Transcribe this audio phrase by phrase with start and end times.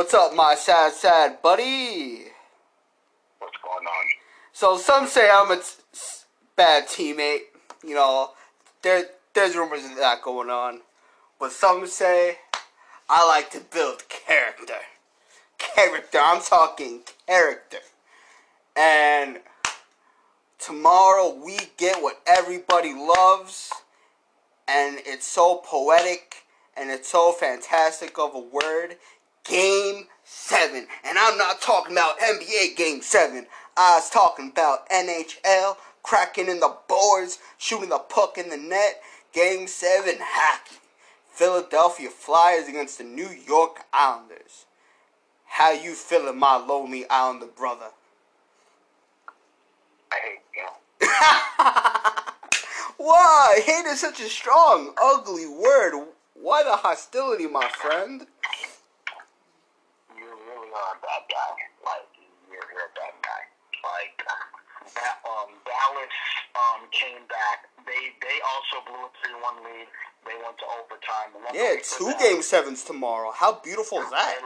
[0.00, 2.22] What's up, my sad, sad buddy?
[3.38, 4.04] What's going on?
[4.50, 5.62] So some say I'm a t-
[6.56, 7.40] bad teammate.
[7.84, 8.30] You know,
[8.80, 9.04] there
[9.34, 10.80] there's rumors of that going on,
[11.38, 12.38] but some say
[13.10, 14.72] I like to build character.
[15.58, 16.18] Character.
[16.24, 17.80] I'm talking character.
[18.74, 19.40] And
[20.58, 23.70] tomorrow we get what everybody loves,
[24.66, 26.36] and it's so poetic
[26.74, 28.96] and it's so fantastic of a word.
[29.50, 30.86] Game 7.
[31.02, 33.46] And I'm not talking about NBA Game 7.
[33.76, 39.02] I was talking about NHL, cracking in the boards, shooting the puck in the net.
[39.32, 40.76] Game 7 hockey.
[41.32, 44.66] Philadelphia Flyers against the New York Islanders.
[45.46, 47.90] How you feeling, my lonely Islander brother?
[50.12, 51.08] I hate you.
[53.04, 53.60] Why?
[53.64, 56.06] Hate is such a strong, ugly word.
[56.34, 58.26] Why the hostility, my friend?
[60.70, 61.52] You really are a bad guy.
[61.82, 62.06] Like,
[62.46, 63.42] you're, you're a bad guy.
[63.82, 66.14] Like, that, um, Dallas
[66.54, 67.66] um, came back.
[67.90, 69.90] They they also blew a 3 1 lead.
[70.30, 71.34] They went to overtime.
[71.34, 73.34] And Yeah, two game sevens tomorrow.
[73.34, 74.38] How beautiful is that?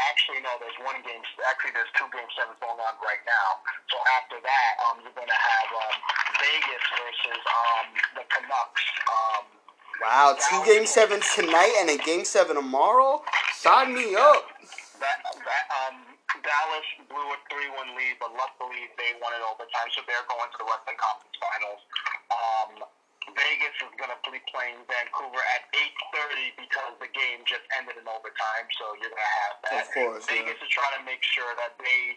[0.00, 0.48] Actually, no.
[0.64, 1.20] There's one game.
[1.44, 3.60] Actually, there's two game sevens going on right now.
[3.92, 5.96] So after that, um, you're gonna have um,
[6.40, 7.84] Vegas versus um,
[8.16, 8.84] the Canucks.
[9.12, 9.44] Um,
[10.00, 13.20] Wow, two game sevens tonight and a game seven tomorrow?
[13.52, 14.48] Sign me up.
[15.00, 15.96] That that um,
[16.44, 20.58] Dallas blew a three-one lead, but luckily they won it overtime, so they're going to
[20.60, 21.82] the Western Conference Finals.
[22.30, 22.70] Um,
[23.36, 28.06] Vegas is going to be playing Vancouver at 8:30 because the game just ended in
[28.08, 28.66] overtime.
[28.80, 29.82] So you're going to have that.
[29.84, 30.44] Of course, yeah.
[30.44, 32.16] Vegas is trying to make sure that they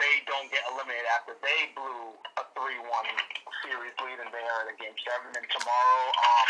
[0.00, 2.80] they don't get eliminated after they blew a 3-1
[3.60, 5.36] series lead and they are in a game seven.
[5.36, 6.48] And tomorrow, um,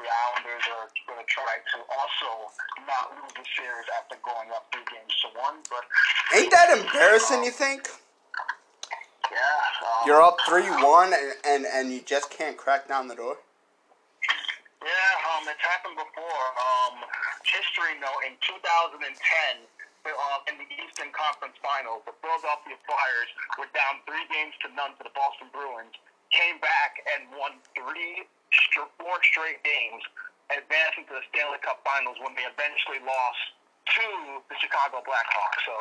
[0.00, 2.30] the Islanders are going to try to also
[2.88, 5.60] not lose the series after going up three games to one.
[5.68, 5.84] But
[6.36, 7.88] Ain't that embarrassing, you think?
[9.30, 9.38] yeah,
[9.86, 13.36] um, You're up 3 1 and, and, and you just can't crack down the door?
[14.80, 16.46] Yeah, um, it's happened before.
[16.56, 17.04] Um,
[17.44, 23.30] history note in 2010, uh, in the Eastern Conference Finals, the Philadelphia Flyers
[23.60, 25.92] were down three games to none to the Boston Bruins,
[26.32, 28.24] came back and won three,
[28.98, 30.02] four straight games,
[30.50, 33.42] advancing to the Stanley Cup Finals when they eventually lost
[33.86, 34.06] to
[34.46, 35.60] the Chicago Blackhawks.
[35.66, 35.74] So,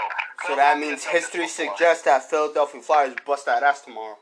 [0.47, 4.17] So that means history suggests that Philadelphia Flyers bust that ass tomorrow.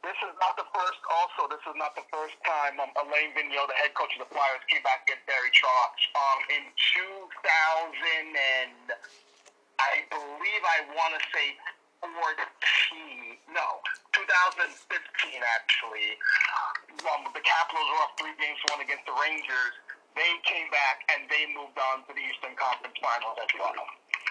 [0.00, 1.00] This is not the first.
[1.12, 4.30] Also, this is not the first time um, Alain Vigneault, the head coach of the
[4.32, 6.00] Flyers, came back against Barry Trotz.
[6.16, 8.96] Um, in 2000 and
[9.76, 11.52] I believe I want to say
[12.00, 12.16] 14.
[13.52, 13.84] No,
[14.30, 16.14] 2015 actually.
[17.02, 19.74] Um, the Capitals were up three games to one against the Rangers.
[20.14, 23.74] They came back and they moved on to the Eastern Conference Finals as well.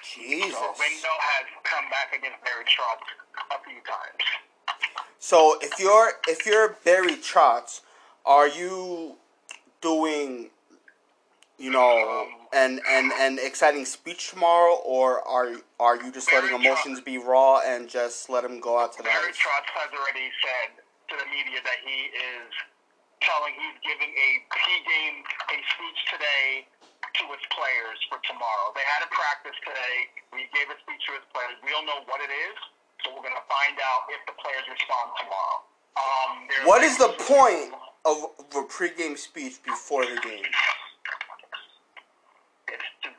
[0.03, 0.55] Jesus.
[0.55, 3.03] So has come back against Barry Trotz
[3.51, 4.23] a few times.
[5.19, 7.81] So if you're if you're Barry Trotz,
[8.25, 9.16] are you
[9.81, 10.49] doing
[11.57, 17.01] you know an an, an exciting speech tomorrow or are are you just letting emotions
[17.01, 19.31] be raw and just let him go out to the Barry?
[19.33, 22.49] Trotz has already said to the media that he is
[23.21, 25.19] telling, he's giving a pregame,
[25.51, 26.47] a speech today
[27.19, 28.71] to his players for tomorrow.
[28.77, 30.07] They had a practice today.
[30.31, 31.57] We gave a speech to his players.
[31.66, 32.57] We don't know what it is,
[33.03, 35.57] so we're going to find out if the players respond tomorrow.
[35.99, 36.31] Um,
[36.69, 40.47] What is the point of a pregame speech before the game?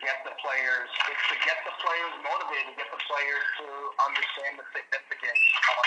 [0.01, 0.89] Get the players.
[1.13, 2.73] It's to get the players motivated.
[2.73, 3.67] Get the players to
[4.01, 5.43] understand the significance
[5.77, 5.85] of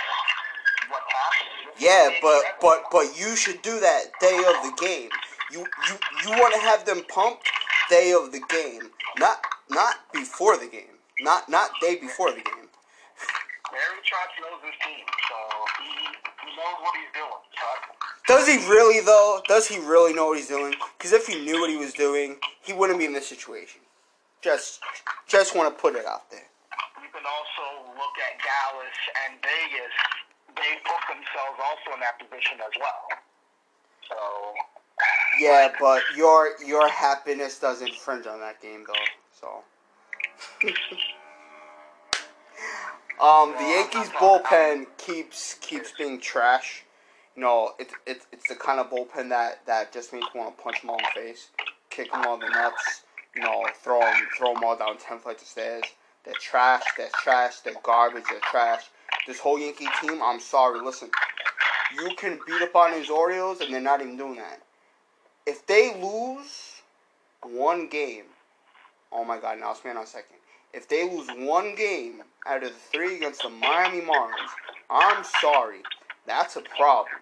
[0.94, 1.74] what's happening.
[1.81, 5.09] Yeah, but but but you should do that day of the game.
[5.50, 5.94] You you
[6.25, 7.49] you want to have them pumped
[7.90, 12.70] day of the game, not not before the game, not not day before the game.
[13.73, 15.35] Barry Trotz knows his team, so
[15.82, 15.90] he,
[16.46, 17.41] he knows what he's doing.
[17.58, 19.41] So Does he really though?
[19.47, 20.76] Does he really know what he's doing?
[20.97, 23.82] Because if he knew what he was doing, he wouldn't be in this situation.
[24.43, 24.81] Just
[25.28, 26.47] just want to put it out there.
[27.01, 29.95] you can also look at Dallas and Vegas.
[30.55, 33.07] They put themselves also in that position as well.
[34.09, 34.16] So
[35.40, 39.09] Yeah, but your your happiness does infringe on that game though.
[39.40, 39.63] So.
[43.22, 46.84] Um, the Yankees bullpen keeps keeps being trash.
[47.35, 50.57] You know, it's it's it's the kind of bullpen that, that just makes me want
[50.57, 51.49] to punch them all in the face,
[51.89, 53.03] kick them all in the nuts.
[53.35, 55.84] You know, throw them throw them all down ten flights of stairs.
[56.24, 56.84] They're trash.
[56.97, 57.59] They're trash.
[57.59, 58.26] They're garbage.
[58.30, 58.84] They're trash.
[59.28, 60.80] This whole Yankee team, I'm sorry.
[60.82, 61.09] Listen,
[61.96, 64.62] you can beat up on these Orioles, and they're not even doing that.
[65.46, 66.82] If they lose
[67.41, 68.26] one game,
[69.12, 70.38] oh my God, now stand on a second.
[70.74, 74.52] If they lose one game out of the three against the Miami Marlins,
[74.90, 75.82] I'm sorry.
[76.26, 77.16] That's a problem.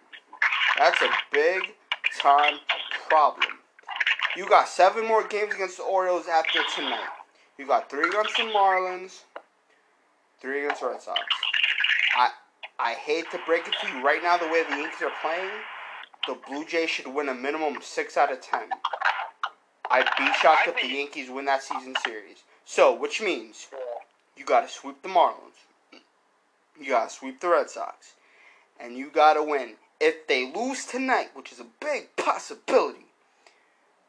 [0.78, 1.74] That's a big
[2.20, 2.56] time
[3.10, 3.61] problem.
[4.38, 7.10] You got seven more games against the Orioles after tonight.
[7.58, 9.24] You got three against the Marlins,
[10.40, 11.20] three against the Red Sox.
[12.16, 12.30] I
[12.80, 15.52] I hate to break it to you right now, the way the Yankees are playing,
[16.28, 18.70] the Blue Jays should win a minimum six out of ten.
[19.90, 22.44] I'd be shocked if the Yankees win that season series.
[22.64, 23.68] So, which means
[24.38, 25.60] you got to sweep the Marlins,
[26.80, 28.14] you got to sweep the Red Sox,
[28.80, 29.74] and you got to win.
[30.00, 33.11] If they lose tonight, which is a big possibility,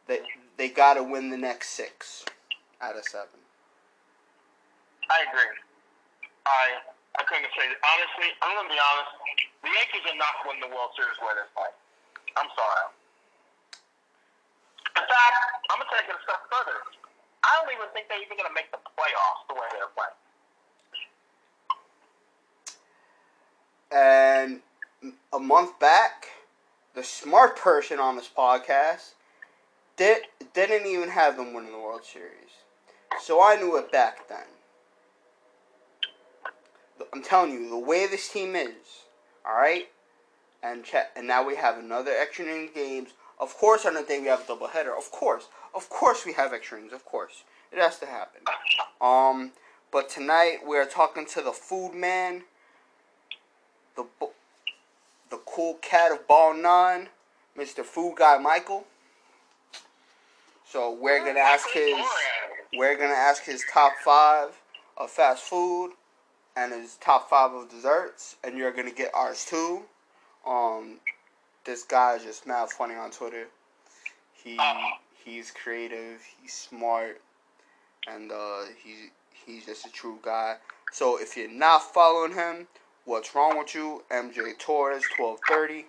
[0.07, 0.21] they
[0.57, 2.25] they got to win the next six
[2.81, 3.39] out of seven.
[5.11, 5.53] I agree.
[6.47, 6.63] I
[7.19, 8.29] I couldn't say honestly.
[8.43, 9.13] I'm gonna be honest.
[9.63, 11.77] The Yankees are not winning the World Series where they're playing.
[12.35, 12.91] I'm sorry.
[14.97, 15.39] In fact,
[15.71, 16.79] I'm gonna take it a step further.
[17.43, 20.19] I don't even think they're even gonna make the playoffs the way they're playing.
[23.93, 24.63] And
[25.33, 26.29] a month back,
[26.95, 29.15] the smart person on this podcast
[30.03, 30.23] did
[30.53, 32.55] didn't even have them winning the World Series.
[33.21, 34.47] So I knew it back then.
[37.13, 39.05] I'm telling you, the way this team is,
[39.47, 39.89] all right,
[40.63, 40.85] and
[41.17, 43.11] and now we have another extra inning games.
[43.39, 44.97] Of course, on the day we have a doubleheader.
[44.97, 46.93] Of course, of course, we have extra innings.
[46.93, 48.43] Of course, it has to happen.
[49.01, 49.53] Um,
[49.93, 52.43] but tonight we're talking to the food man,
[53.97, 54.05] the
[55.31, 57.09] the cool cat of ball nine,
[57.57, 57.85] Mr.
[57.85, 58.87] Food Guy Michael.
[60.73, 61.95] So we're gonna ask his
[62.73, 64.59] we're gonna ask his top five
[64.97, 65.93] of fast food
[66.57, 69.83] and his top five of desserts, and you're gonna get ours too.
[70.47, 71.01] Um,
[71.67, 73.49] this guy is just mad funny on Twitter.
[74.33, 74.59] He
[75.23, 77.21] he's creative, he's smart,
[78.09, 79.11] and uh, he
[79.45, 80.57] he's just a true guy.
[80.91, 82.67] So if you're not following him,
[83.05, 84.05] what's wrong with you?
[84.11, 85.85] MJ Torres, twelve thirty.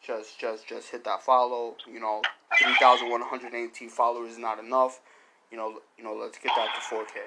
[0.00, 1.76] Just just just hit that follow.
[1.86, 2.22] You know,
[2.58, 5.00] three thousand one hundred eighteen followers is not enough.
[5.50, 7.20] You know, you know, let's get that to four K.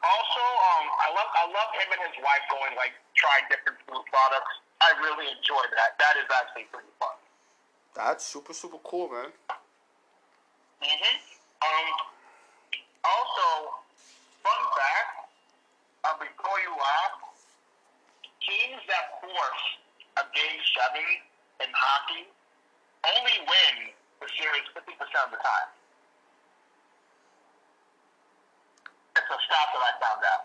[0.00, 4.04] Also, um, I love I love him and his wife going like trying different food
[4.08, 4.54] products.
[4.80, 5.98] I really enjoy that.
[5.98, 7.18] That is actually pretty fun.
[7.98, 9.34] That's super super cool, man.
[10.80, 11.14] Mhm.
[11.66, 11.86] Um.
[13.04, 13.74] Also,
[14.44, 15.34] fun fact.
[16.04, 17.20] Uh, before you laugh,
[18.40, 19.64] teams that force
[20.16, 21.04] a game seven
[21.60, 22.24] in hockey
[23.04, 23.74] only win
[24.20, 25.68] the series fifty percent of the time.
[29.16, 30.44] It's a stat that I found out.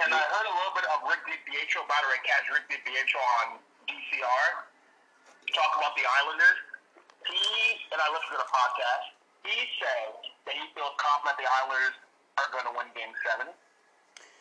[0.00, 3.20] And I heard a little bit of Rick DiPietro, by the way, catch Rick DiPietro
[3.44, 4.48] on DCR,
[5.52, 6.58] talk about the Islanders.
[7.28, 9.06] He, and I listened to the podcast,
[9.44, 10.08] he said
[10.48, 11.96] that he feels confident the Islanders
[12.40, 13.52] are going to win game seven.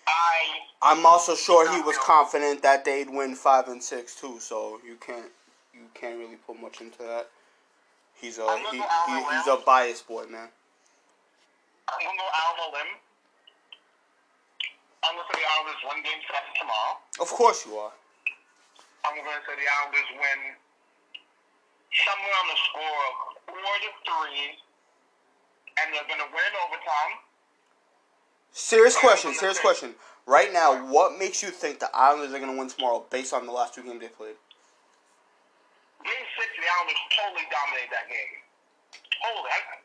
[0.08, 0.40] I,
[0.82, 4.40] I'm also sure he was confident that they'd win five and six too.
[4.40, 5.32] So you can't
[5.94, 7.30] can't really put much into that.
[8.16, 10.50] He's a he, he he's a biased boy, man.
[11.88, 12.92] I'm going to go out on a limb.
[15.02, 16.94] I'm going to say the Islanders win game seven tomorrow.
[17.24, 17.96] Of course you are.
[19.08, 20.40] I'm going to say the Islanders win
[21.96, 23.14] somewhere on the score of
[23.50, 24.46] four to three,
[25.82, 27.14] and they're going to win overtime.
[28.52, 29.34] Serious question.
[29.34, 29.96] Serious question.
[30.30, 33.52] Right now, what makes you think the Islanders are gonna win tomorrow based on the
[33.52, 34.36] last two games they played?
[36.70, 38.34] Islanders totally dominated that game.
[39.20, 39.50] Totally.
[39.50, 39.82] I-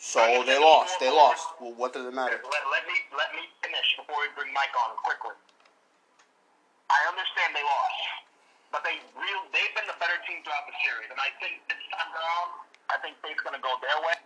[0.00, 0.96] So they lost.
[1.00, 1.46] They lost.
[1.60, 2.40] Well, what does it matter?
[2.40, 5.36] Let, let me let me finish before we bring Mike on quickly.
[6.88, 8.00] I understand they lost,
[8.70, 11.80] but they real they've been the better team throughout the series, and I think this
[11.90, 12.48] time around,
[12.92, 14.16] I think fate's going to go their way.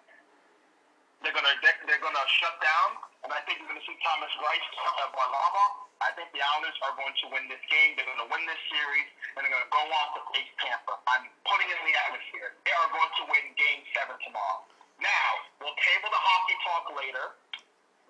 [1.25, 2.89] They're going to they're, going to shut down,
[3.25, 5.90] and I think you're going to see Thomas Greiss uh, Varlamov.
[6.01, 7.93] I think the Islanders are going to win this game.
[7.93, 10.97] They're going to win this series, and they're going to go on to face Tampa.
[11.05, 12.57] I'm putting it in the atmosphere.
[12.65, 14.65] They are going to win Game Seven tomorrow.
[15.01, 15.29] Now
[15.61, 17.27] we'll table the hockey talk later.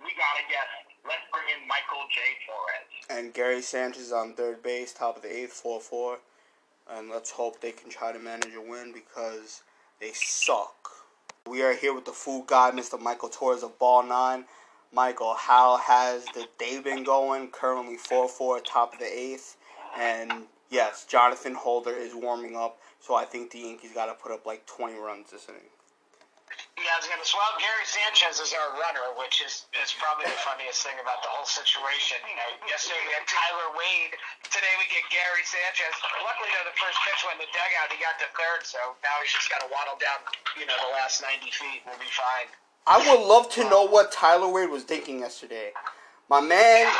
[0.02, 0.70] We gotta guess.
[1.06, 2.18] Let's bring in Michael J.
[2.46, 2.90] Torres.
[3.10, 6.18] And Gary Sanchez on third base, top of the eighth, four four.
[6.90, 9.62] And let's hope they can try to manage a win because
[10.00, 10.90] they suck.
[11.46, 13.00] We are here with the food guy, Mr.
[13.00, 14.44] Michael Torres of Ball Nine.
[14.92, 17.50] Michael, how has the day been going?
[17.54, 19.56] Currently 4 4, top of the eighth.
[19.96, 24.34] And yes, Jonathan Holder is warming up, so I think the Yankees got to put
[24.34, 25.70] up like 20 runs this inning.
[26.74, 27.22] Yeah, I was gonna.
[27.22, 31.30] Well, Gary Sanchez is our runner, which is is probably the funniest thing about the
[31.30, 32.18] whole situation.
[32.26, 34.16] You know, yesterday we had Tyler Wade.
[34.48, 35.94] Today we get Gary Sanchez.
[36.24, 37.92] Luckily, though, the first pitch went in the dugout.
[37.94, 40.24] He got to third, so now he's just got to waddle down.
[40.58, 41.86] You know, the last ninety feet.
[41.86, 42.48] We'll be fine.
[42.86, 45.70] I would love to know what Tyler Wade was thinking yesterday.
[46.28, 46.90] My man,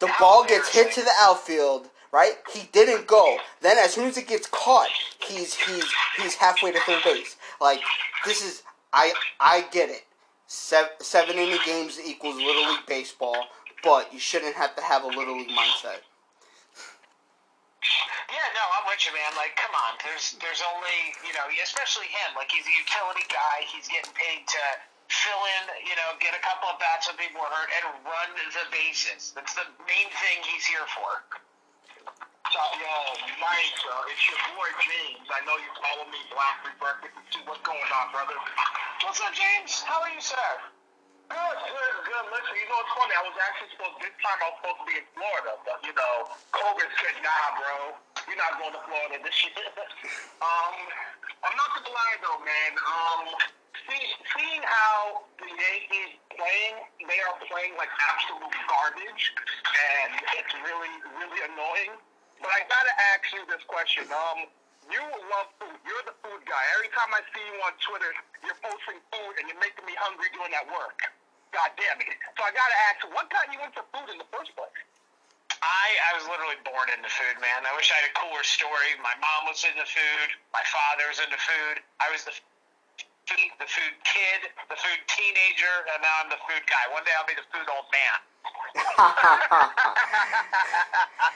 [0.00, 2.34] the ball gets hit to the outfield, right?
[2.52, 3.38] He didn't go.
[3.60, 5.84] Then as soon as it gets caught, he's he's
[6.20, 7.36] he's halfway to third base.
[7.60, 7.80] Like
[8.24, 10.04] this is I I get it.
[10.46, 13.46] Seven, seven inning games equals little league baseball,
[13.82, 16.04] but you shouldn't have to have a little league mindset.
[18.32, 19.32] Yeah, no, I'm with you, man.
[19.36, 19.96] Like, come on.
[20.04, 22.36] There's there's only you know, especially him.
[22.36, 23.64] Like, he's a utility guy.
[23.68, 24.62] He's getting paid to
[25.22, 28.28] fill in, you know, get a couple of bats when people are hurt, and run
[28.34, 29.30] the bases.
[29.38, 31.12] That's the main thing he's here for.
[32.52, 32.94] So, yo,
[33.40, 35.26] Mike, uh, it's your boy James.
[35.32, 36.62] I know you follow me, Black
[37.34, 38.38] see what's going on, brother.
[39.02, 39.82] What's up, James?
[39.82, 40.50] How are you, sir?
[41.26, 42.24] Good, good, good.
[42.30, 43.14] Listen, you know what's funny?
[43.16, 45.94] I was actually supposed this time I was supposed to be in Florida, but you
[45.96, 46.14] know,
[46.52, 47.74] COVID said, nah, bro,
[48.28, 49.56] you're not going to Florida this year.
[50.46, 50.74] um,
[51.42, 52.72] I'm not gonna lie though, man.
[52.76, 53.22] Um,
[53.86, 54.04] see,
[54.34, 56.76] seeing how the Yankees playing,
[57.06, 61.94] they are playing like absolute garbage, and it's really, really annoying.
[62.42, 64.04] But I gotta ask you this question.
[64.10, 64.50] Um,
[64.92, 65.00] you
[65.32, 65.76] love food.
[65.88, 66.62] You're the food guy.
[66.76, 68.12] Every time I see you on Twitter,
[68.44, 71.08] you're posting food and you're making me hungry doing that work.
[71.56, 72.18] God damn it.
[72.36, 74.76] So I gotta ask, what got you into food in the first place?
[75.64, 77.64] I I was literally born into food, man.
[77.64, 78.92] I wish I had a cooler story.
[79.00, 80.28] My mom was into food.
[80.52, 81.80] My father was into food.
[82.04, 82.34] I was the
[83.26, 86.84] food, the food kid, the food teenager, and now I'm the food guy.
[86.92, 88.18] One day I'll be the food old man.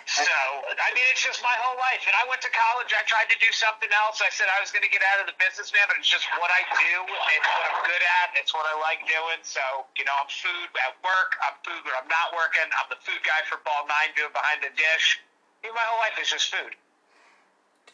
[0.09, 2.03] So, I mean, it's just my whole life.
[2.09, 2.91] And I went to college.
[2.97, 4.25] I tried to do something else.
[4.25, 6.25] I said I was going to get out of the business, man, but it's just
[6.41, 6.93] what I do.
[7.07, 8.27] It's what I'm good at.
[8.41, 9.39] It's what I like doing.
[9.45, 9.61] So,
[10.01, 11.37] you know, I'm food at work.
[11.45, 12.67] I'm food when I'm not working.
[12.73, 15.21] I'm the food guy for Ball 9 doing behind the dish.
[15.63, 16.73] I mean, my whole life is just food.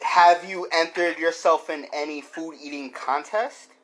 [0.01, 3.74] Have you entered yourself in any food eating contest?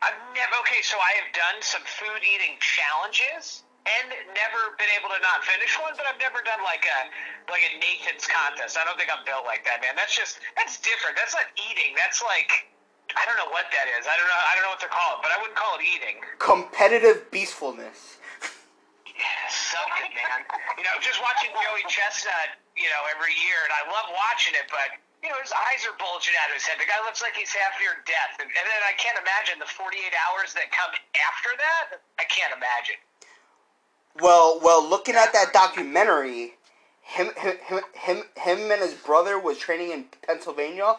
[0.00, 3.64] I've never, okay, so I have done some food eating challenges.
[3.88, 6.98] And never been able to not finish one, but I've never done like a
[7.48, 8.76] like a Nathan's contest.
[8.76, 9.96] I don't think I'm built like that, man.
[9.96, 11.16] That's just that's different.
[11.16, 11.96] That's not eating.
[11.96, 12.68] That's like
[13.16, 14.04] I don't know what that is.
[14.04, 14.36] I don't know.
[14.36, 16.20] I don't know what to call it, but I wouldn't call it eating.
[16.36, 18.20] Competitive beastfulness.
[19.08, 20.44] Yeah, so good, man.
[20.76, 24.68] You know, just watching Joey Chestnut, you know, every year, and I love watching it,
[24.68, 26.80] but you know, his eyes are bulging out of his head.
[26.80, 29.68] The guy looks like he's half near death, and, and then I can't imagine the
[29.68, 32.00] 48 hours that come after that.
[32.16, 32.98] I can't imagine.
[34.18, 36.56] Well, well, looking at that documentary,
[37.02, 40.96] him, him, him, him, him and his brother was training in Pennsylvania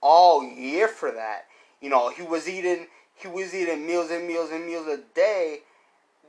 [0.00, 1.46] all year for that.
[1.80, 5.60] You know, he was eating, he was eating meals and meals and meals a day.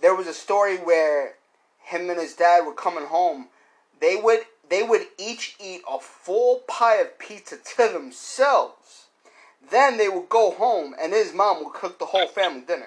[0.01, 1.35] There was a story where
[1.83, 3.47] him and his dad were coming home.
[4.01, 9.05] They would, they would each eat a full pie of pizza to themselves.
[9.72, 12.86] Then they would go home, and his mom would cook the whole family dinner.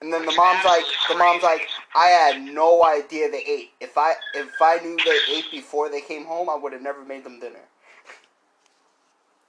[0.00, 3.70] And then the mom's like, the mom's like, I had no idea they ate.
[3.80, 7.04] If I if I knew they ate before they came home, I would have never
[7.04, 7.58] made them dinner.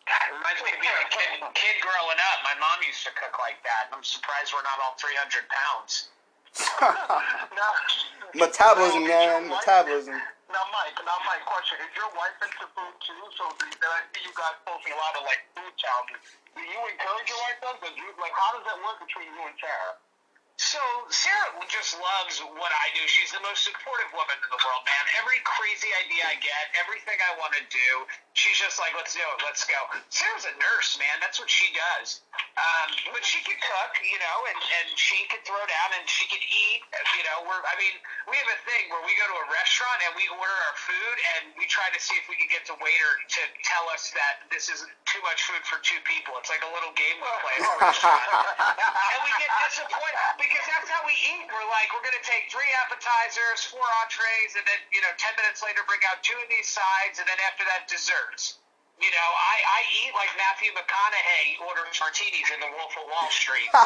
[0.10, 2.42] God, reminds me of being a kid, kid growing up.
[2.42, 3.94] My mom used to cook like that.
[3.94, 6.10] I'm surprised we're not all 300 pounds.
[7.56, 10.16] Now, metabolism, man, metabolism.
[10.50, 11.78] Now, Mike, now, Mike, question.
[11.78, 13.22] Is your wife into food too?
[13.38, 16.26] So, do I see you guys posting a lot of, like, food challenges.
[16.58, 17.78] Do you encourage your wife, though?
[17.86, 20.09] Does you, like, how does that work between you and Sarah?
[20.60, 20.76] So
[21.08, 23.00] Sarah just loves what I do.
[23.08, 25.04] She's the most supportive woman in the world, man.
[25.16, 27.90] Every crazy idea I get, everything I want to do,
[28.36, 29.80] she's just like, "Let's do it, let's go."
[30.12, 31.16] Sarah's a nurse, man.
[31.24, 32.20] That's what she does.
[32.60, 36.28] Um, but she can cook, you know, and and she can throw down and she
[36.28, 36.84] can eat.
[37.16, 37.96] You know, we're I mean,
[38.28, 41.16] we have a thing where we go to a restaurant and we order our food
[41.40, 44.44] and we try to see if we can get the waiter to tell us that
[44.52, 46.36] this is too much food for two people.
[46.44, 48.28] It's like a little game we play at a restaurant.
[48.60, 51.46] and we get disappointed because that's how we eat.
[51.48, 55.62] We're like, we're gonna take three appetizers, four entrees, and then you know, ten minutes
[55.62, 58.58] later, bring out two of these sides, and then after that, desserts.
[59.00, 63.32] You know, I, I eat like Matthew McConaughey orders martinis in The Wolf of Wall
[63.32, 63.72] Street.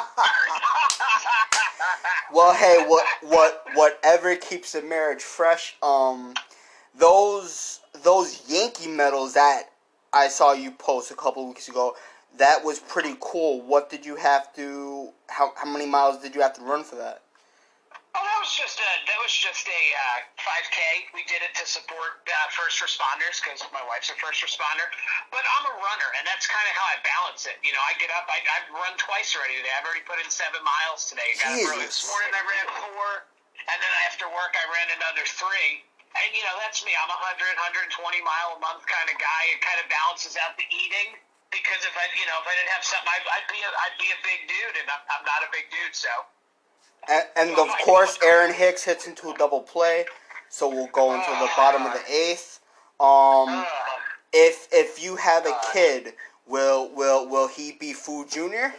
[2.33, 5.75] Well, hey, what what whatever keeps the marriage fresh.
[5.83, 6.33] Um,
[6.97, 9.69] those those Yankee medals that
[10.11, 11.95] I saw you post a couple weeks ago,
[12.37, 13.61] that was pretty cool.
[13.61, 15.09] What did you have to?
[15.29, 17.21] How how many miles did you have to run for that?
[18.13, 19.81] Oh, that was just a that was just a
[20.21, 20.77] uh, 5K.
[21.17, 24.85] We did it to support uh, first responders because my wife's a first responder.
[25.33, 27.57] But I'm a runner, and that's kind of how I balance it.
[27.65, 28.29] You know, I get up.
[28.29, 29.73] I, I've run twice already today.
[29.73, 31.25] I've already put in seven miles today.
[31.41, 32.29] Got up early this morning.
[32.37, 33.09] I ran four,
[33.65, 35.81] and then after work I ran another three.
[36.13, 36.93] And you know, that's me.
[36.93, 37.49] I'm a 100,
[37.97, 39.41] 120 mile a month kind of guy.
[39.57, 41.17] It kind of balances out the eating
[41.53, 43.97] because if I, you know, if I didn't have something, I'd, I'd be a, I'd
[44.01, 46.09] be a big dude, and I'm, I'm not a big dude, so.
[47.07, 50.05] And, and of course, Aaron Hicks hits into a double play,
[50.49, 52.59] so we'll go into the bottom of the eighth.
[52.99, 53.65] Um, Uh,
[54.33, 56.13] if if you have a kid,
[56.47, 58.73] will will will he be Fu Junior?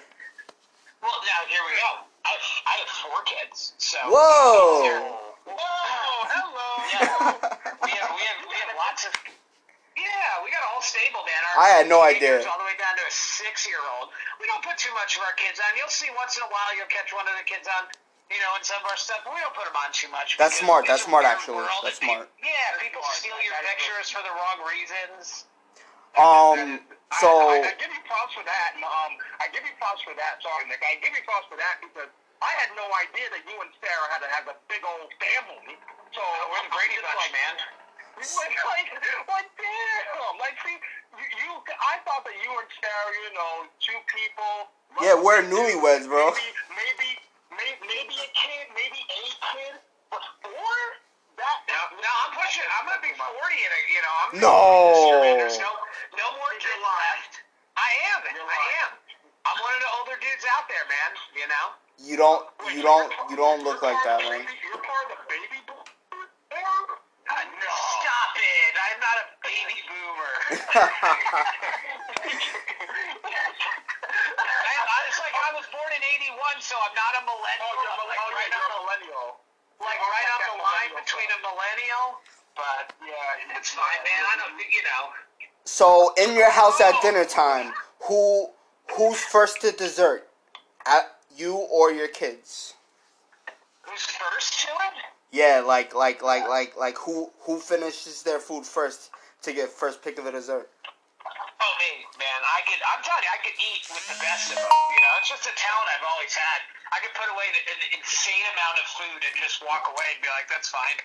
[1.02, 2.02] Well, now here we go.
[2.26, 2.34] I,
[2.66, 3.98] I have four kids, so.
[4.08, 5.14] Whoa!
[5.46, 5.54] Whoa!
[6.26, 6.68] Hello.
[6.90, 7.34] Yeah.
[7.84, 9.12] we have we have we have lots of.
[9.94, 11.40] Yeah, we got a whole stable, man.
[11.54, 12.42] Our I had no idea.
[12.50, 14.10] All the way down to a six-year-old.
[14.42, 15.70] We don't put too much of our kids on.
[15.78, 17.86] You'll see once in a while you'll catch one of the kids on.
[18.32, 20.40] You know, in some of our stuff, but we don't put them on too much.
[20.40, 21.60] That's smart, that's smart, actually.
[21.60, 22.24] world, That's and smart.
[22.40, 25.44] people- Yeah, people steal your pictures for the wrong reasons.
[26.16, 26.80] Um,
[27.20, 28.68] so I, I, I give you props for that.
[28.74, 29.12] and, Um,
[29.44, 30.40] I give you props for that.
[30.40, 30.80] Sorry, Nick.
[30.80, 32.08] I give you props for that because
[32.40, 35.76] I had no idea that you and Sarah had to have a big old family.
[36.16, 37.54] So We're the Brady Bunch, like, man.
[38.14, 38.88] Like, like,
[39.26, 40.34] like, damn.
[40.38, 43.52] Like, see, you, you, I thought that you and Sarah, you know,
[43.82, 44.70] two people.
[45.02, 46.30] Yeah, we're newlyweds, bro.
[46.30, 46.46] Maybe,
[46.78, 47.10] maybe,
[47.50, 49.74] maybe, maybe a kid, maybe a kid,
[50.14, 50.74] but four?
[51.34, 52.62] That, No, no, I'm pushing.
[52.78, 54.14] I'm gonna be 40 in a, you know.
[54.22, 54.54] I'm No.
[55.42, 55.58] this.
[55.58, 55.74] There's no,
[56.14, 57.42] no more kids left.
[57.74, 58.22] I am.
[58.30, 58.90] You're I am.
[59.44, 61.10] I'm one of the older dudes out there, man.
[61.34, 61.66] You know.
[61.98, 64.46] you don't you don't you're don't look like that, the man.
[64.62, 65.58] You're part of the baby
[69.44, 70.34] baby boomer.
[73.44, 77.68] I, I, it's like I was born in '81, so I'm not a millennial.
[77.68, 78.40] Oh, you're like millennial.
[78.40, 79.26] right You're on a millennial.
[79.80, 82.06] like Oh, right on the line between a millennial.
[82.56, 84.22] But Yeah, it's fine, man.
[84.32, 85.12] I don't, think you know.
[85.64, 87.02] So in your house at oh.
[87.02, 87.72] dinner time,
[88.08, 88.50] who
[88.96, 90.28] who's first to dessert?
[90.86, 92.74] At you or your kids?
[93.82, 94.94] Who's first to it?
[95.32, 99.10] Yeah, like like like like like who who finishes their food first
[99.44, 100.68] to get first pick of the dessert?
[101.24, 102.40] Oh, me, man.
[102.44, 102.80] I could.
[102.92, 104.68] I'm telling you, I could eat with the best of them.
[104.68, 106.60] You know, it's just a talent I've always had.
[106.92, 110.28] I could put away an insane amount of food and just walk away and be
[110.28, 110.98] like, "That's fine."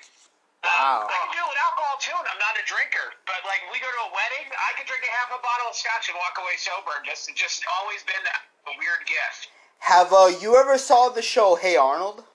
[0.63, 1.07] Wow.
[1.07, 3.15] Um, I can do it with alcohol too, and I'm not a drinker.
[3.23, 5.75] But like, we go to a wedding, I could drink a half a bottle of
[5.75, 6.99] scotch and walk away sober.
[7.07, 8.19] Just, just always been
[8.67, 9.55] a weird gift.
[9.79, 12.27] Have uh, you ever saw the show Hey Arnold?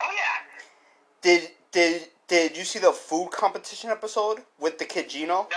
[0.00, 0.36] Oh yeah.
[1.20, 5.34] Did did did you see the food competition episode with the kid Gino?
[5.34, 5.50] Nope.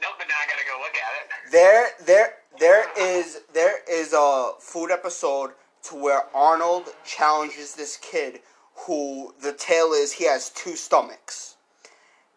[0.00, 0.12] Nope.
[0.18, 1.52] But now I gotta go look at it.
[1.52, 5.52] There there there is there is a food episode
[5.84, 8.40] to where Arnold challenges this kid
[8.86, 11.56] who the tale is he has two stomachs.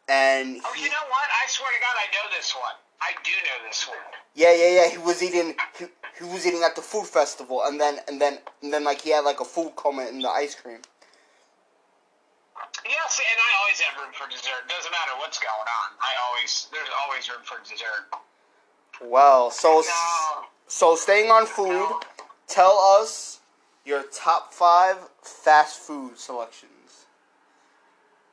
[0.09, 1.27] And Oh, you know what?
[1.43, 2.75] I swear to God, I know this one.
[3.01, 3.97] I do know this one.
[4.35, 5.85] yeah yeah yeah he was eating he,
[6.19, 9.09] he was eating at the food festival and then and then and then like he
[9.09, 10.79] had like a food coma in the ice cream.
[12.85, 14.65] See, and I always have room for dessert.
[14.71, 15.89] Doesn't matter what's going on.
[15.99, 18.07] I always there's always room for dessert.
[19.03, 20.47] Well, so No.
[20.67, 21.99] so staying on food, No.
[22.47, 23.41] tell us
[23.83, 27.05] your top five fast food selections.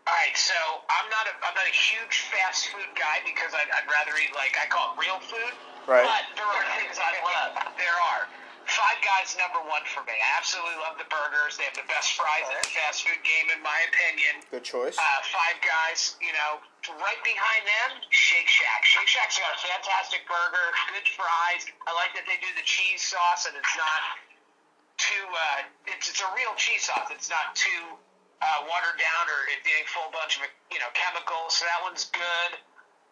[0.07, 0.55] All right, so
[0.89, 4.33] I'm not a I'm not a huge fast food guy because I'd, I'd rather eat
[4.35, 5.53] like I call it real food.
[5.87, 6.05] Right.
[6.07, 7.75] But there are things I love.
[7.77, 8.29] There are.
[8.69, 10.13] Five Guys number one for me.
[10.13, 11.57] I absolutely love the burgers.
[11.57, 14.45] They have the best fries in the fast food game, in my opinion.
[14.53, 15.01] Good choice.
[15.01, 16.61] Uh, Five Guys, you know,
[17.01, 18.85] right behind them, Shake Shack.
[18.85, 21.65] Shake Shack's got a fantastic burger, good fries.
[21.89, 24.01] I like that they do the cheese sauce, and it's not
[25.01, 25.27] too.
[25.33, 27.09] Uh, it's it's a real cheese sauce.
[27.09, 27.97] It's not too
[28.45, 31.57] uh, watered down or it being full bunch of you know chemicals.
[31.57, 32.51] So that one's good.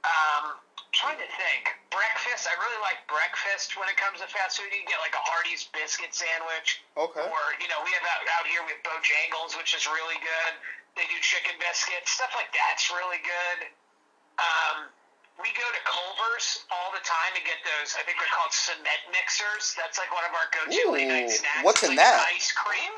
[0.05, 0.61] Um,
[0.96, 1.76] trying to think.
[1.92, 2.48] Breakfast.
[2.48, 4.68] I really like breakfast when it comes to fast food.
[4.72, 6.80] You can get like a Hardee's biscuit sandwich.
[6.96, 7.24] Okay.
[7.24, 10.52] Or you know, we have out, out here we have Bojangles, which is really good.
[10.96, 13.68] They do chicken biscuits, stuff like that's really good.
[14.40, 14.88] Um,
[15.37, 17.92] we go to Culver's all the time to get those.
[17.96, 19.76] I think they're called cement mixers.
[19.76, 21.61] That's like one of our go-to late night snacks.
[21.61, 22.24] what's It's in like that?
[22.32, 22.92] Ice cream.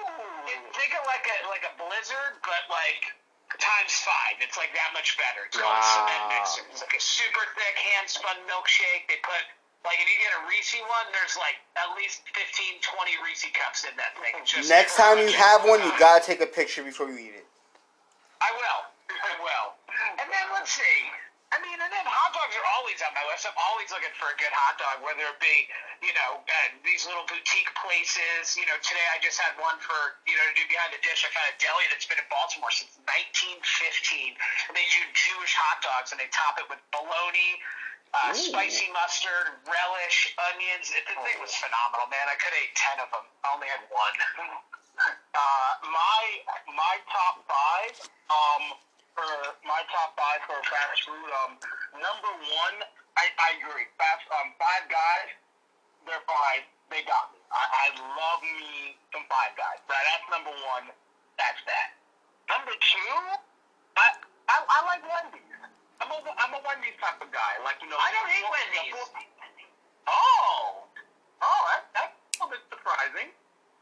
[0.47, 3.11] It- think of like a like a blizzard, but like
[3.59, 4.39] times five.
[4.41, 5.47] It's like that much better.
[5.47, 6.63] It's called a cement mixer.
[6.71, 9.07] It's like a super thick hand spun milkshake.
[9.11, 9.43] They put
[9.87, 13.87] like if you get a Reese one, there's like at least 15, 20 Reese cups
[13.87, 14.35] in that thing.
[14.43, 17.47] Just Next time you have one, you gotta take a picture before you eat it.
[18.43, 18.81] I will.
[19.31, 19.69] I will.
[20.19, 20.99] And then let's see.
[21.49, 23.49] I mean, and then hot dogs are always on my list.
[23.49, 25.65] I'm always looking for a good hot dog, whether it be,
[26.05, 28.53] you know, uh, these little boutique places.
[28.53, 31.25] You know, today I just had one for, you know, to do behind the dish.
[31.25, 34.37] I found a deli that's been in Baltimore since 1915.
[34.69, 37.57] And they do Jewish hot dogs, and they top it with bologna,
[38.13, 40.93] uh, spicy mustard, relish, onions.
[40.93, 42.29] It, the thing was phenomenal, man.
[42.29, 43.25] I could have ate 10 of them.
[43.45, 44.17] I only had one.
[44.99, 46.23] Uh, my
[46.75, 47.95] my top five,
[48.35, 48.75] um,
[49.19, 51.59] for my top five for fast food, um,
[51.99, 52.77] number one,
[53.19, 53.91] I, I agree.
[53.99, 55.31] Fast, um, Five Guys,
[56.07, 56.63] they're fine.
[56.87, 57.43] They got me.
[57.51, 59.83] I, I love me some Five Guys.
[59.91, 60.95] That, that's number one.
[61.35, 61.99] That's that.
[62.47, 63.15] Number two,
[63.99, 64.07] I
[64.49, 65.45] I, I like Wendy's.
[66.01, 67.61] I'm a I'm a Wendy's type of guy.
[67.61, 68.97] Like you know, I don't hate Wendy's.
[70.09, 70.89] Oh,
[71.45, 73.29] oh, that, that's a little bit surprising.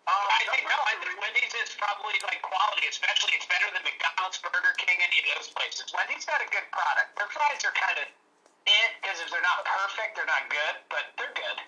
[0.07, 0.79] Um, I think no.
[0.87, 5.19] I think Wendy's is probably like quality, especially it's better than McDonald's, Burger King, any
[5.19, 5.91] of those places.
[5.91, 7.19] Wendy's got a good product.
[7.19, 11.11] Their fries are kind of it because if they're not perfect, they're not good, but
[11.19, 11.59] they're good.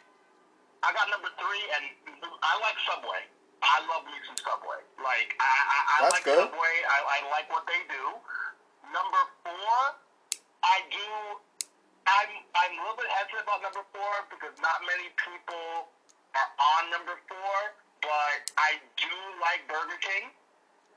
[0.86, 1.84] I got number three, and
[2.22, 3.26] I like Subway.
[3.58, 4.86] I love me some Subway.
[5.02, 6.38] Like I, I, I That's like good.
[6.38, 6.74] Subway.
[6.86, 8.04] I, I like what they do.
[8.94, 9.74] Number four,
[10.62, 11.10] I do.
[12.06, 15.90] I'm I'm a little bit hesitant about number four because not many people
[16.38, 17.56] are on number four.
[18.02, 20.30] But I do like Burger King.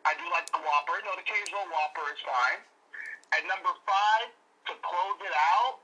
[0.06, 0.98] I do like the Whopper.
[1.06, 2.62] No, the occasional Whopper is fine.
[3.38, 4.34] At number five,
[4.70, 5.82] to close it out,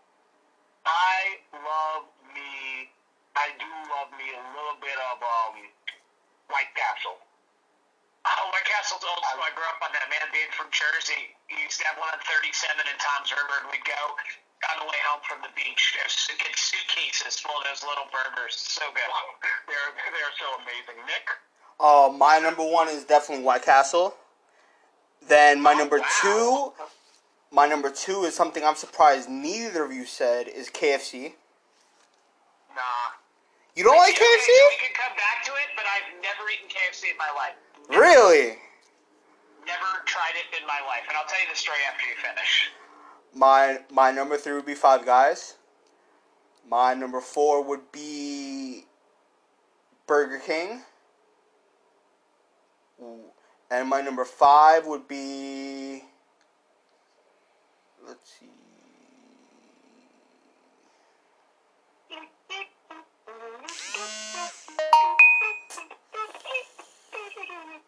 [0.85, 2.89] I love me.
[3.37, 5.55] I do love me a little bit of um,
[6.49, 7.21] White Castle.
[8.27, 9.45] Oh, White Castle's old school.
[9.45, 10.09] I grew up on that.
[10.09, 12.51] Man being from Jersey, he used to have one on 37
[12.89, 14.01] in Toms River, and we'd go
[14.65, 15.93] on the way home from the beach.
[16.03, 18.55] Just get suitcases full of those little burgers.
[18.57, 19.09] So good.
[19.67, 20.97] They're they're so amazing.
[21.05, 21.27] Nick,
[21.79, 24.15] Uh, my number one is definitely White Castle.
[25.27, 26.07] Then my number wow.
[26.21, 26.73] two,
[27.51, 31.33] my number two is something I'm surprised neither of you said is KFC.
[32.73, 32.81] nah.
[33.75, 34.49] You don't like Okay, KFC?
[34.49, 37.53] We can come back to it, but I've never eaten KFC in my life.
[37.93, 38.57] Really?
[39.69, 42.71] Never tried it in my life, and I'll tell you the story after you finish.
[43.33, 45.55] My my number three would be Five Guys.
[46.67, 48.85] My number four would be
[50.05, 50.81] Burger King.
[53.69, 56.03] And my number five would be
[58.05, 58.47] let's see.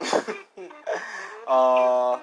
[1.47, 2.19] uh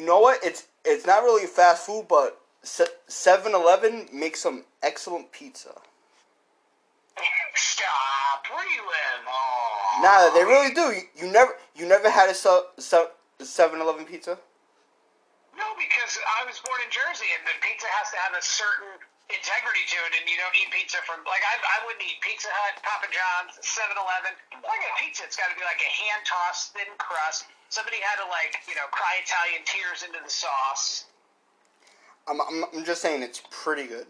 [0.00, 0.40] you know what?
[0.42, 5.76] It's it's not really fast food, but 7-Eleven makes some excellent pizza.
[7.52, 8.48] Stop.
[8.48, 9.22] Where you live?
[9.28, 10.00] Oh.
[10.00, 10.88] Nah, they really do.
[10.96, 14.40] You, you never you never had a 7-Eleven pizza?
[15.52, 18.96] No, because I was born in Jersey, and the pizza has to have a certain
[19.28, 22.48] integrity to it, and you don't eat pizza from like I, I wouldn't eat Pizza
[22.48, 24.32] Hut, Papa John's, 7-Eleven.
[24.64, 27.44] Like a pizza, it's got to be like a hand tossed thin crust.
[27.70, 31.06] Somebody had to like you know cry Italian tears into the sauce.
[32.26, 34.06] I'm, I'm I'm just saying it's pretty good.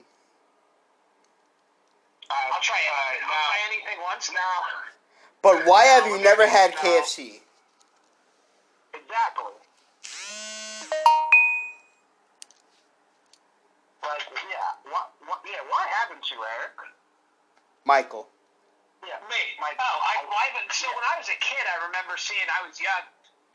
[2.31, 3.27] I'll try anything.
[3.27, 4.57] I'll try anything once now.
[5.43, 7.41] But why have you never had KFC?
[8.95, 9.55] Exactly.
[14.01, 16.77] Like, yeah, what, what, yeah, why haven't you, Eric?
[17.85, 18.29] Michael.
[19.03, 19.41] Yeah, Me?
[19.61, 19.81] Mike.
[19.81, 22.45] Oh, I, well, I've been, so when I was a kid, I remember seeing.
[22.53, 23.05] I was young,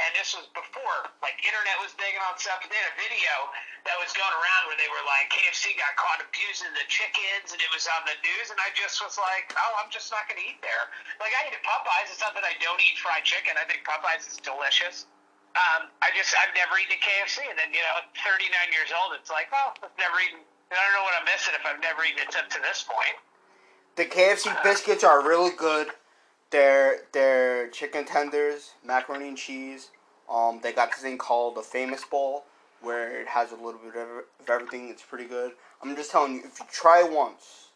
[0.04, 2.60] and this was before like internet was big all stuff.
[2.60, 3.34] But they had a video
[3.88, 7.60] that was going around where they were like KFC got caught abusing the chickens, and
[7.64, 8.52] it was on the news.
[8.52, 10.92] And I just was like, oh, I'm just not going to eat there.
[11.24, 12.12] Like I eat at Popeyes.
[12.12, 13.56] It's not that I don't eat fried chicken.
[13.56, 15.08] I think Popeyes is delicious.
[15.56, 19.16] Um, I just I've never eaten at KFC, and then you know, 39 years old,
[19.16, 20.44] it's like, well, I've never eaten.
[20.68, 23.16] I don't know what I'm missing if I've never eaten it up to this point.
[23.96, 25.88] The KFC biscuits are really good.
[26.56, 29.90] They're they're chicken tenders, macaroni and cheese.
[30.32, 32.46] Um, they got this thing called the Famous Bowl,
[32.82, 34.88] where it has a little bit of everything.
[34.88, 35.52] It's pretty good.
[35.84, 37.72] I'm just telling you, if you try it once,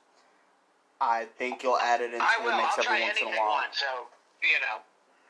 [1.01, 2.55] I think you'll add it into I the will.
[2.57, 3.49] mix I'll every try once in a while.
[3.49, 3.77] once.
[3.79, 3.85] So
[4.43, 4.81] you know.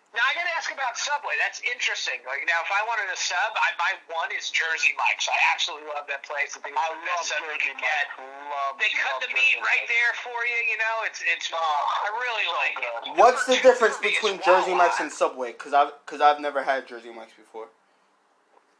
[0.10, 1.38] Now I gotta ask about Subway.
[1.38, 2.18] That's interesting.
[2.26, 5.30] Like now, if I wanted a sub, I, my one is Jersey Mike's.
[5.30, 6.58] I absolutely love that place.
[6.58, 7.78] I think I love best sub Jersey can.
[7.78, 8.26] Mike.
[8.50, 9.94] Love, They cut love the Jersey meat right Mike.
[9.94, 10.60] there for you.
[10.74, 11.48] You know, it's it's.
[11.54, 12.94] Oh, I really like it.
[13.22, 14.90] What's the Number two difference for me is between Jersey Wawa.
[14.90, 15.54] Mike's and Subway?
[15.54, 17.70] Cause I've cause I've never had Jersey Mike's before.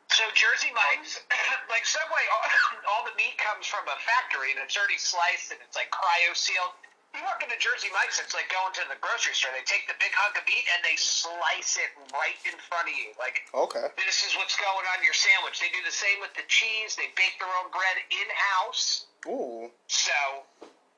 [0.10, 1.22] So Jersey Mike's,
[1.70, 2.46] like Subway, all,
[2.90, 6.34] all the meat comes from a factory and it's already sliced and it's like cryo
[6.34, 6.74] sealed.
[7.18, 9.50] You walk into Jersey Mike's, it's like going to the grocery store.
[9.58, 12.96] They take the big hunk of meat and they slice it right in front of
[12.96, 13.12] you.
[13.18, 13.90] Like Okay.
[13.98, 15.58] this is what's going on your sandwich.
[15.58, 16.94] They do the same with the cheese.
[16.94, 19.10] They bake their own bread in house.
[19.26, 19.74] Ooh.
[19.90, 20.16] So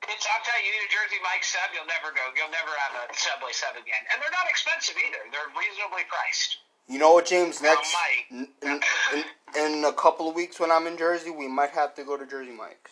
[0.10, 2.24] it's I'll tell you, you need a Jersey Mike's sub, you'll never go.
[2.36, 4.04] You'll never have a Subway sub again.
[4.12, 5.22] And they're not expensive either.
[5.32, 6.60] They're reasonably priced.
[6.90, 7.62] You know what, James?
[7.62, 8.50] Next, Mike.
[8.62, 8.80] in,
[9.16, 9.24] in,
[9.56, 12.26] in, a couple of weeks when I'm in Jersey, we might have to go to
[12.26, 12.92] Jersey Mike's.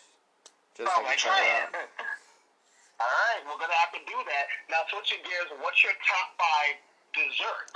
[0.78, 1.80] Just Oh, we check it out.
[3.00, 4.44] All right, we're gonna have to do that.
[4.68, 6.76] Now, switching gears, what's your top five
[7.16, 7.72] desserts?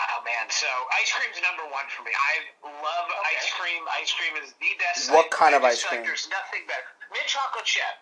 [0.00, 2.14] Oh man, so ice cream's number one for me.
[2.14, 3.36] I love Okay.
[3.36, 3.82] ice cream.
[4.00, 5.10] Ice cream is the best.
[5.12, 6.08] What I- kind I of ice feel like cream?
[6.08, 6.88] there's nothing better.
[7.12, 7.98] Mint chocolate chip.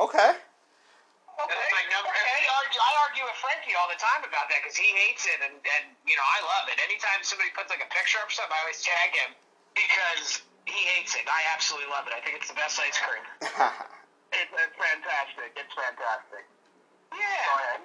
[0.00, 0.32] Okay.
[1.36, 2.08] That's my number.
[2.08, 2.48] okay.
[2.48, 5.36] I argue, I argue with Frankie all the time about that because he hates it,
[5.44, 6.80] and, and you know I love it.
[6.80, 9.36] Anytime somebody puts like a picture up or something, I always tag him
[9.76, 11.28] because he hates it.
[11.28, 12.14] I absolutely love it.
[12.16, 13.22] I think it's the best ice cream.
[14.32, 15.50] It's, it's fantastic.
[15.54, 16.44] It's fantastic.
[17.10, 17.54] Go Yeah.
[17.54, 17.80] ahead.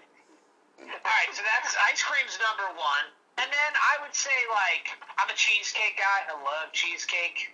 [0.81, 3.05] All right, so that's ice cream's number one,
[3.37, 4.89] and then I would say like
[5.21, 6.25] I'm a cheesecake guy.
[6.25, 7.53] I love cheesecake.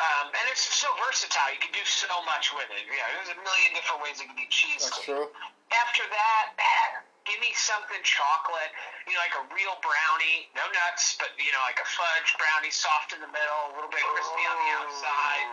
[0.00, 1.52] Um, and it's so versatile.
[1.52, 2.88] You can do so much with it.
[2.88, 4.90] Yeah, there's a million different ways you can do cheesecake.
[4.90, 5.28] That's true.
[5.70, 6.46] After that,
[7.30, 8.74] give me something chocolate.
[9.06, 12.74] You know, like a real brownie, no nuts, but you know, like a fudge brownie,
[12.74, 15.46] soft in the middle, a little bit crispy on the outside.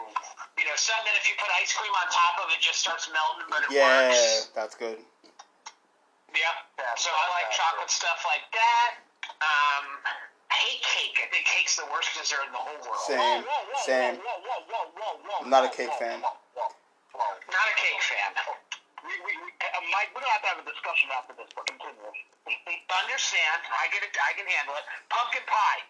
[0.57, 3.05] You know, something that if you put ice cream on top of it, just starts
[3.13, 4.49] melting, but it yeah, works.
[4.57, 4.97] that's good.
[6.33, 6.55] Yep.
[6.81, 8.89] Yeah, So I like that's chocolate stuff like that.
[9.41, 9.85] Um,
[10.49, 11.17] I hate cake.
[11.23, 13.01] I think cake's the worst dessert in the whole world.
[13.05, 13.41] Same.
[13.41, 14.15] Whoa, whoa, whoa, Same.
[14.21, 16.17] Whoa, whoa, whoa, whoa, whoa, I'm not a whoa, cake whoa, fan.
[16.19, 16.69] Whoa, whoa,
[17.15, 17.31] whoa.
[17.47, 18.31] Not a cake fan.
[19.91, 22.11] Mike, we're gonna have to have a discussion after this, but continue.
[23.03, 23.59] Understand?
[23.71, 24.11] I get it.
[24.17, 24.85] I can handle it.
[25.09, 25.81] Pumpkin pie.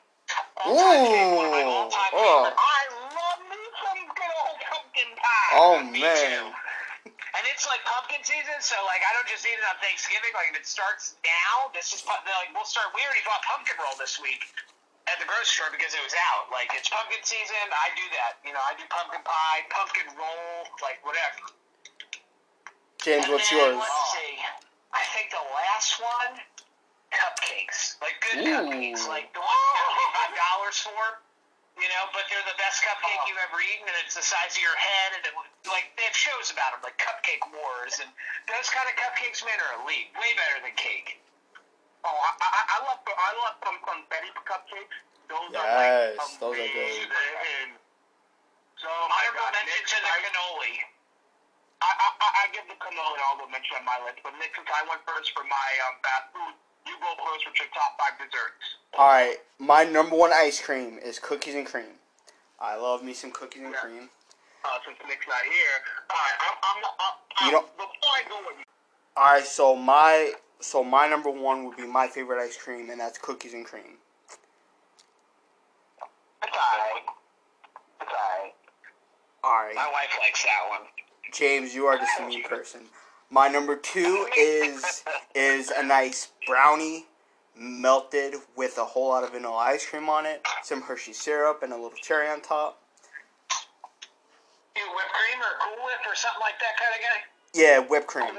[0.59, 1.87] All-time one of my Ooh.
[1.87, 2.51] all-time Oh.
[2.51, 2.81] I
[3.15, 5.51] love me some good old pumpkin pie.
[5.55, 6.17] Oh Me man.
[6.19, 6.45] too.
[7.37, 10.33] And it's like pumpkin season, so like I don't just eat it on Thanksgiving.
[10.33, 12.19] Like if it starts now, this is like
[12.51, 12.91] we'll start.
[12.97, 14.41] We already bought pumpkin roll this week
[15.07, 16.49] at the grocery store because it was out.
[16.51, 17.63] Like it's pumpkin season.
[17.71, 18.41] I do that.
[18.43, 21.53] You know, I do pumpkin pie, pumpkin roll, like whatever.
[23.07, 23.71] James, And what's yours?
[23.71, 24.35] Let's see.
[24.91, 26.43] I think the last one,
[27.15, 27.95] cupcakes.
[28.03, 28.51] Like good Ooh.
[28.51, 31.23] cupcakes, like the ones you pay five dollars for.
[31.79, 34.63] You know, but they're the best cupcake you've ever eaten, and it's the size of
[34.65, 35.31] your head, and it,
[35.69, 38.09] like they have shows about them, like Cupcake Wars, and
[38.49, 41.21] those kind of cupcakes, man, are elite, way better than cake.
[42.01, 44.97] Oh, I, I, I love I love some confetti cupcakes.
[45.31, 47.07] Those are Yes, like those are good.
[47.07, 47.71] amazing.
[48.81, 50.75] So my Honorable God, mention to the cannoli.
[51.81, 54.53] I, I, I- I give the cannoli all the mention on my list, but Nick,
[54.55, 56.53] since I went first for my um, fast food,
[56.89, 58.63] you go first with your top five desserts.
[58.97, 62.01] All right, my number one ice cream is cookies and cream.
[62.59, 63.79] I love me some cookies and Yeah.
[63.81, 64.09] cream.
[64.65, 65.77] Uh, since Nick's not here,
[66.09, 68.57] all right, I'm, I'm, I'm, I'm You don't- before I go with
[69.15, 72.99] All right, so my so my number one would be my favorite ice cream, and
[72.99, 74.01] that's cookies and cream.
[76.41, 77.05] it's alright.
[78.01, 78.53] It's alright.
[79.43, 80.81] All right, My wife likes that one.
[81.33, 82.81] James, you are just a mean person.
[83.29, 85.03] My number two is
[85.35, 87.05] is a nice brownie
[87.57, 91.71] melted with a whole lot of vanilla ice cream on it, some Hershey syrup, and
[91.73, 92.79] a little cherry on top.
[94.75, 97.23] You whipped cream or Cool Whip or something like that kind of guy.
[97.53, 98.37] Yeah, whipped cream.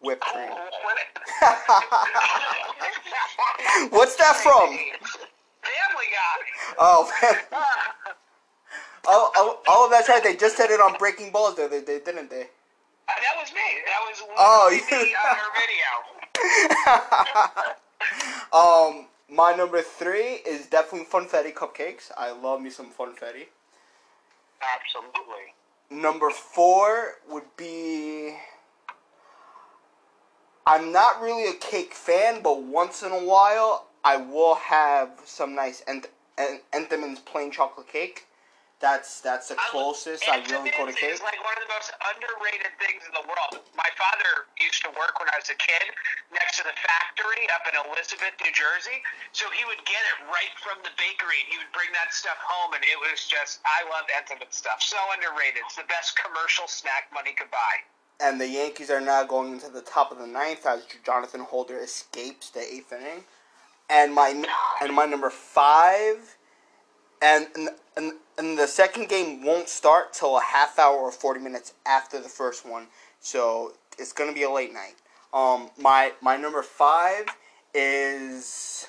[0.00, 0.48] Whipped cream.
[3.90, 4.68] What's that from?
[4.70, 6.38] Family Guy.
[6.78, 7.10] Oh,
[7.52, 7.64] uh,
[9.06, 10.22] oh, oh, oh, that's right.
[10.22, 12.42] They just said it on Breaking Balls, though, they, they didn't they?
[12.42, 13.60] Uh, that was me.
[13.86, 15.90] That was Oh, you- me on her video.
[18.52, 22.10] um, my number three is definitely funfetti cupcakes.
[22.16, 23.46] I love me some funfetti.
[24.62, 25.54] Absolutely.
[25.90, 28.36] Number four would be.
[30.66, 35.54] I'm not really a cake fan, but once in a while, I will have some
[35.54, 36.08] nice Ent-
[36.38, 38.26] En- Entenmann's plain chocolate cake.
[38.80, 41.12] That's that's the closest I really go to cake.
[41.12, 43.60] is like one of the most underrated things in the world.
[43.76, 45.92] My father used to work when I was a kid
[46.32, 49.04] next to the factory up in Elizabeth, New Jersey.
[49.36, 52.40] So he would get it right from the bakery, and he would bring that stuff
[52.40, 54.80] home, and it was just I love Entenmann stuff.
[54.80, 55.60] So underrated.
[55.68, 57.84] It's the best commercial snack money could buy.
[58.16, 61.76] And the Yankees are now going into the top of the ninth as Jonathan Holder
[61.76, 63.28] escapes the eighth inning.
[63.92, 64.32] And my
[64.80, 66.39] and my number five,
[67.22, 67.46] and
[67.96, 72.20] and, and the second game won't start till a half hour or forty minutes after
[72.20, 72.86] the first one,
[73.20, 74.94] so it's gonna be a late night.
[75.32, 77.26] Um, my my number five
[77.74, 78.86] is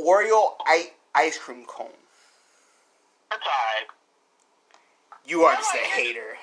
[0.00, 1.88] Oreo I- ice cream cone.
[3.32, 3.88] It's alright.
[5.26, 6.38] You are just a hater.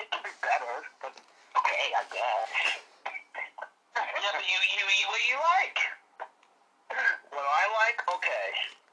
[0.00, 1.12] it could be better, but
[1.56, 2.87] okay, I guess.
[4.38, 5.78] You, you eat what you like.
[7.34, 8.48] What I like, okay.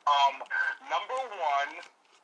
[0.10, 0.42] Um,
[0.90, 1.72] number one,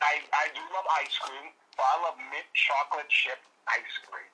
[0.02, 3.38] I I do love ice cream, but I love mint chocolate chip
[3.70, 4.30] ice cream.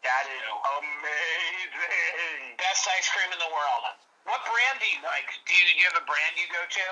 [0.00, 2.56] That is amazing.
[2.56, 3.84] Best ice cream in the world.
[4.24, 5.28] What brand do you like?
[5.44, 6.86] Do you, do you have a brand you go to?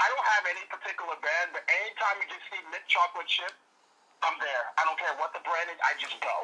[0.00, 3.52] I don't have any particular brand, but anytime you just see mint chocolate chip,
[4.24, 4.64] I'm there.
[4.80, 6.36] I don't care what the brand is, I just go.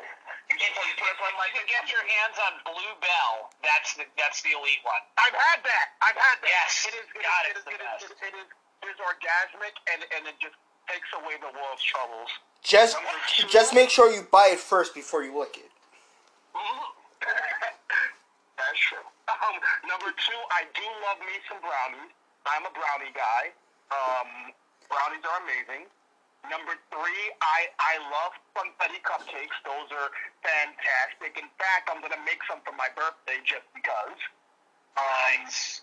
[0.50, 2.52] You If just you, put it if on my you can get your hands on
[2.62, 3.34] Blue Bell,
[3.66, 5.02] that's the that's the elite one.
[5.18, 5.86] I've had that.
[6.02, 6.50] I've had that.
[6.50, 6.86] Yes.
[6.86, 7.06] It is.
[7.10, 8.02] It God, is, it's it the is, best.
[8.02, 8.48] it is, it is,
[8.82, 10.54] it is orgasmic, and and it just
[10.86, 12.30] takes away the world's troubles.
[12.62, 12.96] Just,
[13.50, 15.70] just make sure you buy it first before you lick it.
[18.58, 19.06] That's true.
[19.30, 19.56] Um,
[19.86, 22.10] number two, I do love me some brownies.
[22.46, 23.50] I'm a brownie guy.
[23.90, 24.54] Um,
[24.90, 25.86] brownies are amazing.
[26.46, 29.56] Number three, I I love confetti cupcakes.
[29.66, 30.10] Those are
[30.46, 31.34] fantastic.
[31.38, 34.20] In fact, I'm gonna make some for my birthday just because.
[34.96, 35.82] Um, Nice.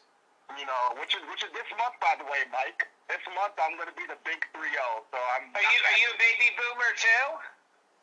[0.60, 2.88] You know, which is which is this month, by the way, Mike.
[3.12, 5.04] This month I'm gonna be the big three zero.
[5.12, 5.52] So I'm.
[5.52, 7.26] Are you are you a baby boomer too?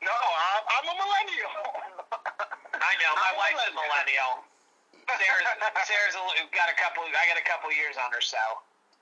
[0.01, 1.53] No, I'm, I'm a millennial.
[2.89, 4.33] I know my I'm a wife's a millennial.
[5.11, 5.49] Sarah's,
[5.85, 6.23] Sarah's a,
[6.57, 7.05] got a couple.
[7.05, 8.41] I got a couple years on her, so.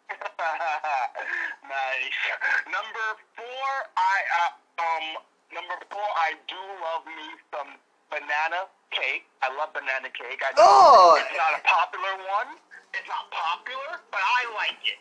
[1.68, 2.20] nice.
[2.68, 5.06] Number four, I uh, um
[5.52, 7.70] number four, I do love me some
[8.08, 9.28] banana cake.
[9.44, 10.40] I love banana cake.
[10.40, 11.20] I Oh!
[11.20, 12.56] it's not a popular one.
[12.96, 15.00] It's not popular, but I like it.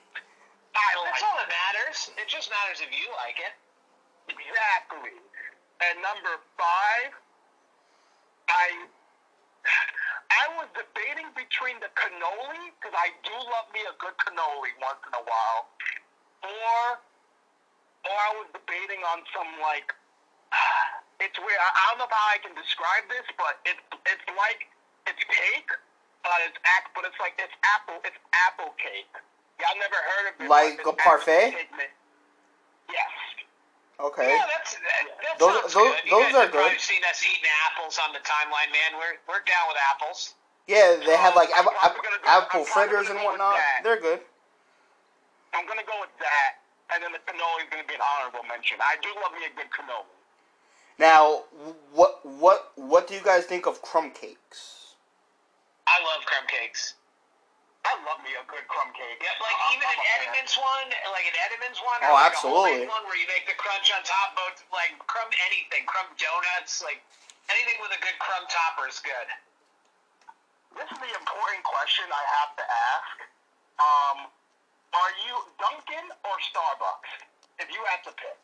[0.76, 2.12] I like That's all that matters.
[2.20, 3.56] It just matters if you like it.
[4.28, 5.15] Exactly.
[5.80, 7.15] And number five,
[8.52, 8.91] I
[10.32, 14.99] I was debating between the cannoli because I do love me a good cannoli once
[15.08, 15.62] in a while,
[16.43, 16.82] or
[18.08, 19.91] or I was debating on some like
[21.23, 21.60] it's weird.
[21.60, 24.67] I, I don't know how I can describe this, but it's it's like
[25.08, 25.71] it's cake,
[26.23, 29.12] but it's act, but it's like it's apple it's apple cake.
[29.63, 30.49] I've never heard of it.
[30.49, 31.56] Like a parfait?
[31.56, 31.95] apple cake mi-
[32.91, 33.12] Yes.
[33.98, 34.30] Okay.
[34.30, 36.06] Yeah, that's that, that Those- sounds those- good.
[36.06, 36.82] You those guys are have probably good.
[36.82, 38.94] seen us eating apples on the timeline, man.
[39.02, 40.36] We're we're down with apples.
[40.70, 43.58] Yeah, they have like I'm apple, apple, I'm apple fritters and gonna go with whatnot.
[43.84, 44.22] They're good.
[45.56, 46.62] I'm gonna go with that,
[46.94, 48.78] and then the cannoli is gonna be an honorable mention.
[48.82, 50.06] I do love me a good cannoli.
[51.00, 51.46] Now,
[51.94, 54.94] what what what do you guys think of crumb cakes?
[55.88, 56.94] I love crumb cakes.
[57.88, 59.19] I love me a good crumb cake.
[59.23, 60.19] Yeah, like I'm- even I'm an fan.
[60.28, 62.84] Edmonds one, like an Edmonds one, Oh, or like absolutely.
[62.88, 67.00] one where you make the crunch on top, both like crumb anything, crumb donuts, like
[67.50, 69.28] anything with a good crumb topper is good.
[70.76, 73.15] This is the important question I have to ask.
[73.80, 74.17] Um,
[74.93, 77.12] are you Dunkin' or Starbucks?
[77.60, 78.41] If you had to pick.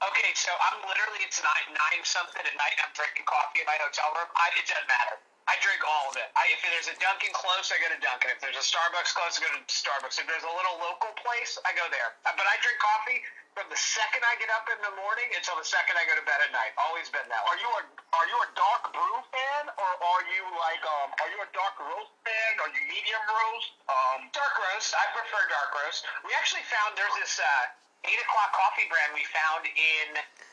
[0.00, 2.76] Okay, so I'm literally it's nine nine something at night.
[2.80, 4.30] I'm drinking coffee in my hotel room.
[4.32, 5.18] I, it doesn't matter.
[5.48, 6.28] I drink all of it.
[6.36, 8.30] I, if there's a Dunkin' close, I go to Dunkin'.
[8.32, 10.20] If there's a Starbucks close, I go to Starbucks.
[10.20, 12.14] If there's a little local place, I go there.
[12.28, 13.18] Uh, But I drink coffee
[13.58, 16.22] from the second I get up in the morning until the second I go to
[16.22, 16.70] bed at night.
[16.78, 17.50] Always been that way.
[17.50, 17.82] Are you a
[18.14, 21.74] are you a dark brew fan or are you like um are you a dark
[21.82, 22.52] roast fan?
[22.62, 23.74] Are you medium roast?
[23.90, 24.94] Um, Dark roast.
[24.94, 26.06] I prefer dark roast.
[26.22, 30.08] We actually found there's this uh, eight o'clock coffee brand we found in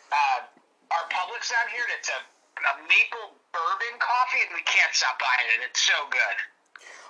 [0.09, 0.39] uh,
[0.97, 1.85] our Publix down here.
[1.93, 2.19] That's a,
[2.65, 5.65] a maple bourbon coffee, and we can't stop buying it.
[5.65, 6.37] It's so good.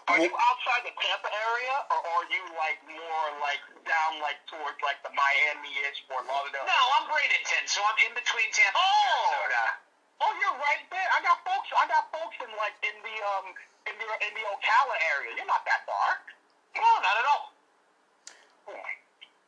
[0.07, 4.79] Are you outside the Tampa area, or are you like more like down like towards
[4.79, 6.63] like the Miami-ish Fort Lauderdale?
[6.63, 9.35] No, I'm Bradenton, so I'm in between Tampa and Oh!
[9.35, 9.65] Sarasota.
[10.23, 11.09] Oh, you're right there.
[11.11, 11.67] I got folks.
[11.75, 13.47] I got folks in like in the um
[13.91, 15.35] in the in the Ocala area.
[15.35, 16.23] You're not that far.
[16.79, 17.45] No, not at all.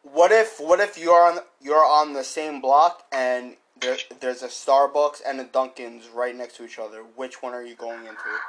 [0.03, 4.51] What if what if you're on you're on the same block and there, there's a
[4.51, 7.03] Starbucks and a Dunkin's right next to each other?
[7.15, 8.29] Which one are you going into?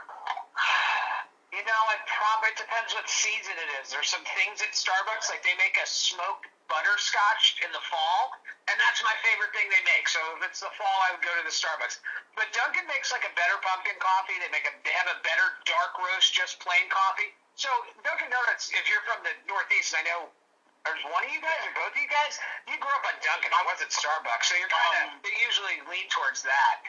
[1.50, 3.90] You know, it probably depends what season it is.
[3.90, 8.38] There's some things at Starbucks, like they make a smoked butterscotch in the fall,
[8.70, 10.06] and that's my favorite thing they make.
[10.06, 11.98] So if it's the fall, I would go to the Starbucks.
[12.38, 14.38] But Dunkin' makes like a better pumpkin coffee.
[14.38, 17.34] They make a they have a better dark roast, just plain coffee.
[17.58, 17.68] So
[18.06, 20.30] Dunkin' Donuts, if you're from the Northeast, I know
[20.84, 22.34] there's one of you guys or both of you guys,
[22.68, 23.52] you grew up on Dunkin'.
[23.52, 26.80] I was at Starbucks, so you're kind of Um, they usually lean towards that.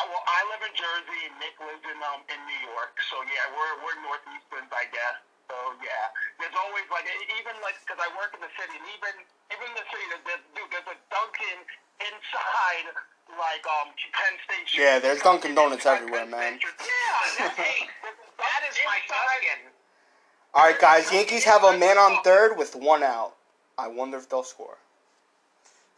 [0.00, 2.96] Oh, well, I live in Jersey, Nick lives in um in New York.
[3.12, 5.16] So yeah, we're we're northeasterns, I guess.
[5.46, 5.54] So
[5.84, 6.10] yeah,
[6.40, 7.04] there's always like
[7.38, 9.14] even like because I work in the city, and even
[9.52, 11.60] even in the city, there's, there's, dude, there's a Dunkin'
[12.02, 12.86] inside
[13.36, 14.76] like um Penn Station.
[14.80, 16.56] Yeah, there's Dunkin' Donuts everywhere, man.
[16.58, 16.72] Yeah,
[17.38, 17.86] that, hey,
[18.42, 19.70] that is my Dunkin'.
[20.54, 21.10] All right, guys.
[21.10, 23.32] Yankees have a man on third with one out.
[23.78, 24.76] I wonder if they'll score.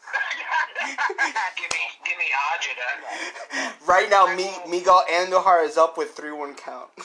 [1.56, 3.72] give me, give me Ajita.
[3.86, 6.88] Right now, Mi- Miguel Andujar is up with three one count.
[6.96, 7.02] Uh,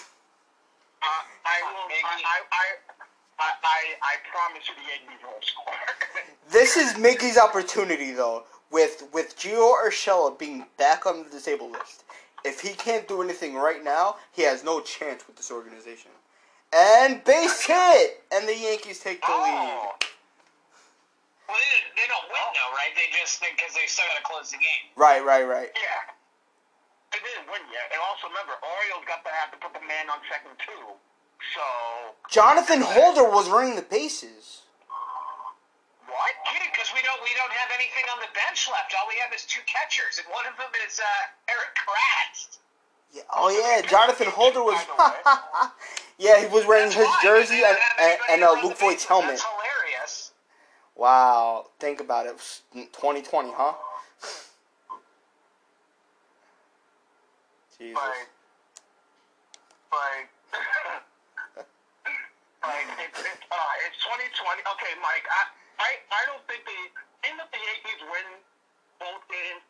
[1.45, 1.89] I will.
[2.05, 2.65] I, I,
[3.39, 5.73] I, I, promise you, the Yankees won't score.
[6.51, 12.03] This is Mickey's opportunity, though, with with Gio Urshela being back on the disabled list.
[12.45, 16.11] If he can't do anything right now, he has no chance with this organization.
[16.69, 19.41] And base hit, and the Yankees take the lead.
[19.41, 19.97] oh,
[21.49, 22.93] Well, they, they don't win though, right?
[22.93, 24.93] They just because they still got to close the game.
[24.93, 25.73] Right, right, right.
[25.73, 26.13] yeah.
[27.09, 30.13] They didn't win yet, and also remember, Orioles got to have to put the man
[30.13, 30.93] on second too.
[31.57, 31.65] So
[32.29, 34.61] Jonathan Holder was running the bases.
[36.05, 36.33] what?
[36.69, 38.93] Because we don't we don't have anything on the bench left.
[38.93, 42.61] All we have is two catchers, and one of them is uh, Erik Kratz.
[43.09, 44.77] Yeah, oh yeah, Jonathan Holder was.
[46.19, 49.39] yeah, he was wearing his why, jersey and and, and uh, Luke Voit's helmet.
[49.39, 50.31] That's hilarious.
[50.95, 52.35] Wow, think about it.
[52.73, 53.73] 2020, huh?
[57.79, 57.95] Jesus.
[57.95, 58.27] Like,
[59.95, 60.27] like,
[62.67, 64.59] like it's it's uh, it's 2020.
[64.75, 65.41] Okay, Mike, I
[65.79, 66.79] I I don't think the
[67.31, 68.27] even if the Yankees win
[68.99, 69.63] both games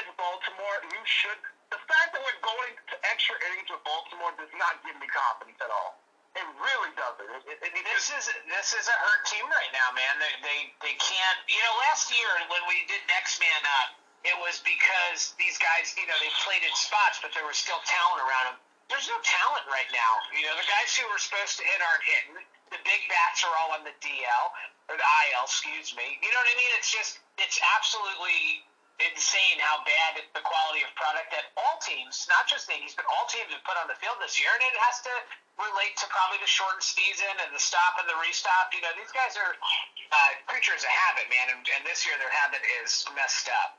[0.00, 1.36] in Baltimore, you should.
[1.72, 5.60] The fact that we're going to extra innings with Baltimore does not give me confidence
[5.60, 6.00] at all.
[6.34, 7.30] It really doesn't.
[7.46, 10.18] It, it, it, This is this is a hurt team right now, man.
[10.18, 11.38] They they they can't.
[11.46, 13.94] You know, last year when we did next man up,
[14.26, 17.78] it was because these guys, you know, they played in spots, but there was still
[17.86, 18.58] talent around them.
[18.90, 20.12] There's no talent right now.
[20.34, 22.34] You know, the guys who were supposed to hit aren't hitting.
[22.72, 24.44] The big bats are all on the DL
[24.90, 26.18] or the IL, excuse me.
[26.18, 26.72] You know what I mean?
[26.82, 28.66] It's just it's absolutely
[29.02, 33.02] insane how bad the quality of product that all teams, not just the Yankees, but
[33.10, 35.14] all teams have put on the field this year, and it has to
[35.58, 38.70] relate to probably the shortened season and the stop and the restop.
[38.70, 42.30] You know, these guys are uh, creatures of habit, man, and, and this year their
[42.30, 43.78] habit is messed up.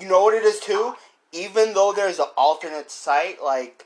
[0.00, 0.96] You know what it is too?
[1.32, 3.84] Even though there's an alternate site, like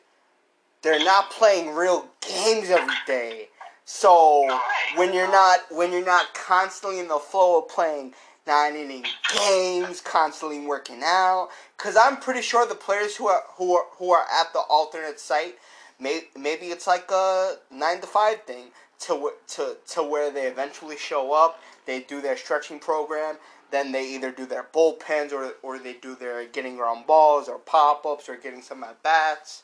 [0.83, 3.49] they're not playing real games every day.
[3.85, 4.47] So
[4.95, 8.15] when you're not when you're not constantly in the flow of playing
[8.51, 13.77] nine inning games, constantly working out, because I'm pretty sure the players who are who
[13.77, 15.55] are who are at the alternate site,
[16.01, 18.67] may, maybe it's like a nine to five thing
[19.07, 23.37] to to to where they eventually show up, they do their stretching program,
[23.71, 27.59] then they either do their bullpens or or they do their getting around balls or
[27.59, 29.63] pop ups or getting some at bats.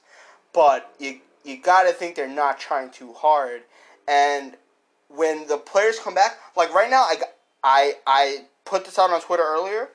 [0.53, 3.63] But you you gotta think they're not trying too hard.
[4.09, 4.57] And
[5.09, 7.17] when the players come back, like right now, I,
[7.63, 9.89] I, I put this out on Twitter earlier.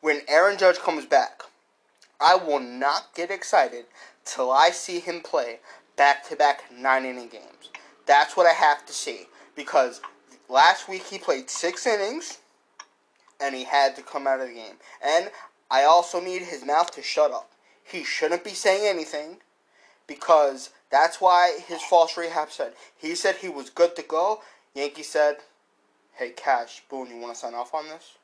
[0.00, 1.42] When Aaron Judge comes back,
[2.20, 3.84] I will not get excited
[4.24, 5.58] till I see him play
[5.96, 7.70] back to back nine inning games.
[8.06, 10.00] That's what I have to see because
[10.48, 12.38] last week he played six innings
[13.40, 14.76] and he had to come out of the game.
[15.04, 15.30] And
[15.70, 17.50] I also need his mouth to shut up.
[17.84, 19.38] He shouldn't be saying anything
[20.06, 22.74] because that's why his false rehab said.
[22.96, 24.40] He said he was good to go.
[24.74, 25.38] Yankee said,
[26.14, 28.18] "Hey, Cash Boone, you want to sign off on this?"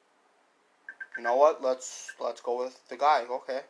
[1.17, 1.63] You know what?
[1.63, 3.25] Let's let's go with the guy.
[3.29, 3.61] Okay.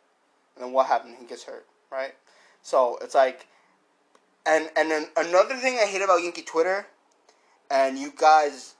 [0.55, 1.15] And then what happened?
[1.19, 2.13] He gets hurt, right?
[2.61, 3.47] So it's like,
[4.45, 6.85] and and then another thing I hate about Yankee Twitter,
[7.71, 8.75] and you guys,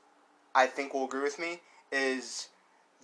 [0.53, 1.61] I think will agree with me,
[1.91, 2.49] is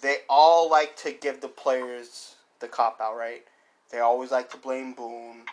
[0.01, 3.43] they all like to give the players the cop out, right?
[3.91, 5.43] They always like to blame Boone.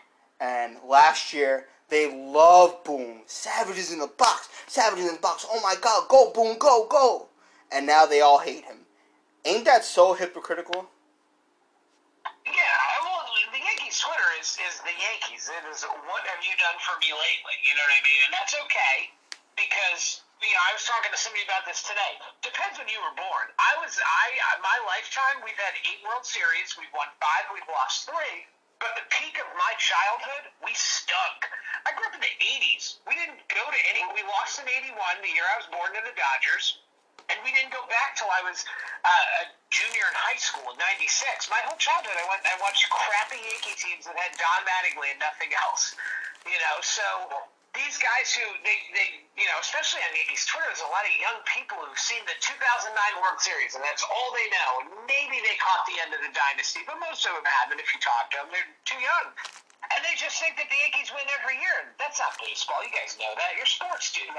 [0.40, 3.20] And last year, they love Boone.
[3.28, 4.48] Savages in the box.
[4.66, 5.44] Savages in the box.
[5.44, 7.28] Oh my god, go Boom, go, go.
[7.68, 8.88] And now they all hate him.
[9.44, 10.88] Ain't that so hypocritical?
[12.48, 13.20] Yeah, well,
[13.52, 15.52] the Yankees Twitter is, is the Yankees.
[15.52, 17.56] It is what have you done for me lately?
[17.60, 18.20] You know what I mean?
[18.24, 18.96] And that's okay
[19.60, 22.16] because you know I was talking to somebody about this today.
[22.40, 23.46] Depends when you were born.
[23.60, 24.24] I was I
[24.64, 26.72] my lifetime we've had eight World Series.
[26.80, 27.52] We've won five.
[27.52, 28.48] We've lost three.
[28.82, 31.46] But the peak of my childhood, we stunk.
[31.86, 32.98] I grew up in the '80s.
[33.06, 34.02] We didn't go to any.
[34.10, 36.82] We lost in '81, the year I was born, to the Dodgers.
[37.30, 38.66] And we didn't go back till I was
[39.06, 41.46] uh, a junior in high school in '96.
[41.46, 42.42] My whole childhood, I went.
[42.42, 45.94] I watched crappy Yankee teams that had Don Mattingly and nothing else.
[46.42, 47.06] You know, so
[47.72, 51.12] these guys who they, they you know, especially on Yankees Twitter, there's a lot of
[51.16, 52.92] young people who've seen the 2009
[53.24, 54.70] World Series, and that's all they know.
[54.84, 57.80] And maybe they caught the end of the dynasty, but most of them haven't.
[57.80, 59.32] If you talk to them, they're too young.
[59.88, 61.96] And they just think that the Yankees win every year.
[61.96, 62.80] That's not baseball.
[62.84, 63.56] You guys know that.
[63.56, 64.36] You're sports dudes.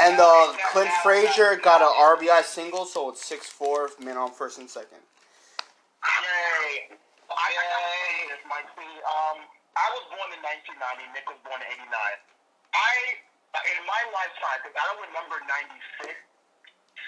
[0.00, 4.68] And uh, Clint Frazier got an RBI single, so it's 6-4, men on first and
[4.68, 5.04] second.
[6.00, 6.96] Yay.
[7.28, 7.92] I, I gotta
[8.32, 8.66] this, Mike.
[8.74, 9.38] See, um,
[9.78, 11.14] I was born in 1990.
[11.14, 11.86] Nick was born in 89.
[11.90, 12.92] I,
[13.76, 16.30] in my lifetime, because I don't remember 96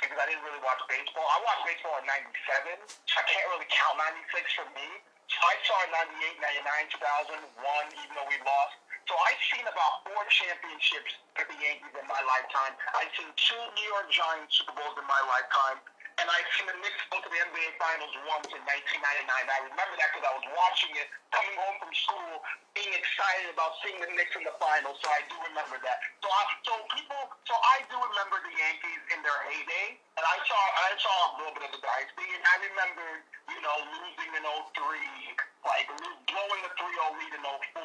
[0.03, 1.23] because I didn't really watch baseball.
[1.23, 2.75] I watched baseball in '97.
[2.75, 3.95] I can't really count
[4.35, 4.89] '96 for me.
[5.31, 5.79] So I saw
[6.11, 8.75] '98, '99, 2001, even though we lost.
[9.07, 12.75] So I've seen about four championships for the Yankees in my lifetime.
[12.99, 15.79] I've seen two New York Giants Super Bowls in my lifetime.
[16.21, 19.29] And I've seen the Knicks go to the NBA Finals once in 1999.
[19.29, 22.35] I remember that because I was watching it, coming home from school,
[22.77, 25.01] being excited about seeing the Knicks in the finals.
[25.01, 25.99] So I do remember that.
[26.21, 30.37] So I, so people, so I do remember the Yankees in their heyday, and I
[30.45, 33.07] saw, I saw a little bit of the dynasty, and I remember,
[33.49, 35.87] you know, losing in 03, like
[36.27, 37.83] blowing the 3-0 lead in 04,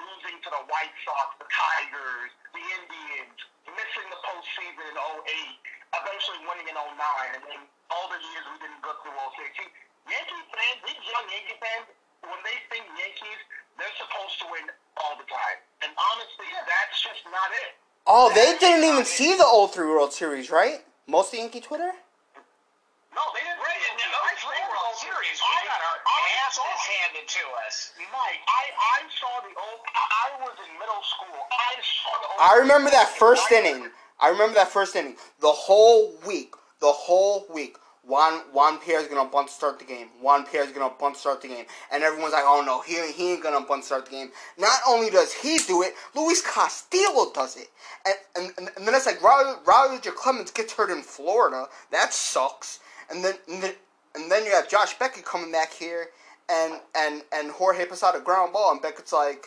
[0.00, 3.36] losing to the White Sox, the Tigers, the Indians,
[3.68, 6.86] missing the postseason in 08 eventually winning in 09,
[7.34, 7.60] and then
[7.90, 9.42] all the years we didn't go through 06.
[9.58, 9.68] See,
[10.06, 11.86] Yankee fans, these young Yankee fans,
[12.22, 13.40] when they think Yankees,
[13.74, 14.66] they're supposed to win
[15.02, 15.58] all the time.
[15.82, 17.74] And honestly, that's just not it.
[18.06, 20.84] Oh, they didn't even see the 03 World Series, right?
[21.08, 21.90] Most of Yankee Twitter?
[21.90, 23.58] No, they didn't.
[23.60, 26.92] Right in the I 03 saw World the- Series, I- got our I asses saw-
[26.92, 27.74] handed to us.
[28.12, 29.80] Mike, I, I saw the old.
[29.94, 31.38] I was in middle school.
[31.52, 32.26] I saw the.
[32.28, 32.40] old.
[32.40, 33.90] I remember that first I- inning.
[34.20, 35.16] I remember that first inning.
[35.40, 40.08] The whole week, the whole week, Juan Juan Pierre's gonna bunt start the game.
[40.20, 43.42] Juan Pierre's gonna bunt start the game, and everyone's like, "Oh no, he he ain't
[43.42, 47.68] gonna bunt start the game." Not only does he do it, Luis Castillo does it,
[48.06, 51.66] and and, and, and then it's like Roger, Roger Clemens gets hurt in Florida.
[51.92, 52.80] That sucks.
[53.10, 53.74] And then and then,
[54.14, 56.08] and then you have Josh Beckett coming back here,
[56.48, 59.46] and and and Jorge Posada ground ball, and Beckett's like,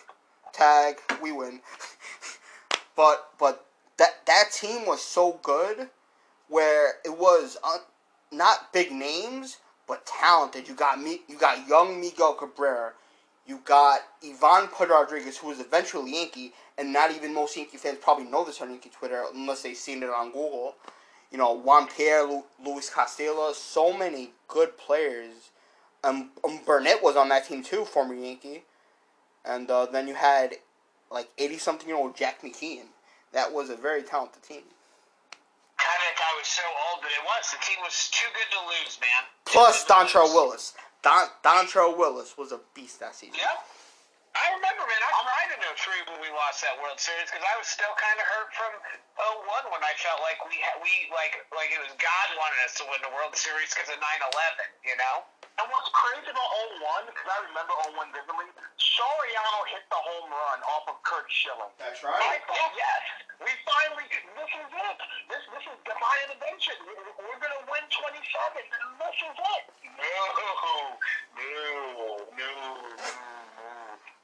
[0.53, 1.61] "Tag, we win."
[2.95, 3.65] but but
[3.97, 5.89] that that team was so good
[6.47, 7.77] where it was uh,
[8.31, 9.57] not big names
[9.87, 10.67] but talented.
[10.67, 12.93] You got me, you got young Miguel Cabrera,
[13.45, 17.97] you got Ivan Pud Rodriguez, who was eventually Yankee, and not even most Yankee fans
[18.01, 20.75] probably know this on Yankee Twitter unless they've seen it on Google.
[21.33, 25.49] You know Juan Pierre, Lu- Luis Castillo, so many good players.
[26.03, 28.63] Um, um, Burnett was on that team too, former Yankee,
[29.43, 30.55] and uh, then you had
[31.11, 32.85] like eighty something year old Jack McKeon.
[33.31, 34.61] That was a very talented team.
[34.61, 36.61] God, that guy was so
[36.91, 37.51] old, but it was.
[37.51, 39.09] The team was too good to lose, man.
[39.45, 40.33] Plus Dontrelle.
[40.33, 40.73] Willis.
[41.01, 43.35] Don Dontrelle Willis was a beast that season.
[43.35, 43.65] Yep.
[44.33, 45.01] I remember, man.
[45.05, 48.17] I cried in 03 when we lost that World Series because I was still kind
[48.17, 48.73] of hurt from
[49.45, 52.73] 01 when I felt like we had, we like like it was God wanted us
[52.81, 54.33] to win the World Series because of 9/11.
[54.89, 55.21] You know.
[55.61, 56.49] And what's crazy about
[56.81, 58.49] 01, because I remember 01 vividly,
[58.81, 61.69] Soriano hit the home run off of Curt Schilling.
[61.77, 62.17] That's right.
[62.17, 63.01] I thought, yes,
[63.37, 64.97] we finally, this is it.
[65.29, 66.73] This this is divine intervention.
[66.89, 68.65] We- we- We're going to win 27.
[68.97, 69.63] This is it.
[69.93, 70.49] No, no,
[71.37, 71.53] no,
[72.33, 72.49] no,
[72.97, 73.42] no.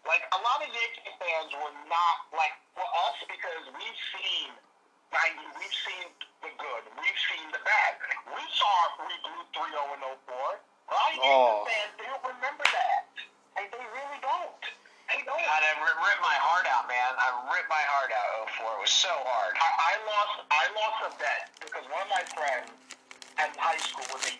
[0.07, 4.49] Like, a lot of Yankee fans were not, like, for us, because we've seen
[5.11, 6.07] 90, we've seen
[6.45, 7.91] the good, we've seen the bad.
[8.31, 8.73] We saw
[9.05, 10.33] we blew 3-0 in 04.
[10.33, 11.25] A lot of Oh.
[11.25, 13.03] Yankee fans, they don't remember that.
[13.57, 14.61] They, they really don't.
[15.11, 15.41] They don't.
[15.41, 17.11] God, I ri- ripped my heart out, man.
[17.17, 18.49] I ripped my heart out.
[18.61, 18.77] 04.
[18.77, 19.53] It was so hard.
[19.57, 22.69] I, I lost I lost a bet because one of my friends
[23.41, 24.33] at high school was a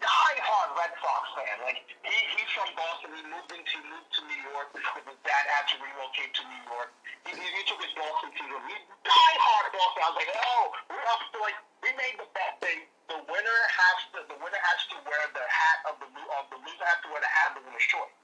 [0.00, 1.56] diehard Red Sox fan.
[1.66, 3.10] Like he, he's from Boston.
[3.14, 6.62] He moved into moved to New York because his dad had to relocate to New
[6.70, 6.90] York.
[7.26, 8.48] He, he, he took his Boston team.
[8.50, 8.72] with him.
[8.72, 10.00] He diehard Boston.
[10.02, 12.86] I was like, oh, we're up to like we made the bet thing.
[13.10, 16.58] The winner has to the winner has to wear the hat of the of the
[16.62, 18.14] loser has to wear the hat of the winner's choice.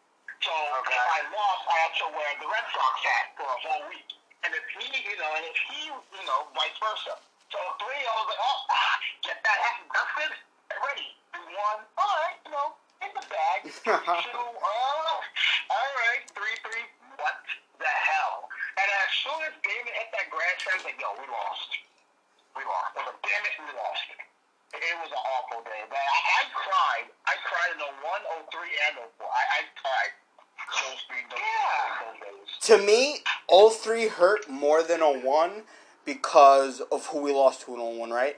[0.45, 0.93] So Okay.
[0.93, 4.09] if I lost, I had to wear the Red Sox hat for a whole week.
[4.45, 7.17] And if he, you know, and if he, you know, vice versa.
[7.49, 8.95] So three, I was like, oh, ah,
[9.25, 10.33] get that hat dusted,
[10.85, 11.09] ready.
[11.55, 12.69] One, all right, you know,
[13.07, 13.59] in the bag.
[13.87, 15.21] Two, oh,
[15.71, 16.85] all right, three, three.
[17.15, 17.37] What
[17.79, 18.51] the hell?
[18.75, 21.71] And as soon as David hit that grand slam, like, yo, we lost.
[22.59, 22.91] We lost.
[22.99, 24.07] I was like, damn it, we lost.
[24.75, 25.83] It it was an awful day.
[25.87, 27.07] But I, I cried.
[27.31, 29.27] I cried in 01, 03, and 04.
[29.31, 30.13] I, I cried.
[30.75, 32.19] Those three, those, Yeah.
[32.19, 32.51] days.
[32.67, 35.63] To me, 03 hurt more than a 01
[36.05, 38.37] because of who we lost to in 01, right?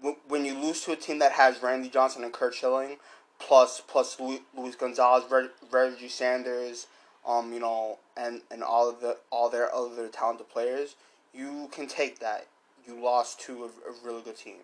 [0.00, 2.98] When- you lose to a team that has Randy Johnson and Curt Schilling,
[3.38, 6.86] plus plus Luis Gonzalez, Reg- Reggie Sanders,
[7.26, 10.96] um, you know, and, and all of the all their other talented players,
[11.34, 12.46] you can take that.
[12.86, 14.60] You lost to a, a really good team,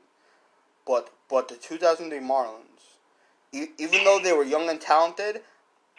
[0.87, 2.99] but but the 2003 Marlins,
[3.53, 5.43] e- even though they were young and talented,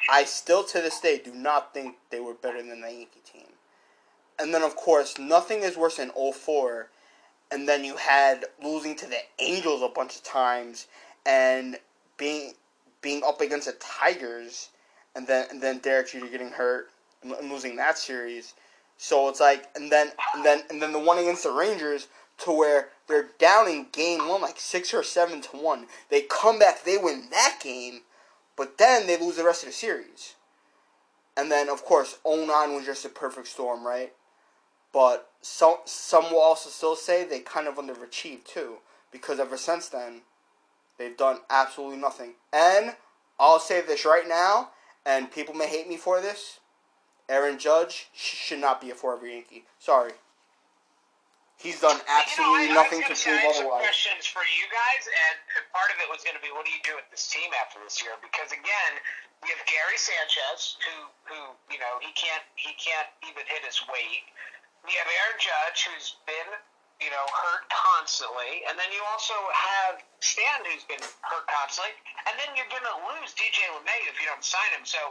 [0.10, 3.48] I still to this day do not think they were better than the Yankee team.
[4.40, 6.90] And then of course nothing is worse than 04
[7.52, 10.88] and then you had losing to the Angels a bunch of times
[11.26, 11.78] and
[12.18, 12.54] being
[13.02, 14.70] being up against the Tigers
[15.16, 16.90] and then and then Derek Jeter getting hurt
[17.24, 18.54] and, and losing that series.
[18.98, 22.08] So it's like and then and then and then the one against the Rangers
[22.40, 25.88] to where they're down in game one, like six or seven to one.
[26.10, 28.02] They come back, they win that game,
[28.56, 30.36] but then they lose the rest of the series.
[31.38, 34.14] And then, of course, 09 was just a perfect storm, right?
[34.94, 38.82] But some some will also still say they kind of underachieved too,
[39.12, 40.22] because ever since then,
[40.98, 42.34] they've done absolutely nothing.
[42.52, 42.96] And
[43.40, 44.74] I'll say this right now,
[45.06, 46.60] and people may hate me for this.
[47.30, 49.66] Aaron Judge should not be a forever Yankee.
[49.78, 50.14] Sorry.
[51.62, 53.86] He's done absolutely you know, I, nothing I to prove gonna say, I some otherwise.
[53.86, 55.36] questions for you guys, and
[55.72, 57.80] part of it was going to be, what do you do with this team after
[57.86, 58.18] this year?
[58.20, 58.94] Because again,
[59.40, 60.98] we have Gary Sanchez, who,
[61.32, 61.40] who
[61.72, 64.26] you know, he can't, he can't even hit his weight.
[64.86, 66.50] We have Aaron Judge, who's been,
[67.02, 71.90] you know, hurt constantly, and then you also have Stan, who's been hurt constantly,
[72.30, 74.86] and then you're going to lose DJ LeMahieu if you don't sign him.
[74.86, 75.02] So,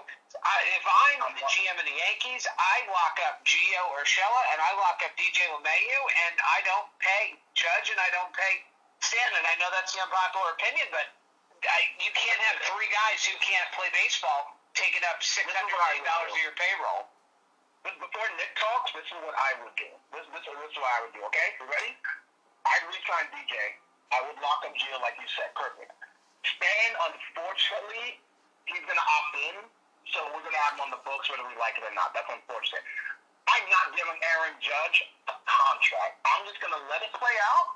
[0.42, 4.70] I, if I'm the GM of the Yankees, I lock up Gio Urshela and I
[4.78, 8.62] lock up DJ LeMahieu, and I don't pay Judge and I don't pay
[9.02, 9.30] Stan.
[9.38, 11.10] And I know that's the unpopular opinion, but
[11.66, 16.04] I, you can't have three guys who can't play baseball taking up six hundred million
[16.06, 17.13] dollars of your payroll.
[17.84, 19.90] Before Nick talks, this is what I would do.
[20.16, 21.48] This, this, this is what I would do, okay?
[21.60, 21.92] You ready?
[22.64, 23.76] I'd re-sign DJ.
[24.08, 25.52] I would lock up Gio like you said.
[25.52, 25.92] Perfect.
[26.48, 28.24] Stan, unfortunately,
[28.64, 29.56] he's going to opt in,
[30.16, 32.16] so we're going to have him on the books whether we like it or not.
[32.16, 32.80] That's unfortunate.
[33.52, 36.24] I'm not giving Aaron Judge a contract.
[36.24, 37.68] I'm just going to let it play out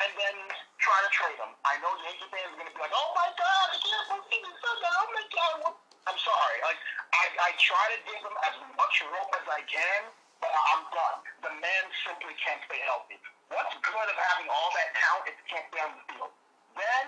[0.00, 0.36] and then
[0.80, 1.52] try to trade him.
[1.68, 4.40] I know Yankee fans are going to be like, oh my God, I can't believe
[4.40, 4.94] he said that.
[5.04, 5.52] Oh my God.
[5.68, 5.87] What?
[6.08, 6.58] I'm sorry.
[6.64, 6.80] Like,
[7.12, 10.08] I, I try to give him as much rope as I can,
[10.40, 11.18] but I'm done.
[11.44, 13.20] The man simply can't stay healthy.
[13.52, 16.32] What's good of having all that talent if you can't stay on the field?
[16.80, 17.06] Then,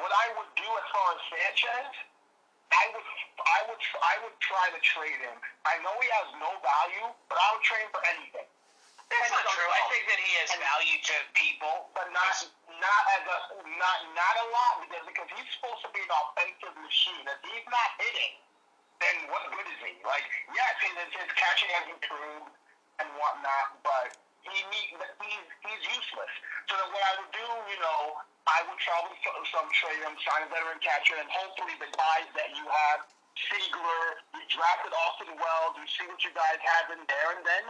[0.00, 1.92] what I would do as far as Sanchez,
[2.72, 3.08] I would,
[3.44, 5.36] I would, I would try to trade him.
[5.68, 8.48] I know he has no value, but I would trade him for anything.
[9.10, 9.66] That's not true.
[9.66, 11.90] I think that he has value to people.
[11.98, 12.30] but not
[12.80, 13.38] not as a
[13.76, 17.24] not not a lot because because he's supposed to be an offensive machine.
[17.28, 18.34] If he's not hitting,
[18.98, 19.94] then what good is he?
[20.02, 20.26] Like
[20.56, 22.50] yes, his, his catching has improved
[23.00, 26.32] and whatnot, but he he's he's useless.
[26.68, 30.16] So then what I would do, you know, I would probably some, some trade him,
[30.24, 33.04] sign a veteran catcher, and hopefully the guys that you have,
[33.36, 37.64] Seigler, you drafted Austin Wells, you see what you guys have in there, and then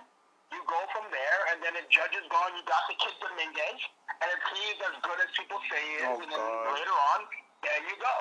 [0.51, 3.81] you go from there, and then if Judge is gone, you got the kid Dominguez,
[4.23, 6.75] and if he's as good as people say he is, Oh, and then God.
[6.75, 7.21] later on,
[7.63, 8.17] there you go.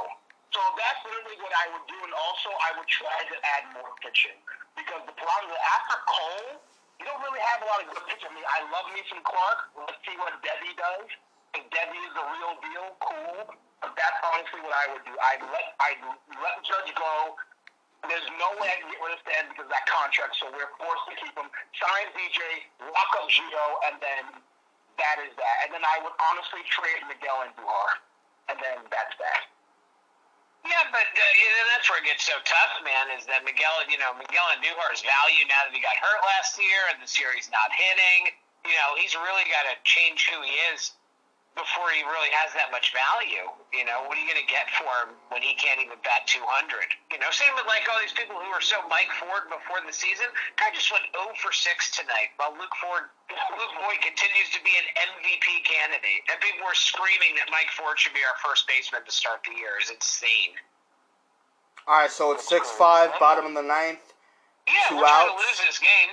[0.53, 3.93] So that's literally what I would do, and also I would try to add more
[4.01, 4.37] pitching
[4.73, 6.57] because the problem is after Cole,
[6.97, 8.29] you don't really have a lot of good pitching.
[8.29, 9.69] I mean, I love me some Clark.
[9.77, 11.07] Let's see what Deivi does.
[11.53, 13.39] If Deivi is the real deal, cool.
[13.79, 15.13] But that's honestly what I would do.
[15.15, 16.01] I'd let I'd
[16.43, 17.37] let Judge go.
[18.07, 20.71] There's no way I can get rid of Stan because of that contract, so we're
[20.79, 21.51] forced to keep him.
[21.75, 22.39] Sign DJ,
[22.79, 24.23] lock up Gio, and then
[24.99, 25.57] that is that.
[25.67, 27.89] And then I would honestly trade Miguel Andujar.
[28.47, 29.41] And then that's that.
[30.67, 33.15] Yeah, but uh, you that's where it gets so tough, man.
[33.15, 33.71] Is that Miguel?
[33.87, 37.31] You know, Miguel Andujar's value now that he got hurt last year and this year
[37.31, 38.35] he's not hitting.
[38.67, 40.91] You know, he's really got to change who he is
[41.59, 43.43] before he really has that much value.
[43.75, 46.23] You know, what are you going to get for him when he can't even bat
[46.25, 46.39] 200?
[47.11, 49.91] You know, same with like all these people who were so Mike Ford before the
[49.91, 50.31] season.
[50.55, 53.11] Guy just went 0 for 6 tonight, while Luke Ford,
[53.59, 57.99] Luke Voit continues to be an MVP candidate, and people were screaming that Mike Ford
[57.99, 59.75] should be our first baseman to start the year.
[59.83, 60.55] Is insane.
[61.85, 64.01] All right, so it's six five, bottom of the ninth.
[64.67, 65.43] Yeah, Two we're trying to outs.
[65.43, 66.11] lose this game.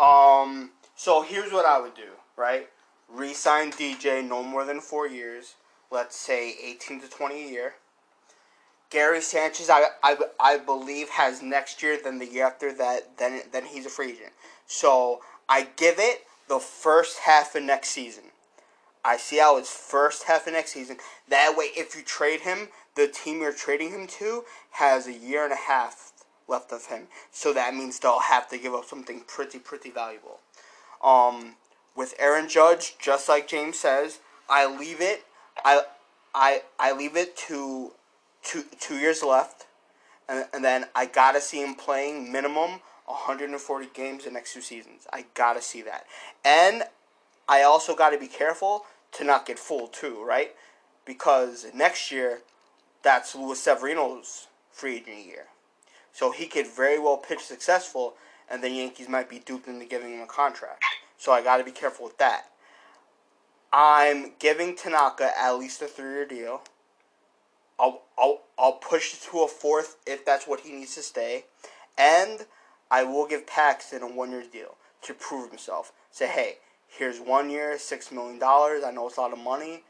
[0.00, 2.68] Um, so here's what I would do, right?
[3.08, 5.54] Resign DJ no more than four years.
[5.90, 7.74] Let's say 18 to 20 a year.
[8.90, 13.42] Gary Sanchez, I, I, I believe, has next year, then the year after that, then
[13.52, 14.32] then he's a free agent.
[14.66, 18.24] So I give it the first half of next season.
[19.04, 20.96] I see how his first half of next season.
[21.28, 25.44] That way, if you trade him, the team you're trading him to has a year
[25.44, 26.12] and a half
[26.48, 27.08] left of him.
[27.30, 30.40] So that means they'll have to give up something pretty, pretty valuable.
[31.02, 31.54] Um,
[31.98, 35.24] with Aaron Judge, just like James says, I leave it.
[35.64, 35.82] I,
[36.32, 37.90] I, I leave it to
[38.44, 39.66] two two years left,
[40.28, 45.08] and, and then I gotta see him playing minimum 140 games the next two seasons.
[45.12, 46.06] I gotta see that,
[46.44, 46.84] and
[47.48, 50.54] I also gotta be careful to not get fooled too, right?
[51.04, 52.42] Because next year,
[53.02, 55.46] that's Luis Severino's free agent year,
[56.12, 58.14] so he could very well pitch successful,
[58.48, 60.84] and the Yankees might be duped into giving him a contract.
[61.18, 62.46] So I gotta be careful with that.
[63.72, 66.62] I'm giving Tanaka at least a three-year deal.
[67.78, 71.44] I'll, I'll, I'll push it to a fourth if that's what he needs to stay.
[71.98, 72.46] And
[72.90, 75.92] I will give Paxton a one year deal to prove himself.
[76.10, 76.56] Say, hey,
[76.86, 78.82] here's one year, six million dollars.
[78.84, 79.82] I know it's a lot of money,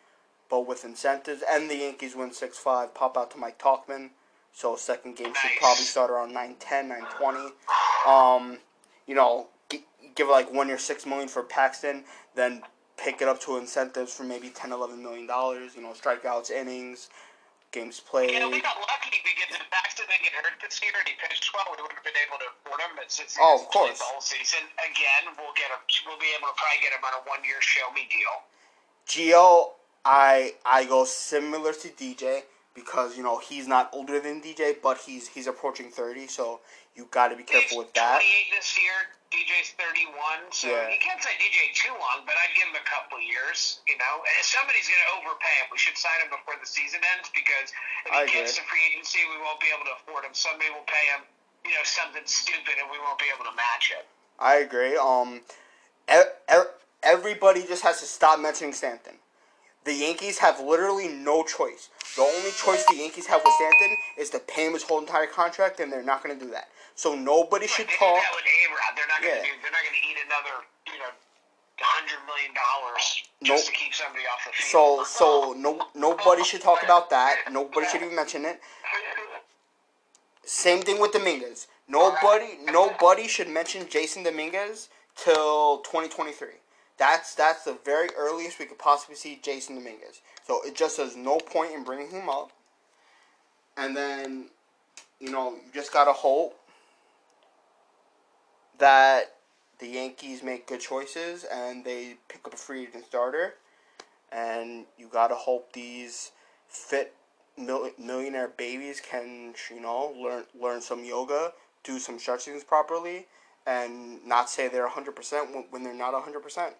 [0.50, 2.94] but with incentives, and the Yankees win six five.
[2.94, 4.10] Pop out to Mike Tauchman.
[4.52, 8.08] So second game should probably start around 9-10, 9-20.
[8.08, 8.58] Um,
[9.06, 9.46] you know,
[10.14, 12.62] give like one year, six million for Paxton, then
[12.96, 15.74] pick it up to incentives for maybe 10, 11 million dollars.
[15.76, 17.08] You know, strikeouts, innings,
[17.72, 18.30] games played.
[18.32, 21.14] You know, we got lucky because if Paxton didn't get hurt this year and he
[21.20, 22.96] pitched well, we would have been able to afford him.
[22.96, 23.98] But since Oh, of course.
[23.98, 25.80] the whole season, again, we'll get him.
[26.06, 28.42] We'll be able to probably get him on a one-year show me deal.
[29.06, 29.72] Gio,
[30.04, 32.42] I I go similar to DJ
[32.74, 36.60] because you know he's not older than DJ, but he's he's approaching thirty, so
[36.98, 38.18] you got to be careful with that.
[38.18, 38.98] 28 this year.
[39.30, 40.88] DJ's 31, so Yeah.
[40.88, 43.84] you can't say DJ too long, but I'd give him a couple years.
[43.86, 45.68] You know, And somebody's going to overpay him.
[45.70, 47.70] We should sign him before the season ends because
[48.08, 48.64] if I he gets agree.
[48.64, 50.32] to free agency, we won't be able to afford him.
[50.32, 51.22] Somebody will pay him,
[51.68, 54.08] you know, something stupid, and we won't be able to match it.
[54.40, 54.96] I agree.
[54.96, 55.44] Um,
[57.04, 59.20] everybody just has to stop mentioning Stanton.
[59.84, 61.92] The Yankees have literally no choice.
[62.16, 65.26] The only choice the Yankees have with Stanton is to pay him his whole entire
[65.26, 66.68] contract, and they're not going to do that.
[66.98, 68.18] So nobody should they talk.
[68.18, 68.96] that with A-Rod.
[68.96, 69.54] They're not going to Yeah.
[69.62, 71.14] They're not going to eat another, you know,
[71.78, 73.66] hundred million dollars just Nope.
[73.66, 75.06] to keep somebody off the field.
[75.06, 77.36] so so no nobody should talk about that.
[77.52, 78.60] Nobody should even mention it.
[80.44, 81.68] Same thing with Dominguez.
[81.86, 86.48] Nobody nobody should mention Jasson Dominguez till 2023.
[86.98, 90.20] That's that's the very earliest we could possibly see Jasson Dominguez.
[90.48, 92.50] So it just there's no point in bringing him up.
[93.76, 94.46] And then,
[95.20, 96.58] you know, you just gotta hope
[98.78, 99.34] that
[99.78, 103.54] the Yankees make good choices and they pick up a free agent starter.
[104.30, 106.32] And you gotta hope these
[106.68, 107.14] fit
[107.56, 111.52] mil- millionaire babies can, you know, learn learn some yoga,
[111.82, 113.26] do some stretchings properly,
[113.66, 116.74] and not say they're hundred percent when they're not hundred percent.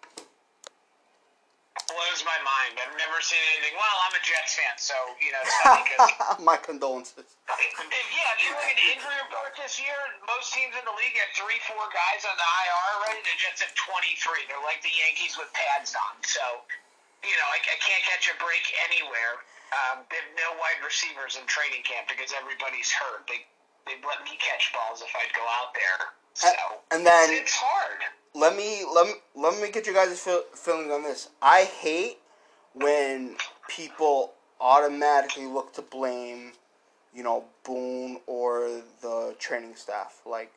[1.89, 2.77] Blows my mind.
[2.79, 3.75] I've never seen anything.
[3.77, 7.25] Well, I'm a Jets fan, so you know, because My condolences.
[7.49, 9.97] If, yeah, if you look at the injury report this year,
[10.29, 13.21] most teams in the league have three, four guys on the IR already.
[13.25, 14.45] The Jets have 23.
[14.45, 16.15] They're like the Yankees with pads on.
[16.21, 16.61] So,
[17.25, 19.41] you know, I, I can't catch a break anywhere.
[19.73, 23.25] Um, they have no wide receivers in training camp because everybody's hurt.
[23.25, 23.41] They
[23.89, 26.13] they let me catch balls if I'd go out there.
[26.37, 26.53] So
[26.93, 28.05] And then it's hard.
[28.37, 31.29] let me let me let me get you guys' feel, feelings on this.
[31.41, 32.17] I hate
[32.73, 33.37] when
[33.69, 36.51] people automatically look to blame,
[37.15, 40.21] you know, Boone or the training staff.
[40.25, 40.51] Like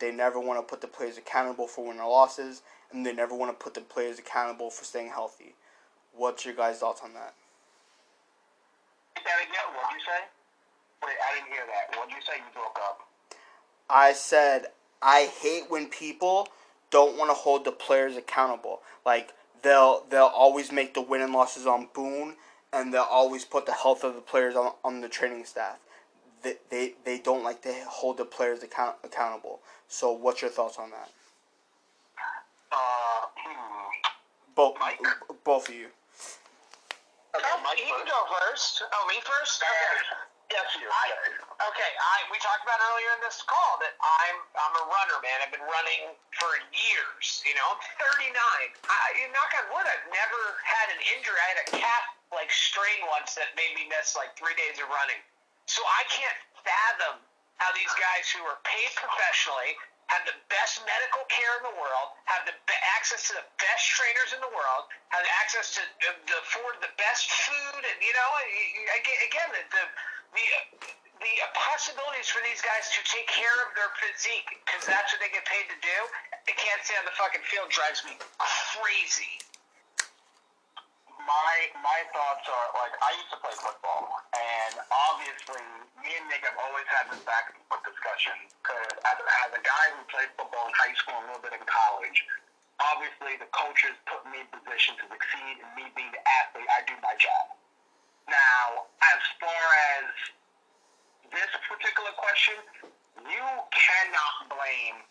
[0.00, 3.34] they never want to put the players accountable for winning or losses, and they never
[3.34, 5.54] want to put the players accountable for staying healthy.
[6.16, 7.34] What's your guys' thoughts on that?
[9.14, 10.26] What'd you say?
[11.04, 11.96] Wait, I didn't hear that.
[11.96, 12.38] What'd you say?
[12.38, 13.06] You broke up.
[13.88, 14.66] I said
[15.00, 16.48] I hate when people
[16.90, 18.80] don't want to hold the players accountable.
[19.06, 19.32] Like
[19.62, 22.34] they'll they'll always make the win and losses on Boone,
[22.72, 25.78] and they'll always put the health of the players on, on the training staff.
[26.42, 29.60] They, they they don't like to hold the players account, accountable.
[29.88, 31.10] So what's your thoughts on that?
[32.72, 33.90] Uh, hmm.
[34.54, 35.00] Both Mike?
[35.44, 35.86] both of you.
[37.36, 38.82] Okay, Oh, Mike you can go first.
[38.92, 39.62] Oh, me first?
[39.62, 40.29] Okay.
[40.50, 40.90] Yes, you.
[40.90, 41.06] I,
[41.70, 45.38] okay, I we talked about earlier in this call that I'm I'm a runner, man.
[45.46, 46.10] I've been running
[46.42, 47.42] for years.
[47.46, 47.82] You know, I'm
[48.18, 48.34] 39.
[48.34, 51.38] I, you knock on wood, I've never had an injury.
[51.38, 54.90] I had a calf like strain once that made me miss like three days of
[54.90, 55.22] running.
[55.70, 57.22] So I can't fathom
[57.62, 59.78] how these guys who are paid professionally
[60.10, 63.86] have the best medical care in the world, have the be- access to the best
[63.94, 68.10] trainers in the world, have access to the, the afford the best food, and you
[68.18, 68.30] know,
[68.98, 69.84] again, the the
[70.34, 70.46] the,
[71.20, 75.30] the possibilities for these guys to take care of their physique because that's what they
[75.32, 75.98] get paid to do.
[76.48, 79.38] I can't stay on the fucking field drives me crazy.
[81.26, 81.54] my
[81.84, 84.74] my thoughts are like I used to play football, and
[85.12, 85.62] obviously
[86.00, 89.62] me and Nick have always had this back and forth discussion because as, as a
[89.62, 92.18] guy who played football in high school and a little bit in college,
[92.80, 96.80] obviously the coaches put me in position to succeed, and me being the athlete, I
[96.88, 97.59] do my job.
[98.30, 99.64] Now, as far
[99.98, 100.06] as
[101.34, 102.62] this particular question,
[103.26, 105.02] you cannot blame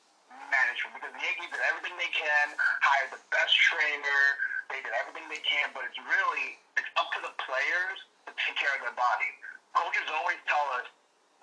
[0.48, 4.24] management because the Yankees did everything they can, hired the best trainer,
[4.72, 8.56] they did everything they can, but it's really it's up to the players to take
[8.56, 9.30] care of their body.
[9.76, 10.88] Coaches always tell us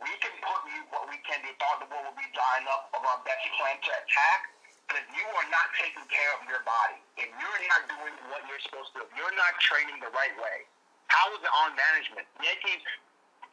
[0.00, 1.52] we can put you what we can do.
[1.60, 4.40] Thought the will be drying up of our best plan to attack.
[4.88, 8.46] But if you are not taking care of your body, if you're not doing what
[8.46, 10.68] you're supposed to if you're not training the right way,
[11.08, 12.26] how is it on management?
[12.42, 12.82] Yankees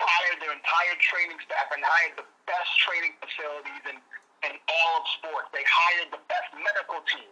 [0.01, 3.97] hired their entire training staff and hired the best training facilities in,
[4.49, 5.47] in all of sports.
[5.53, 7.29] They hired the best medical team.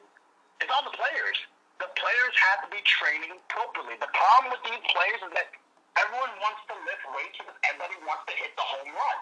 [0.61, 1.38] It's on the players.
[1.82, 3.97] The players have to be training appropriately.
[3.97, 5.49] The problem with these players is that
[5.97, 9.17] everyone wants to lift weights because everybody wants to hit the home run,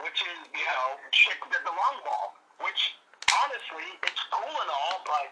[0.00, 2.32] which is, you know, chick did the long ball,
[2.64, 2.96] which
[3.44, 5.28] honestly, it's cool and all, but,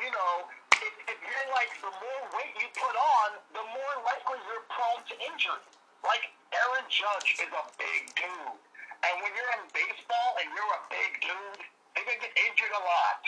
[0.00, 0.48] you know,
[0.82, 5.02] if, if you're like, the more weight you put on, the more likely you're prone
[5.08, 5.64] to injury.
[6.06, 8.60] Like, Aaron Judge is a big dude.
[9.02, 11.62] And when you're in baseball and you're a big dude,
[11.94, 13.22] you're going to get injured a lot.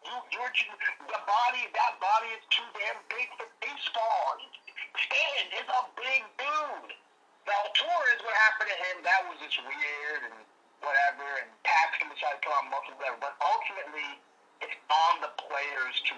[0.00, 0.54] You, you're
[1.12, 4.40] the body, that body is too damn big for baseball.
[4.96, 6.92] Stan is a big dude.
[7.44, 10.40] Now, Torres, what happened to him, that was just weird and
[10.80, 13.20] whatever, and Paxton decided to put on muscle, whatever.
[13.20, 14.08] But ultimately,
[14.64, 16.16] it's on the players to.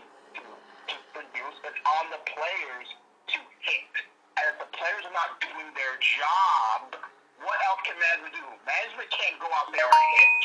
[1.73, 2.89] It's on the players
[3.33, 3.93] to hit.
[4.37, 7.01] And if the players are not doing their job,
[7.41, 8.45] what else can management do?
[8.69, 10.45] Management can't go out there and hit.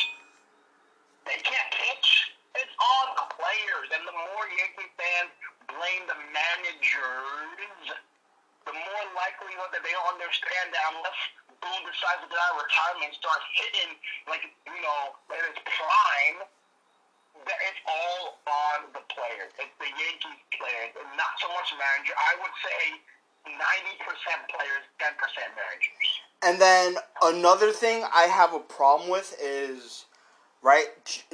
[1.28, 2.32] They can't pitch.
[2.56, 3.92] It's on the players.
[3.92, 5.36] And the more Yankee fans
[5.68, 7.92] blame the managers,
[8.64, 11.20] the more likelihood that they don't understand that unless
[11.60, 14.00] Boone decides to get out of retirement and start hitting,
[14.32, 16.48] like, you know, at his prime,
[17.48, 19.52] that it's all on the players.
[19.58, 22.14] It's the Yankees players, and not so much manager.
[22.16, 22.82] I would say
[23.48, 23.56] 90%
[24.52, 25.16] players, 10%
[25.56, 26.08] managers.
[26.44, 30.06] And then another thing I have a problem with is,
[30.62, 30.88] right,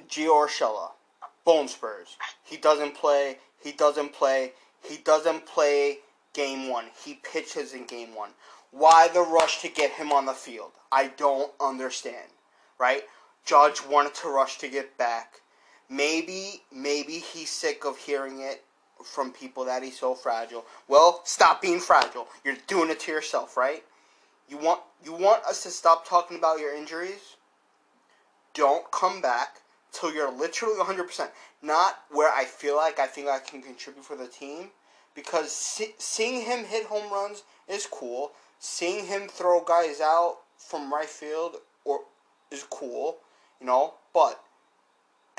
[0.07, 0.91] Gio Urshela,
[1.45, 2.18] Bone Spurs.
[2.43, 3.38] He doesn't play.
[3.61, 4.53] He doesn't play.
[4.82, 5.99] He doesn't play
[6.34, 6.86] game one.
[7.03, 8.32] He pitches in game one.
[8.72, 10.72] Why the rush to get him on the field?
[10.91, 12.32] I don't understand.
[12.80, 13.03] Right?
[13.45, 15.41] Judge wanted to rush to get back.
[15.94, 18.64] Maybe, maybe he's sick of hearing it
[19.04, 20.66] from people that he's so fragile.
[20.88, 22.28] Well, stop being fragile.
[22.44, 23.84] You're doing it to yourself, right?
[24.50, 27.36] You want you want us to stop talking about your injuries?
[28.54, 31.30] Don't come back till you're literally 100%.
[31.62, 34.70] Not where I feel like I think I can contribute for the team
[35.14, 38.32] because see, seeing him hit home runs is cool.
[38.60, 42.00] Seeing him throw guys out from right field or
[42.52, 43.18] is cool,
[43.60, 44.41] you know, but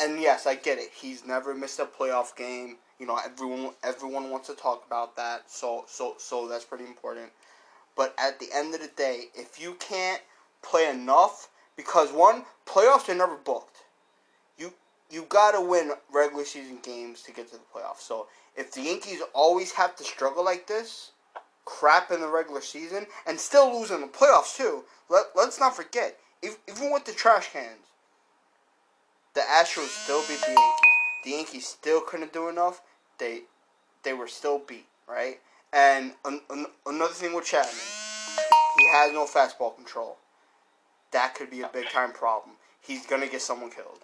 [0.00, 0.90] and yes, I get it.
[0.94, 2.76] He's never missed a playoff game.
[2.98, 5.50] You know, everyone everyone wants to talk about that.
[5.50, 7.30] So so so that's pretty important.
[7.96, 10.20] But at the end of the day, if you can't
[10.62, 13.78] play enough, because one playoffs are never booked.
[14.58, 14.72] You
[15.10, 18.00] you gotta win regular season games to get to the playoffs.
[18.00, 18.26] So
[18.56, 21.12] if the Yankees always have to struggle like this,
[21.64, 24.84] crap in the regular season, and still lose in the playoffs too.
[25.08, 27.86] Let let's not forget, even with the trash cans,
[29.34, 30.90] the Astros still beat the Yankees.
[31.24, 32.80] The Yankees still couldn't do enough.
[33.18, 33.42] They
[34.02, 35.40] they were still beat, right?
[35.72, 37.74] And an, an, another thing with Chapman,
[38.78, 40.18] he has no fastball control.
[41.10, 42.56] That could be a big time problem.
[42.80, 44.00] He's gonna get someone killed.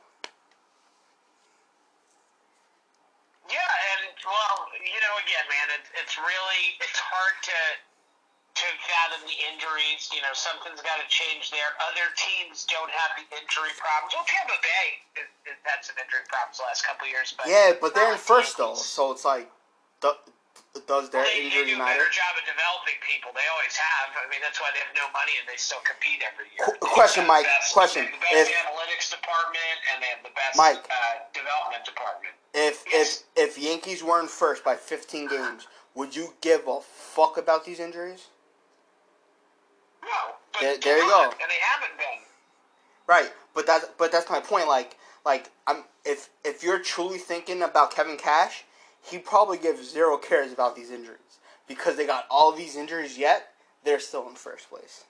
[3.50, 7.58] Yeah, and well, you know, again, man, it, it's really it's hard to
[8.61, 10.12] to fathom the injuries.
[10.12, 11.72] You know, something's got to change there.
[11.88, 14.12] Other teams don't have the injury problems.
[14.12, 14.86] Well, Tampa Bay
[15.16, 18.61] has, had some injury problems the last couple years, but Yeah, but they're in first
[18.61, 19.48] though, so it's like,
[20.04, 20.12] do,
[20.86, 23.32] does their They, they injury do a better job of developing people.
[23.34, 24.14] They always have.
[24.14, 26.62] I mean, that's why they have no money and they still compete every year.
[26.78, 28.06] Qu- question, Mike, best- question.
[28.06, 30.84] they have The best If- analytics department and they have the best Mike.
[30.86, 32.34] uh, development department.
[32.54, 33.24] If Yes.
[33.36, 37.80] if if Yankees weren't first by 15 games, would you give a fuck about these
[37.80, 38.26] injuries?
[40.03, 41.30] No, but There- there you go.
[41.30, 42.18] And they haven't been.
[43.07, 44.68] Right, but that's but that's my point.
[44.68, 48.64] Like like I'm if if you're truly thinking about Kevin Cash,
[49.03, 53.51] he probably gives zero cares about these injuries because they got all these injuries yet
[53.84, 55.05] they're still in first place.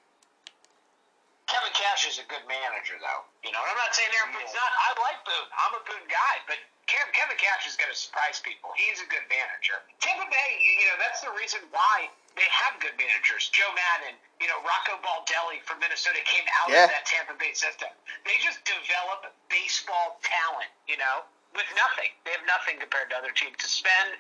[1.51, 3.27] Kevin Cash is a good manager, though.
[3.43, 4.71] You know, and I'm not saying everybody's not.
[4.71, 5.51] I like Boone.
[5.51, 8.71] I'm a Boone guy, but Kevin Cash is going to surprise people.
[8.79, 9.83] He's a good manager.
[9.99, 12.07] Tampa Bay, you know, that's the reason why
[12.39, 13.51] they have good managers.
[13.51, 16.85] Joe Maddon, you know, Rocco Baldelli from Minnesota came out Yeah.
[16.89, 17.89] of that Tampa Bay system.
[18.25, 21.25] They just develop baseball talent, you know,
[21.55, 22.11] with nothing.
[22.25, 24.17] They have nothing compared to other teams to spend,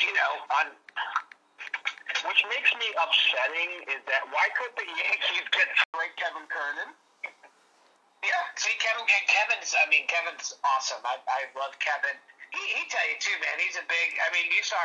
[0.00, 0.66] you know, on.
[2.24, 6.94] Which makes me upsetting is that why could the Yankees get straight Kevin Kernan?
[8.24, 9.74] Yeah, see, Kevin and Kevin's.
[9.76, 11.04] I mean, Kevin's awesome.
[11.04, 12.16] I, I love Kevin.
[12.54, 13.56] He he tell you too, man.
[13.60, 14.08] He's a big.
[14.24, 14.80] I mean, you saw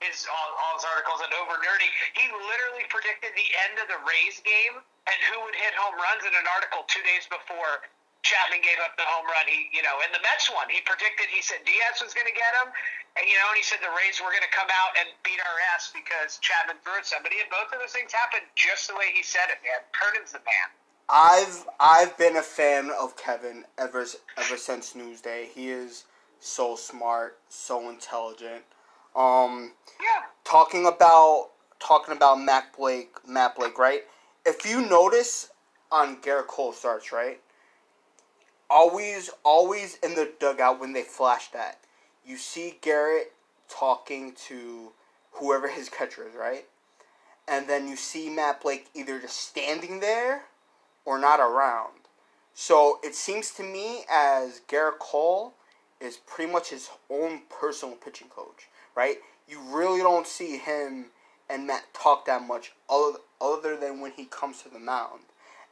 [0.00, 1.90] his all, all his articles at Over Nerdy.
[2.14, 6.22] He literally predicted the end of the Rays game and who would hit home runs
[6.22, 7.82] in an article two days before
[8.22, 9.46] Chapman gave up the home run.
[9.46, 11.30] He, you know, in the Mets one, he predicted.
[11.30, 12.68] He said Diaz was going to get him,
[13.14, 15.38] and you know, and he said the Rays were going to come out and beat
[15.38, 17.38] our ass because Chapman threw at somebody.
[17.40, 19.80] And both of those things happened just the way he said it, man.
[19.94, 20.68] Kernan's the man.
[21.08, 24.04] I've I've been a fan of Kevin ever
[24.36, 25.48] ever since Newsday.
[25.48, 26.04] He is
[26.40, 28.66] so smart, so intelligent.
[29.18, 30.26] Um, Yeah.
[30.44, 31.50] talking about
[31.80, 34.04] talking about Mac Blake, Matt Blake, right?
[34.46, 35.50] If you notice
[35.90, 37.40] on Gerrit Cole starts, right?
[38.70, 41.80] Always, always in the dugout when they flash that,
[42.24, 43.26] you see Gerrit
[43.68, 44.92] talking to
[45.32, 46.66] whoever his catcher is, right?
[47.46, 50.44] And then you see Matt Blake either just standing there
[51.04, 51.94] or not around.
[52.54, 55.54] So it seems to me as Gerrit Cole
[56.00, 58.68] is pretty much his own personal pitching coach,
[58.98, 59.18] right?
[59.46, 61.06] You really don't see him
[61.48, 65.20] and Matt talk that much other, other than when he comes to the mound.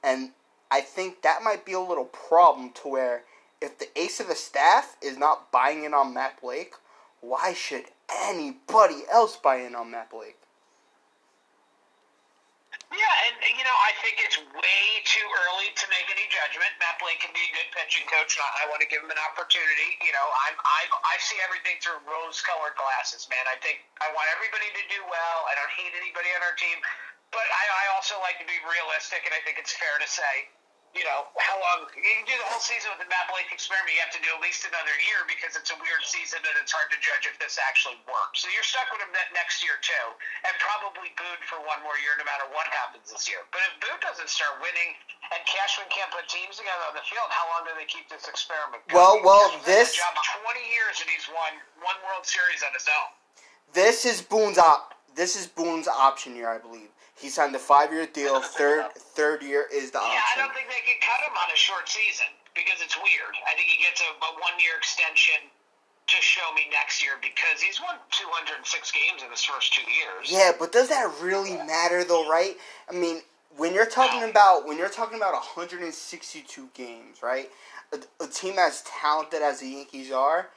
[0.03, 0.31] And
[0.71, 3.25] I think that might be a little problem to where
[3.61, 6.75] if the ace of the staff is not buying in on Matt Blake,
[7.21, 7.87] why should
[8.23, 10.39] anybody else buy in on Matt Blake?
[12.97, 16.73] Yeah, and you know, I think it's way too early to make any judgment.
[16.81, 19.21] Matt Blake can be a good pitching coach, and I, want to give him an
[19.21, 20.01] opportunity.
[20.01, 23.45] You know, I'm I I see everything through rose-colored glasses, man.
[23.53, 25.39] I think I want everybody to do well.
[25.45, 26.81] I don't hate anybody on our team,
[27.37, 30.49] but I, I also like to be realistic, and I think it's fair to say
[30.97, 33.93] you know, how long you can do the whole season with the Matt Blake experiment,
[33.93, 36.73] you have to do at least another year because it's a weird season and it's
[36.73, 38.41] hard to judge if this actually works.
[38.43, 40.07] So you're stuck with him that next year too,
[40.49, 43.45] and probably Boone for one more year, no matter what happens this year.
[43.53, 44.97] But if Boone doesn't start winning
[45.37, 48.25] and Cashman can't put teams together on the field, how long do they keep this
[48.25, 48.81] experiment?
[48.89, 49.21] Going?
[49.21, 53.11] Well, well, this job 20 years and he's won one World Series on his own.
[53.77, 54.96] this is Boone's op.
[55.17, 56.89] This is Boone's option year, I believe.
[57.17, 58.41] He signed a five-year deal.
[58.41, 60.13] Third third year is the option.
[60.13, 63.33] Yeah, I don't think they could cut him on a short season because it's weird.
[63.49, 65.49] I think he gets a, a one year extension
[66.07, 70.31] to show me next year because he's won 206 games in his first two years.
[70.31, 72.57] Yeah, but does that really matter though, right?
[72.89, 73.23] I mean,
[73.57, 77.51] when you're talking about when you're talking about 162 games, right?
[77.93, 80.49] A, a team as talented as the Yankees are,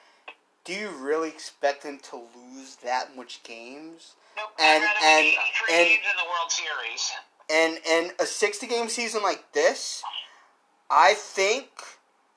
[0.66, 4.16] do you really expect them to lose that much games?
[4.40, 7.12] Nope, And- and- win 83 and- games in the World Series.
[7.50, 10.04] And and a 60 game season like this,
[10.90, 11.68] I think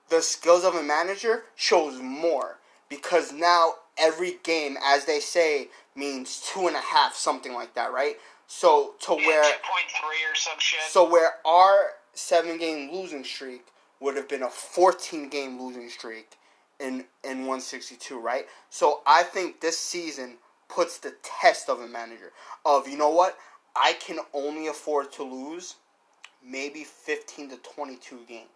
[0.09, 6.41] the skills of a manager shows more because now every game, as they say, means
[6.41, 8.19] two and a half, something like that, right?
[8.47, 10.81] So to Yeah, where 2.3 or some shit.
[10.91, 13.67] So where our seven game losing streak
[14.01, 16.37] would have been a fourteen game losing streak
[16.79, 18.49] in in one sixty two, right?
[18.71, 20.39] So I think this season
[20.75, 22.33] puts the test of a manager
[22.65, 23.37] of you know what
[23.77, 25.77] I can only afford to lose
[26.45, 28.49] maybe fifteen to twenty two games.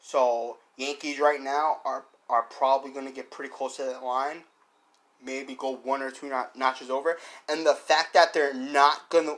[0.00, 4.42] So Yankees right now are are probably going to get pretty close to that line.
[5.24, 7.16] Maybe go one or two not- notches over,
[7.48, 9.36] and the fact that they're not gonna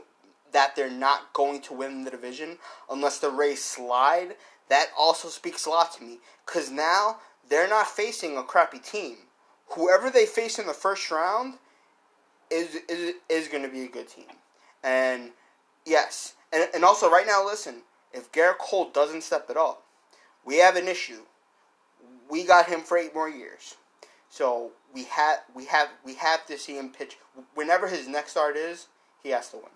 [0.52, 2.58] that they're not going to win the division
[2.90, 4.34] unless the Rays slide,
[4.68, 6.18] that also speaks a lot to me.
[6.46, 9.18] Because now they're not facing a crappy team.
[9.72, 11.58] Whoever they face in the first round
[12.50, 14.26] is is, is going to be a good team.
[14.82, 15.30] And
[15.84, 17.82] yes, and, and also right now, listen,
[18.12, 19.82] if Gerrit Cole doesn't step it up,
[20.44, 21.22] we have an issue.
[22.30, 23.74] We got him for eight more years.
[24.30, 27.16] So we have we have we have to see him pitch
[27.54, 28.86] whenever his next start is.
[29.22, 29.66] He has to win.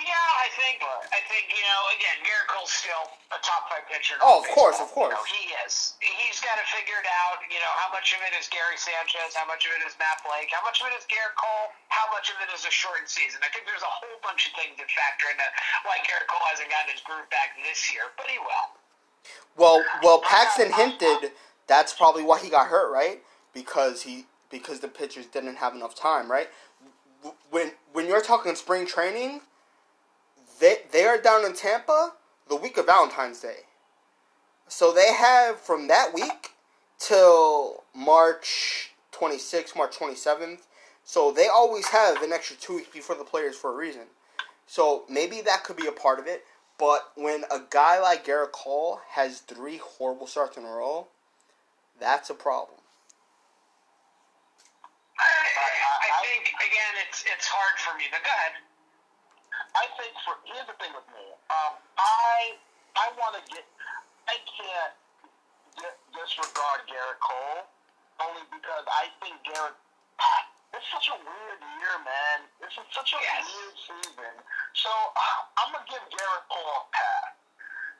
[0.00, 4.18] Yeah, I think I think you know again, Gerrit Cole's still a top five pitcher.
[4.18, 5.14] Oh, of course, of course.
[5.14, 5.94] You know, he is.
[6.02, 7.38] He's got to figure it out.
[7.46, 9.38] You know, how much of it is Gary Sanchez?
[9.38, 10.50] How much of it is Matt Blake?
[10.50, 11.70] How much of it is Gerrit Cole?
[11.94, 13.38] How much of it is a shortened season?
[13.46, 15.46] I think there's a whole bunch of things that factor into
[15.86, 18.66] why Gerrit Cole hasn't gotten his groove back this year, but he will.
[19.54, 21.32] Well, well, Paxton hinted
[21.68, 23.22] that's probably why he got hurt, right?
[23.54, 26.48] Because he because the pitchers didn't have enough time, right?
[27.50, 29.42] When when you're talking spring training,
[30.60, 32.12] they they are down in Tampa
[32.48, 33.66] the week of Valentine's Day,
[34.68, 36.52] so they have from that week
[36.98, 40.60] till March 26th, March 27th.
[41.04, 44.02] So they always have an extra two weeks before the players for a reason.
[44.66, 46.44] So maybe that could be a part of it.
[46.78, 51.08] But when a guy like Gerrit Cole has three horrible starts in a row,
[51.98, 52.78] that's a problem.
[55.18, 55.70] I, I,
[56.06, 58.04] I think again, it's it's hard for me.
[58.12, 58.52] But go ahead.
[59.76, 61.26] I think for here's the thing with me.
[61.52, 62.56] Um, I
[62.96, 63.64] I want to get.
[64.28, 64.94] I can't
[65.80, 67.64] di- disregard Gerrit Cole
[68.20, 69.76] only because I think Gerrit.
[70.76, 72.44] It's such a weird year, man.
[72.60, 73.40] This is such a Yes.
[73.48, 74.34] weird season.
[74.76, 77.32] So uh, I'm gonna give Gerrit Cole a pass,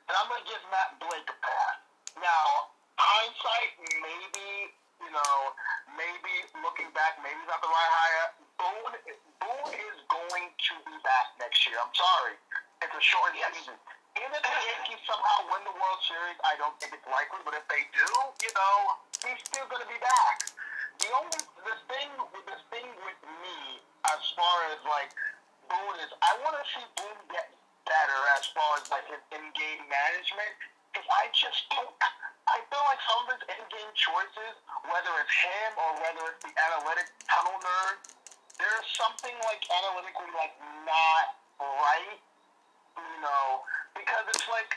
[0.07, 1.75] and I'm gonna give Matt Blake a pass.
[2.21, 5.35] Now, hindsight, maybe you know,
[5.95, 8.27] maybe looking back, maybe not the right hire.
[8.59, 8.93] Boone,
[9.39, 11.79] Boone is going to be back next year.
[11.79, 12.35] I'm sorry,
[12.83, 13.75] it's a short season.
[14.19, 17.39] Even if the Yankees somehow win the World Series, I don't think it's likely.
[17.47, 18.09] But if they do,
[18.43, 20.51] you know, he's still going to be back.
[20.99, 22.11] The only the thing
[22.43, 23.79] the thing with me,
[24.11, 25.15] as far as like
[25.71, 27.47] Boone is, I want to see Boone get
[27.87, 30.53] better as far as like his in-game management.
[30.91, 31.93] Because I just don't.
[32.49, 34.53] I feel like some of his in-game choices,
[34.89, 37.95] whether it's him or whether it's the analytic tunnel nerd,
[38.59, 40.53] there's something like analytically like
[40.85, 42.19] not right
[42.99, 43.63] you know,
[43.95, 44.75] because it's like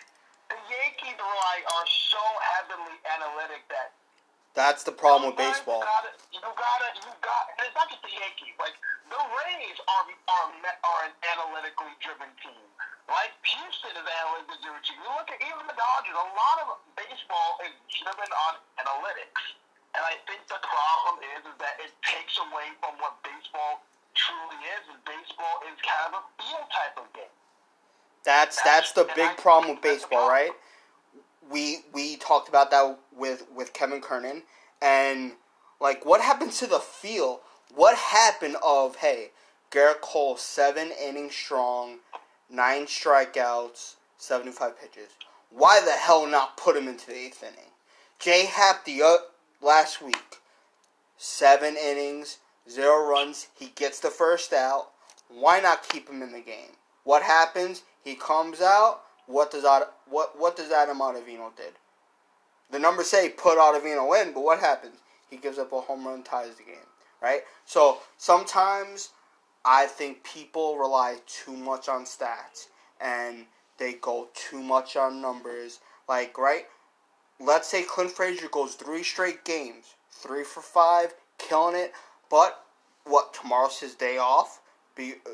[0.50, 2.22] the Yankees rely are so
[2.58, 3.94] heavily analytic that
[4.54, 5.80] That's the problem with baseball.
[5.80, 7.44] You gotta, you gotta, you got.
[7.56, 8.54] And it's not just the Yankees.
[8.60, 8.76] Like
[9.08, 12.66] the Rays are are are an analytically driven team.
[13.08, 14.98] Like Houston is analytically driven team.
[15.00, 16.16] You look at even the Dodgers.
[16.16, 19.42] A lot of baseball is driven on analytics,
[19.94, 23.84] and I think the problem is, is that it takes away from what baseball
[24.14, 24.88] truly is.
[24.88, 27.32] And baseball is kind of a feel type of game.
[28.24, 30.52] That's that's the big problem with baseball, right?
[31.50, 34.42] We we talked about that with with Kevin Kernan
[34.80, 35.32] and
[35.80, 37.40] like what happened to the feel?
[37.74, 39.30] What happened of hey,
[39.70, 41.98] Gerrit Cole seven innings strong,
[42.48, 45.10] nine strikeouts, seventy five pitches.
[45.50, 47.72] Why the hell not put him into the eighth inning?
[48.18, 49.02] Jay Happ the
[49.62, 50.38] last week,
[51.16, 52.38] seven innings,
[52.68, 53.48] zero runs.
[53.58, 54.88] He gets the first out.
[55.28, 56.76] Why not keep him in the game?
[57.04, 57.82] What happens?
[58.04, 59.02] He comes out.
[59.26, 59.64] What does
[60.08, 61.74] what what does Adam Ottavino did?
[62.70, 64.96] The numbers say put Ottavino in, but what happens?
[65.30, 66.76] He gives up a home run, ties the game,
[67.22, 67.42] right?
[67.64, 69.10] So sometimes
[69.64, 72.66] I think people rely too much on stats
[73.00, 73.46] and
[73.78, 75.80] they go too much on numbers.
[76.08, 76.66] Like right,
[77.44, 81.92] let's say Clint Frazier goes three straight games, three for five, killing it.
[82.30, 82.64] But
[83.04, 84.60] what tomorrow's his day off?
[84.94, 85.30] Be uh,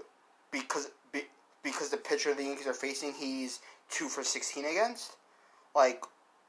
[0.50, 1.22] because be,
[1.62, 5.16] because the pitcher the Yankees are facing, he's two for sixteen against.
[5.74, 6.02] Like,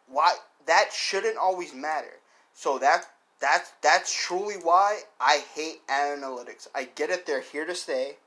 [0.07, 0.36] why?
[0.66, 2.20] That shouldn't always matter.
[2.53, 3.05] So that
[3.39, 6.68] that's that's truly why I hate analytics.
[6.74, 8.18] I get it; they're here to stay,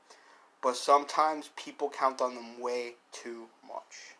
[0.61, 4.15] but sometimes people count on them way too much.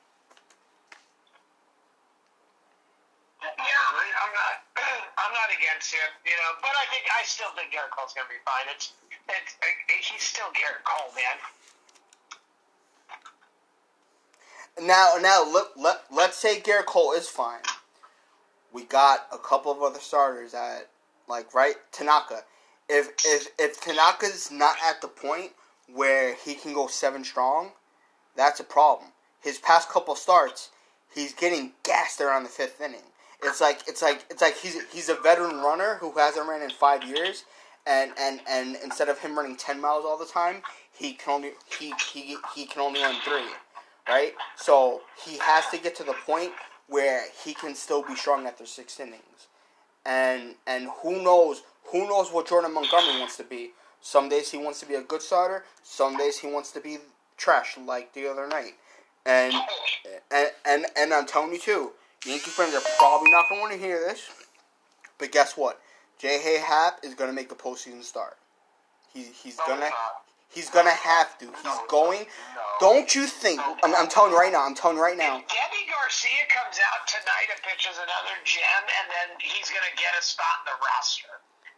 [3.43, 3.85] Yeah,
[4.23, 4.55] I'm not.
[5.19, 8.27] I'm not against him, you know, but I think I still think Gerrit Cole's gonna
[8.31, 8.67] be fine.
[8.73, 8.93] It's,
[9.29, 11.37] it's, uh, he's still Gerrit Cole, man.
[14.87, 17.61] Now, now let, let, let's say Gerrit Cole is fine.
[18.71, 20.89] We got a couple of other starters at,
[21.27, 21.75] like, right?
[21.91, 22.43] Tanaka.
[22.89, 25.51] If, if, if Tanaka's not at the point
[25.93, 27.71] where he can go seven strong,
[28.35, 29.11] that's a problem.
[29.41, 30.69] His past couple starts,
[31.13, 33.03] he's getting gassed around the fifth inning.
[33.43, 36.69] It's like it's like it's like he's he's a veteran runner who hasn't ran in
[36.69, 37.45] five years,
[37.85, 41.51] and and and instead of him running ten miles all the time, he can only
[41.79, 43.51] he he he can only run three
[44.07, 44.33] right?
[44.55, 46.51] So he has to get to the point
[46.87, 49.47] where he can still be strong after six innings,
[50.05, 53.71] and and who knows who knows what Jordan Montgomery wants to be.
[54.01, 55.63] Some days he wants to be a good starter.
[55.81, 56.97] Some days he wants to be
[57.37, 58.73] trash like the other night,
[59.25, 59.53] and
[60.31, 61.91] and and, and I'm telling you too,
[62.25, 64.29] Yankee fans are probably not going to want to hear this,
[65.19, 65.79] but guess what?
[66.19, 66.59] J.A.
[66.59, 68.37] Happ is going to make the postseason start.
[69.13, 69.93] He, he's gonna
[70.49, 71.45] he's gonna have to.
[71.45, 72.25] He's going.
[72.81, 73.61] Don't you think?
[73.61, 74.65] I'm, I'm telling you right now.
[74.65, 75.37] I'm telling you right now.
[75.37, 79.95] If Deivi Garcia comes out tonight and pitches another gem, and then he's going to
[80.01, 81.29] get a spot in the roster.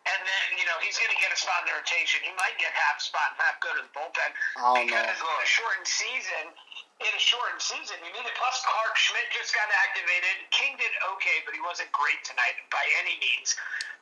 [0.05, 2.21] And then, you know, he's going to get a spot in the rotation.
[2.21, 4.31] He might get half spot and half go to the bullpen.
[4.61, 5.33] Don't because know.
[5.33, 6.45] in a shortened season,
[7.03, 8.35] in a shortened season, you need it.
[8.39, 10.47] Plus, Clarke Schmidt just got activated.
[10.55, 13.51] King did okay, but he wasn't great tonight by any means.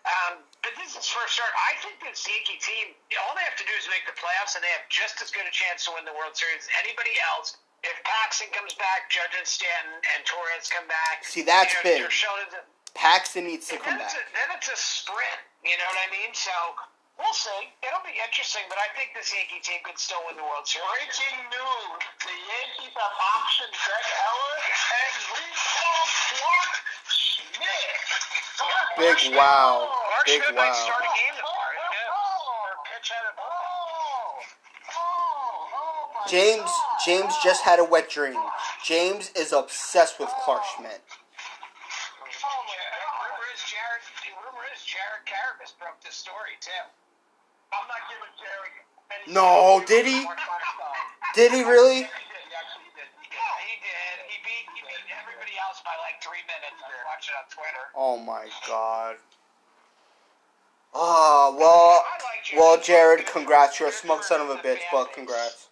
[0.03, 1.49] Um, but this is first start.
[1.55, 4.61] I think this Yankee team, all they have to do is make the playoffs, and
[4.61, 7.57] they have just as good a chance to win the World Series as anybody else.
[7.81, 12.07] If Paxton comes back, Judge and Stanton and Torres come back, See, that's you know,
[12.07, 12.13] big.
[12.95, 14.13] Paxton needs to come back.
[14.13, 15.41] a, then it's a sprint.
[15.65, 16.31] You know what I mean?
[16.31, 16.53] So
[17.18, 17.61] we'll see.
[17.85, 20.85] It'll be interesting, but I think this Yankee team could still win the World Series.
[20.85, 26.77] Breaking news: The Yankees have optioned Greg Ellis and recalled Clarke
[27.10, 27.98] Schmidt.
[28.98, 29.90] Big wow.
[29.90, 30.85] Clark Big Schmidt might wow.
[30.85, 31.81] start a game tomorrow.
[31.90, 32.14] Yeah.
[32.14, 34.45] Oh, Or pitch out of oh,
[34.94, 36.72] oh my James
[37.06, 38.40] James just had a wet dream.
[38.85, 41.02] James is obsessed with Clarke Schmidt.
[41.03, 41.18] Oh
[42.22, 42.94] my God.
[43.26, 44.03] Rumor is Jared.
[44.38, 46.85] Rumor is Jared Carrabis broke the story too.
[47.73, 48.71] I'm not giving Jerry.
[49.11, 50.23] any- No, did he?
[50.23, 50.93] Mark my style.
[51.35, 51.95] Did he really?
[51.95, 52.13] He did.
[52.13, 53.09] He actually did.
[53.17, 53.37] He did.
[53.37, 54.15] Yeah, he did.
[54.29, 56.77] He beat he beat everybody else by like three minutes.
[56.81, 57.85] I watched it on Twitter.
[57.95, 59.17] Oh my god.
[60.93, 62.05] Oh well,
[62.55, 63.79] well Jared, congrats.
[63.79, 65.69] You're a smug son of a bitch, but congrats.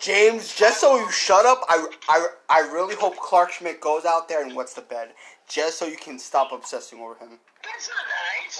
[0.00, 1.76] James, just so you shut up, I,
[2.08, 5.12] I, I really hope Clarke Schmidt goes out there and wets the bed,
[5.46, 7.36] just so you can stop obsessing over him.
[7.60, 8.56] That's not nice.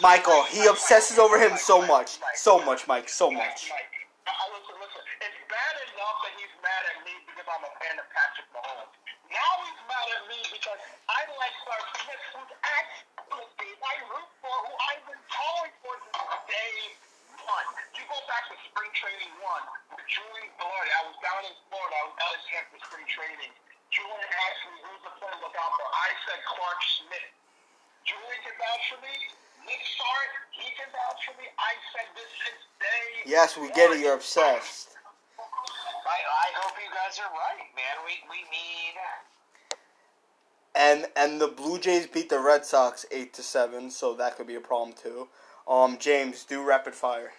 [0.00, 3.68] Michael, he obsesses over him so much, so much, Mike, so much.
[3.68, 3.92] Mike,
[4.56, 5.04] listen, listen.
[5.20, 8.88] It's bad enough that he's mad at me because I'm a fan of Patrick Mahomes.
[9.28, 10.80] Now he's mad at me because
[11.12, 15.72] I like Clarke Schmidt, who's actually the team I root for, who I've been calling
[15.84, 17.11] for since day
[17.46, 17.66] one.
[17.94, 19.64] You go back to spring training one
[19.94, 20.90] with Julian Florida.
[20.98, 21.94] I was down in Florida.
[21.98, 23.52] I was out of camp for spring training.
[23.92, 25.86] Julian asked me who's the player to look out for.
[25.86, 27.28] I said Clarke Schmidt.
[28.08, 29.14] Julian can vouch for me.
[29.68, 31.46] Nick Sart, he can vouch for me.
[31.54, 34.96] I said this since day Yes, we get it, you're obsessed.
[35.38, 37.96] I, I hope you guys are right, man.
[38.04, 38.94] We we need.
[40.74, 44.46] And and the Blue Jays beat the Red Sox eight to seven, so that could
[44.46, 45.28] be a problem too.
[45.66, 47.30] Um, James, do rapid fire.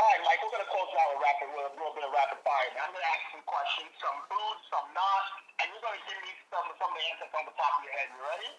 [0.00, 2.12] All right, Mike, we're going to close out with, rapid, with a little bit of
[2.16, 2.68] rapid fire.
[2.72, 5.24] Now, I'm going to ask some questions, some food, some not,
[5.60, 7.84] and you're going to give me some, some of the answers on the top of
[7.84, 8.08] your head.
[8.16, 8.52] You ready?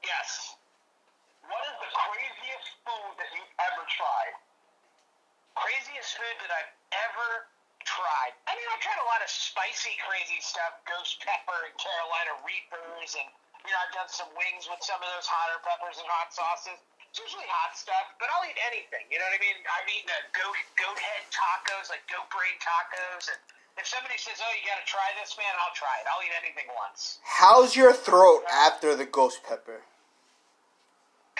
[0.00, 0.56] Yes.
[1.44, 4.34] What is the craziest food that you've ever tried?
[5.60, 6.72] Craziest food that I've
[7.04, 7.52] ever
[7.84, 8.32] tried.
[8.48, 10.80] I mean, I've tried a lot of spicy, crazy stuff.
[10.88, 13.28] Ghost pepper and Carolina Reapers, and
[13.64, 16.76] you know, I've done some wings with some of those hotter peppers and hot sauces.
[17.08, 19.08] It's usually hot stuff, but I'll eat anything.
[19.08, 19.56] You know what I mean?
[19.64, 23.40] I've eaten a goat goat head tacos, like goat brain tacos, and
[23.80, 26.04] if somebody says, "Oh, you got to try this, man," I'll try it.
[26.12, 27.24] I'll eat anything once.
[27.24, 29.80] How's your throat after the ghost pepper?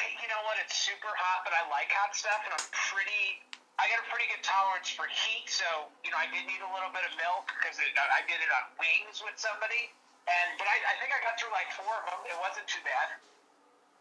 [0.00, 0.56] You know what?
[0.64, 3.44] It's super hot, but I like hot stuff, and I'm pretty.
[3.76, 6.70] I got a pretty good tolerance for heat, so you know I did need a
[6.72, 9.92] little bit of milk because I did it on wings with somebody,
[10.26, 12.20] and but I, I think I got through like four of them.
[12.26, 13.08] It wasn't too bad.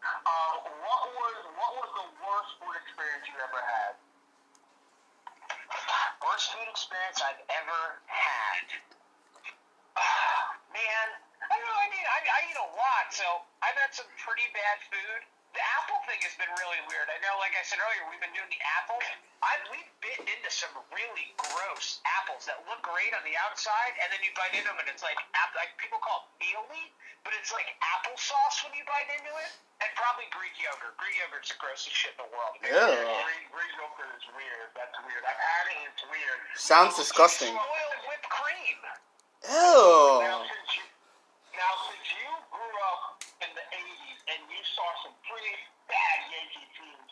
[0.02, 3.94] Uh, what was what was the worst food experience you ever had?
[6.22, 8.66] Worst food experience I've ever had.
[10.76, 11.06] Man,
[11.46, 11.80] I don't know.
[11.80, 13.26] I mean, I, I eat a lot, so
[13.62, 15.20] I've had some pretty bad food.
[15.56, 17.08] The apple thing has been really weird.
[17.08, 19.00] I know, like I said earlier, we've been doing the apple.
[19.40, 24.12] I we've bitten into some really gross apples that look great on the outside, and
[24.12, 25.56] then you bite into them, and it's like apple.
[25.56, 26.92] Like people call it mealy,
[27.24, 29.52] but it's like applesauce when you bite into it.
[29.80, 30.96] And probably Greek yogurt.
[31.00, 32.56] Greek yogurt's the grossest shit in the world.
[32.60, 32.96] Yeah.
[32.96, 34.68] Greek, Greek yogurt is weird.
[34.76, 35.24] That's weird.
[35.24, 35.88] I've had it.
[35.88, 36.40] It's weird.
[36.56, 37.52] Sounds disgusting.
[37.52, 38.80] Spoiled whipped cream.
[39.48, 40.84] Now, since you,
[41.56, 45.56] now, since you grew up in the 80s and you saw some pretty
[45.88, 47.10] bad Yankee teams,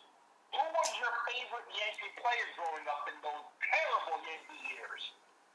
[0.52, 5.02] who was your favorite Yankee player growing up in those terrible Yankee years?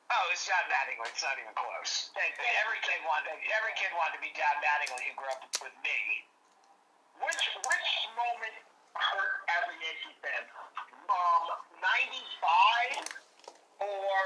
[0.10, 1.06] Oh, it's Don Mattingly.
[1.06, 2.10] It's not even close.
[2.18, 2.34] Thank.
[2.66, 3.38] Every kid wanted.
[3.54, 6.00] Every kid wanted to be Don Mattingly who grew up with me.
[7.22, 8.58] Which which moment
[8.98, 10.44] hurt as a Yankee fan?
[11.14, 11.46] Um,
[11.78, 13.06] 95
[13.86, 14.18] or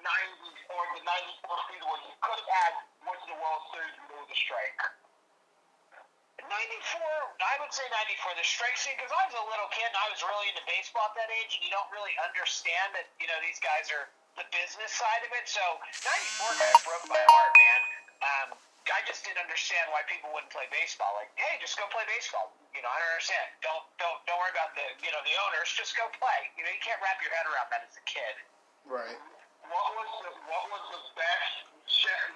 [0.00, 2.72] 90 or the 94 season where you could have had
[3.04, 4.80] went to the World Series and there was a strike?
[6.44, 7.52] 94, I
[8.08, 10.64] 94, the strike scene, because I was a little kid and I was really into
[10.64, 14.08] baseball at that age, and you don't really understand that, you know, these guys are
[14.40, 15.44] the business side of it.
[15.44, 15.60] So
[16.40, 17.80] 94 kind of broke my heart, man.
[18.24, 18.48] Um,
[18.88, 21.12] I just didn't understand why people wouldn't play baseball.
[21.20, 22.56] Like, hey, just go play baseball.
[22.72, 23.44] You know, I don't understand.
[23.60, 25.68] Don't don't don't worry about the you know the owners.
[25.76, 26.48] Just go play.
[26.56, 28.34] You know, you can't wrap your head around that as a kid.
[28.88, 29.20] Right.
[29.68, 31.68] What was the what was the best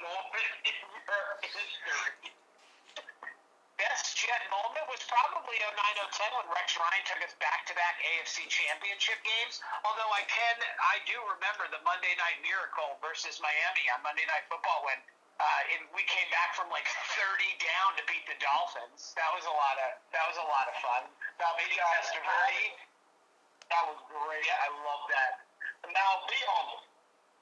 [0.05, 0.77] moment in
[1.09, 2.42] your history?
[4.53, 8.45] Best moment was probably 09 010 when Rex Ryan took us back to back AFC
[8.53, 9.65] championship games.
[9.81, 10.57] Although I can,
[10.93, 15.01] I do remember the Monday Night Miracle versus Miami on Monday Night Football when
[15.41, 16.85] uh, and we came back from like
[17.17, 19.17] 30 down to beat the Dolphins.
[19.17, 21.03] That was a lot of that was a lot of fun.
[21.41, 22.77] Now, Beating yeah, Testaverde.
[23.73, 24.45] That was great.
[24.53, 25.33] I love that.
[25.89, 26.93] Now, be honest.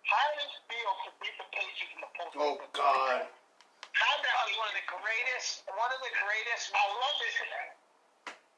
[0.06, 2.38] How did it feel to beat the Patriots in the postseason?
[2.38, 3.26] Oh God.
[4.00, 6.72] How did that That was one of the greatest, one of the greatest.
[6.72, 7.36] I love it.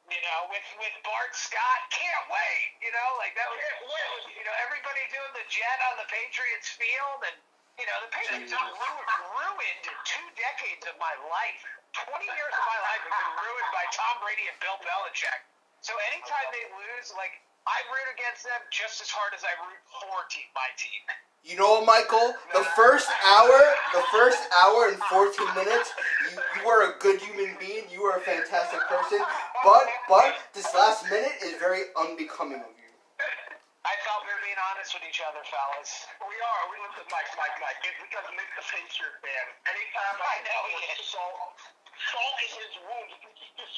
[0.06, 2.78] You know, with with Bart Scott, can't wait.
[2.78, 6.06] You know, like that was, that was you know everybody doing the jet on the
[6.06, 7.36] Patriots field, and
[7.80, 11.62] you know the Patriots ruined, ruined two decades of my life.
[11.90, 15.42] Twenty years of my life have been ruined by Tom Brady and Bill Belichick.
[15.82, 17.34] So anytime they lose, like
[17.66, 21.02] I root against them just as hard as I root for team my team.
[21.42, 22.38] You know what, Michael?
[22.54, 23.58] The first hour,
[23.90, 25.90] the first hour and 14 minutes,
[26.30, 27.82] you, you were a good human being.
[27.90, 29.18] You were a fantastic person.
[29.66, 32.90] But, but, this last minute is very unbecoming of you.
[33.82, 36.06] I thought we were being honest with each other, fellas.
[36.22, 36.62] We are.
[36.70, 37.78] We listen, Mike, Mike, Mike.
[37.90, 39.46] It's because Nick's a Patriot fan.
[39.66, 41.10] Anytime I know he put is.
[41.10, 41.58] salt,
[42.10, 43.76] salt in his wound, you can just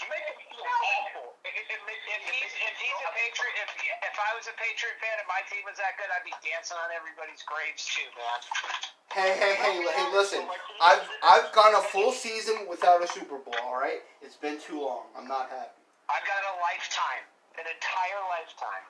[0.00, 1.34] you make him feel awful.
[1.42, 4.56] It, it, it makes If he's if he's a patriot, if if I was a
[4.56, 8.08] Patriot fan and my team was that good, I'd be dancing on everybody's graves too,
[8.16, 8.40] man.
[9.12, 10.06] Hey, hey, hey, hey!
[10.12, 10.42] Listen,
[10.80, 13.56] I've I've gone a full season without a Super Bowl.
[13.64, 15.08] All right, it's been too long.
[15.16, 15.80] I'm not happy.
[16.08, 17.24] I've got a lifetime,
[17.58, 18.86] an entire lifetime.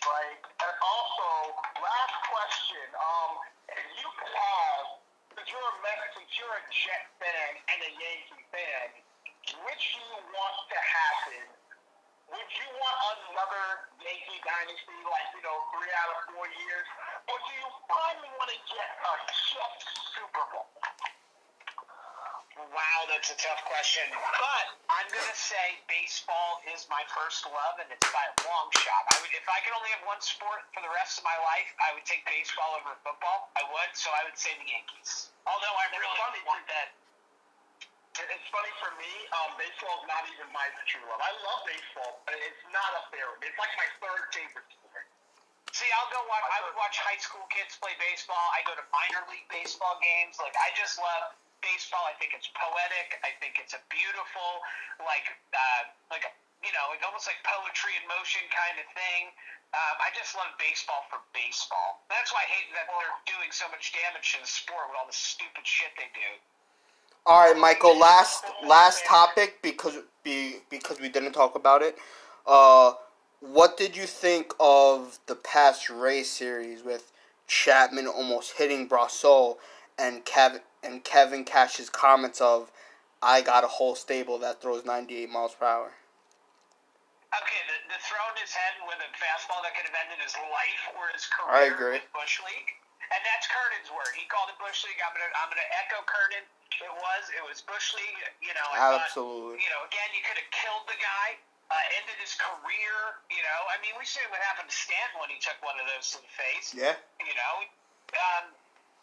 [0.00, 0.40] Right.
[0.40, 1.28] And also,
[1.76, 2.88] last question.
[2.96, 3.32] Um,
[3.68, 4.79] if you could have,
[5.40, 8.88] since you're a Mets, since you're a Jet fan and a Yankee fan,
[9.64, 11.48] which do you want to happen?
[12.28, 13.64] Would you want another
[14.04, 16.86] Yankee dynasty, like you know, three out of four years,
[17.24, 19.74] or do you finally want to get a Jet
[20.12, 20.68] Super Bowl?
[22.68, 24.04] Wow, that's a tough question.
[24.12, 29.02] But I'm gonna say baseball is my first love, and it's by a long shot.
[29.08, 31.70] I would, if I could only have one sport for the rest of my life,
[31.80, 33.48] I would take baseball over football.
[33.56, 35.32] I would, so I would say the Yankees.
[35.48, 36.92] Although I really funny, want that.
[38.20, 39.08] It's funny for me.
[39.32, 41.22] Um, baseball is not even my true love.
[41.24, 43.32] I love baseball, but it's not up there.
[43.40, 45.08] It's like my third favorite sport.
[45.72, 46.44] See, I'll go watch.
[46.52, 48.42] I would watch high school kids play baseball.
[48.52, 50.36] I go to minor league baseball games.
[50.36, 52.04] Like I just love baseball.
[52.08, 53.20] I think it's poetic.
[53.24, 54.50] I think it's a beautiful,
[55.00, 55.82] like, uh,
[56.12, 56.24] like
[56.60, 59.32] you know, like almost like poetry in motion kind of thing.
[59.72, 62.04] Um, I just love baseball for baseball.
[62.12, 65.08] That's why I hate that they're doing so much damage to the sport with all
[65.08, 66.30] the stupid shit they do.
[67.24, 67.96] All right, Michael.
[67.96, 71.96] Last last topic because be because we didn't talk about it.
[72.46, 72.92] Uh,
[73.40, 77.12] what did you think of the past race series with
[77.46, 79.56] Chapman almost hitting Brosseau
[79.98, 82.70] and Kevin and Kevin Cash's comments of,
[83.22, 85.92] "I got a whole stable that throws 98 miles per hour."
[87.30, 90.34] Okay, the, the throw in his head with a fastball that could have ended his
[90.50, 92.02] life or his career I agree.
[92.02, 92.74] with Bush League.
[93.10, 94.10] And that's Kernan's word.
[94.18, 94.98] He called it Bush League.
[95.02, 96.42] I'm gonna I'm gonna echo Kernan.
[96.78, 98.18] It was it was Bush League.
[98.42, 99.58] You know, I thought, Absolutely.
[99.62, 101.38] you know, again, you could have killed the guy,
[101.70, 103.18] uh, ended his career.
[103.30, 105.86] You know, I mean, we see what happened to Stanton when he took one of
[105.90, 106.70] those to the face.
[106.70, 106.94] Yeah.
[107.18, 107.54] You know,
[108.14, 108.54] um,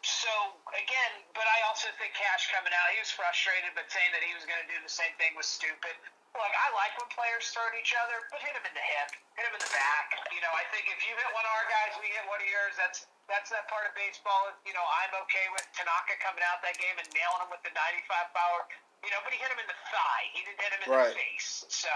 [0.08, 0.32] so
[0.72, 4.32] again, but I also think Cash coming out, he was frustrated, but saying that he
[4.32, 5.92] was going to do the same thing was stupid.
[6.36, 9.10] Look, I like when players throw at each other, but hit him in the hip,
[9.36, 10.12] hit him in the back.
[10.32, 12.48] You know, I think if you hit one of our guys, we hit one of
[12.48, 12.76] yours.
[12.78, 14.52] That's that's that part of baseball.
[14.64, 17.72] You know, I'm okay with Tanaka coming out that game and nailing him with the
[17.76, 18.60] 95 power.
[19.04, 20.24] You know, but he hit him in the thigh.
[20.32, 21.12] He didn't hit him in Right.
[21.12, 21.64] the face.
[21.68, 21.92] So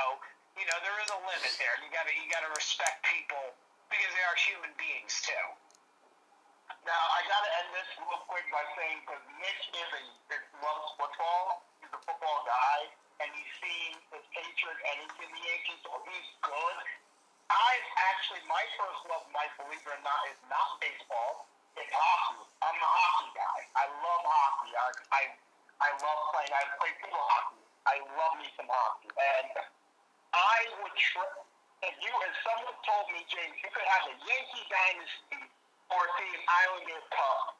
[0.59, 1.75] you know, there is a limit there.
[1.81, 3.57] You got to you got to respect people
[3.89, 5.47] because they are human beings too.
[6.83, 10.03] Now I gotta end this real quick by saying because Nick is a
[10.35, 11.63] is loves football.
[11.79, 12.91] He's a football guy,
[13.23, 16.79] and he's seen the Patriots and he's seen the Yankees, so he's good.
[17.55, 17.73] I
[18.11, 21.47] actually my first love, Mike, believe it or not, is not baseball.
[21.79, 22.51] It's hockey.
[22.67, 23.61] I'm a hockey guy.
[23.79, 24.73] I love hockey.
[24.75, 25.23] I I,
[25.87, 26.51] I love playing.
[26.51, 27.63] I play field hockey.
[27.87, 29.55] I love me some hockey, and
[30.35, 31.39] I would tr-
[31.87, 35.47] if you if someone told me, James, you could have a Yankee dynasty
[35.91, 37.59] or see an Islander Cup,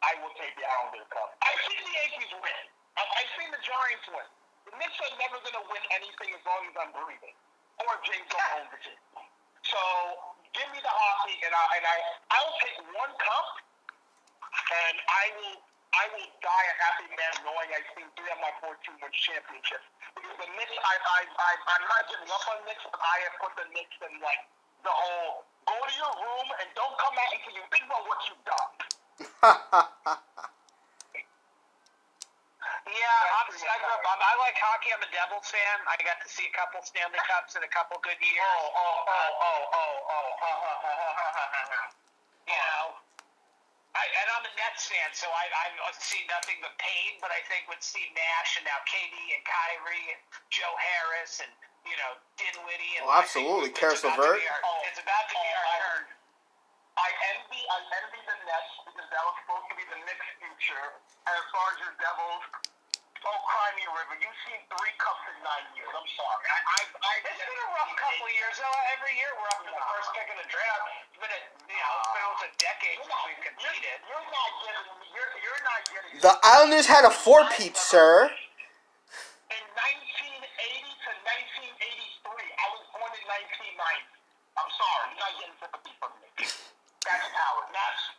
[0.00, 1.28] I will take the Islander Cup.
[1.42, 2.62] I've seen the Yankees win.
[3.00, 4.28] I've, seen the Giants win.
[4.68, 7.36] The Knicks are never going to win anything as long as I'm breathing,
[7.80, 9.00] or James don't own the team.
[9.64, 9.80] So
[10.52, 11.96] give me the hockey, and I and I
[12.28, 13.48] I will take one cup,
[14.52, 15.56] and I will
[15.90, 19.12] I will die a happy man knowing I've seen three of my four team win
[19.16, 19.86] championships.
[20.14, 23.36] Because the Knicks, I I I I'm not giving up on Knicks, but I have
[23.40, 24.42] put the Knicks in like
[24.84, 28.20] the whole go to your room and don't come out until you think about what
[28.28, 28.72] you've done.
[32.90, 34.90] Yeah, I'm, I, grew up, I'm, I like hockey.
[34.90, 35.78] I'm a Devils fan.
[35.86, 38.40] I got to see a couple Stanley Cups and a couple good years.
[38.42, 41.82] Oh oh oh oh oh oh ha ha ha ha ha ha ha.
[42.50, 42.84] You know,
[43.94, 45.44] I, and I'm a Nets fan, so I,
[45.86, 47.20] I've seen nothing but pain.
[47.22, 51.52] But I think with Steve Nash and now KD and Kyrie and Joe Harris and
[51.86, 53.70] you know Dinwiddie and Oh, absolutely.
[53.70, 54.40] it's Caris about to LeVert.
[54.40, 54.50] be
[55.10, 56.02] our- It's about to be our turn.
[57.00, 60.86] I envy I envy the Nets because that was supposed to be the Knicks' future.
[61.26, 62.44] And as far as your Devils,
[63.24, 64.14] oh cry me a river.
[64.20, 65.88] You've seen three cups in nine years.
[65.96, 66.44] I'm sorry.
[66.50, 68.54] I I, I It's been a rough couple of years.
[68.60, 68.78] though.
[69.00, 70.84] Every year we're up to the first pick in the draft.
[71.08, 71.40] It's been a
[71.72, 73.96] you know it's been almost a decade since not, we've you're, competed.
[74.04, 78.28] you're not getting you're you're not getting the Islanders had a four-peat, sir.
[79.48, 84.20] In 1980 to 1983, I was born in 1990.
[84.60, 86.28] I'm sorry, you're not getting sympathy from me.
[87.06, 87.70] That's Howard.
[87.72, 88.12] Nass-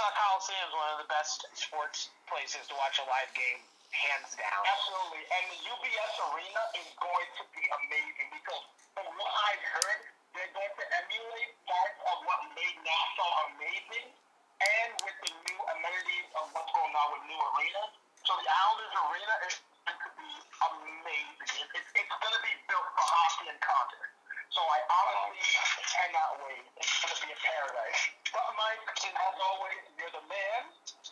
[0.00, 3.60] Nassau Coliseum is one of the best sports places to watch a live game,
[3.92, 4.64] hands down.
[4.64, 5.28] Absolutely.
[5.28, 8.64] And the UBS Arena is going to be amazing because
[8.96, 10.00] from what I've heard,
[10.32, 16.28] they're going to emulate parts of what made Nassau amazing and with the new amenities
[16.32, 17.92] of what's going on with new arenas.
[18.24, 19.54] So the Islanders Arena is
[19.84, 20.32] going to be
[20.64, 21.60] amazing.
[21.60, 24.19] It, it, it's going to be built for hockey and concerts.
[24.50, 25.46] So I honestly
[25.94, 26.66] cannot wait.
[26.82, 28.02] It's going to be a paradise.
[28.34, 30.62] But Mike, as always, you're the man.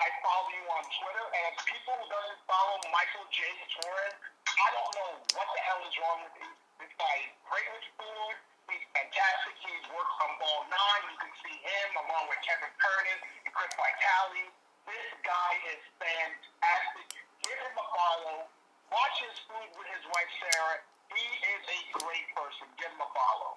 [0.03, 3.47] I follow you on Twitter, and people who doesn't follow Michael J.
[3.79, 6.51] Torres, I don't know what the hell is wrong with you.
[6.83, 8.35] This guy is great with food.
[8.75, 9.55] He's fantastic.
[9.63, 11.03] He's worked on ball nine.
[11.07, 14.51] You can see him along with Kevin Curtis and Chris Vitale.
[14.83, 17.07] This guy is fantastic.
[17.47, 18.51] Give him a follow.
[18.91, 22.69] Watch his food with his wife Sarah he is a great person.
[22.77, 23.57] Give him a follow.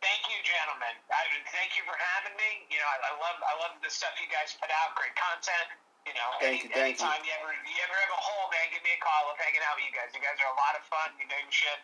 [0.00, 0.96] Thank you, gentlemen.
[1.12, 2.64] I, thank you for having me.
[2.72, 4.96] You know, I, I love I love the stuff you guys put out.
[4.96, 5.76] Great content.
[6.08, 7.04] You know, Thank any, you, thank you.
[7.04, 7.32] anytime you.
[7.36, 9.28] ever you ever have a hole, man, give me a call.
[9.28, 10.08] Love hanging out with you guys.
[10.16, 11.12] You guys are a lot of fun.
[11.20, 11.80] You know your shit.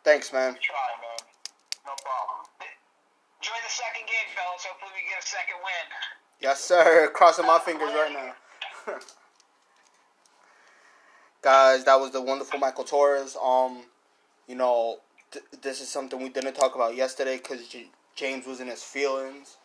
[0.00, 0.56] Thanks, man.
[0.56, 1.20] Try, man.
[1.84, 2.48] No problem.
[2.60, 4.64] Enjoy the second game, fellas.
[4.64, 5.86] Hopefully we get a second win.
[6.40, 7.12] Yes, sir.
[7.12, 8.32] Crossing my fingers right now.
[11.44, 13.36] Guys, that was the wonderful Michael Torres.
[13.36, 13.82] Um,
[14.48, 15.00] you know,
[15.30, 18.82] th- this is something we didn't talk about yesterday because J- James was in his
[18.82, 19.58] feelings.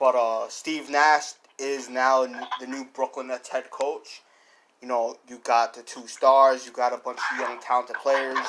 [0.00, 4.22] But uh, Steve Nash is now n- the new Brooklyn Nets head coach.
[4.82, 8.44] You know, you got the two stars, you got a bunch of young talented players,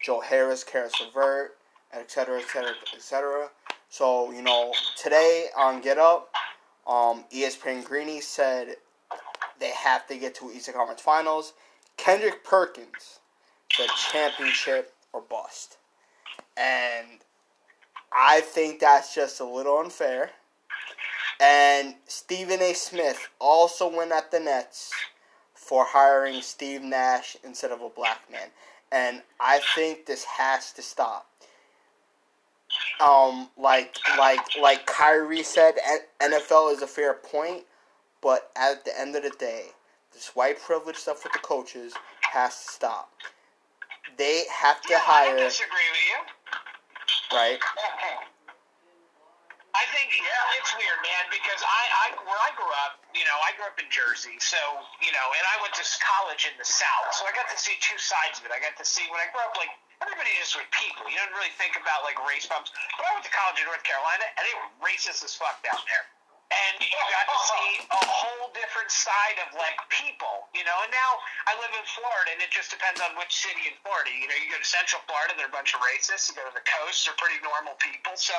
[0.00, 1.58] Joe Harris, Caris LeVert,
[1.92, 3.50] et cetera, et cetera, et cetera.
[3.90, 6.30] So, you know, today on Get Up,
[6.86, 8.76] um, ESPN Greeny said
[9.60, 11.52] they have to get to Eastern Conference Finals.
[11.98, 13.18] Kendrick Perkins
[13.70, 15.76] said championship or bust.
[16.56, 17.18] And
[18.12, 20.30] I think that's just a little unfair.
[21.40, 22.72] And Stephen A.
[22.72, 24.92] Smith also went at the Nets
[25.54, 28.48] for hiring Steve Nash instead of a black man.
[28.90, 31.26] And I think this has to stop.
[33.00, 35.74] Um, like like like Kyrie said,
[36.20, 37.64] NFL is a fair point,
[38.20, 39.66] but at the end of the day,
[40.18, 41.94] this white privilege stuff with the coaches
[42.26, 43.14] has to stop.
[44.18, 46.18] They have to yeah, I disagree with you.
[47.38, 47.62] right.
[47.62, 48.26] Mm-hmm.
[49.78, 53.38] I think yeah, it's weird, man, because I, I where I grew up, you know,
[53.46, 54.58] I grew up in Jersey, so
[54.98, 57.78] you know, and I went to college in the South, so I got to see
[57.78, 58.50] two sides of it.
[58.50, 59.70] I got to see when I grew up, like
[60.02, 61.06] everybody just was people.
[61.06, 62.74] You don't really think about like race bumps.
[62.98, 65.78] But I went to college in North Carolina, and they were racist as fuck down
[65.86, 66.17] there.
[66.48, 68.00] And you got to oh, see oh.
[68.00, 70.78] a whole different side of like people, you know.
[70.80, 71.10] And now
[71.44, 74.08] I live in Florida, and it just depends on which city in Florida.
[74.08, 76.32] You know, you go to Central Florida, they're a bunch of racists.
[76.32, 78.16] You go to the coast, they're pretty normal people.
[78.16, 78.32] So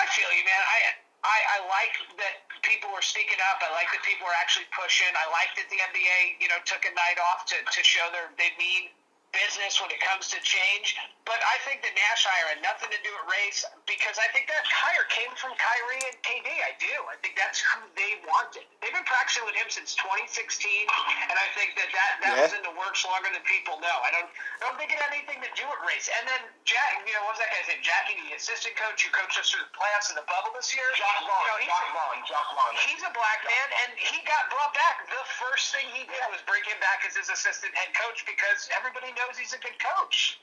[0.00, 0.56] I feel you, man.
[0.56, 0.78] I
[1.20, 3.60] I, I like that people were speaking up.
[3.60, 5.12] I like that people were actually pushing.
[5.12, 8.32] I like that the NBA, you know, took a night off to, to show their
[8.40, 8.88] they mean
[9.32, 10.98] business when it comes to change.
[11.28, 14.50] But I think the Nash hire had nothing to do with race because I think
[14.50, 16.48] that hire came from Kyrie and KD.
[16.66, 16.90] I do.
[17.06, 18.66] I think that's who they wanted.
[18.82, 20.26] They've been practicing with him since 2016,
[21.30, 22.42] and I think that that, that Yeah.
[22.50, 23.96] was in the works longer than people know.
[24.02, 24.26] I don't
[24.60, 26.10] I don't think it had anything to do with race.
[26.10, 27.80] And then Jack, you know, what was that guy's name?
[27.80, 30.84] Jackie, the assistant coach who coached us through the playoffs in the bubble this year.
[30.98, 31.94] Jacque You Vaughn, know, Jack Long.
[31.96, 32.74] Vaughn, Jacque Vaughn.
[32.90, 35.06] He's a black man, and he got brought back.
[35.08, 38.68] The first thing he did was bring him back as his assistant head coach because
[38.76, 40.40] everybody knows he's a good coach.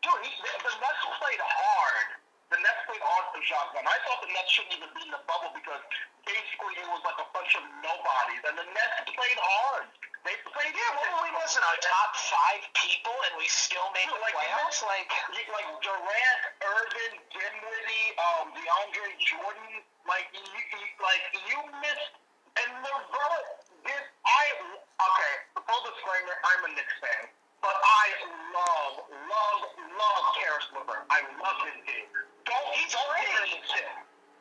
[0.00, 2.08] Dude, he, the, Nets played hard.
[2.48, 3.40] The Nets played hard for.
[3.44, 5.80] I thought the Nets shouldn't even be in the bubble because
[6.24, 8.42] basically it was like a bunch of nobodies.
[8.48, 9.86] And the Nets played hard.
[10.24, 14.18] They played Yeah, well, we wasn't our top five people, and we still made the
[14.22, 14.82] Like, playoffs.
[14.86, 22.14] Like, like Durant, Irving, Dinwiddie, um, DeAndre Jordan, like you, you like you missed
[22.52, 23.46] and LeVert
[23.82, 27.41] did I okay, full disclaimer, I'm a Knicks fan.
[27.62, 28.06] But I
[28.50, 31.06] love, love, love Caris LeVert.
[31.08, 32.10] I love his game.
[32.42, 33.54] Don't He's of great.
[33.54, 33.86] this kid.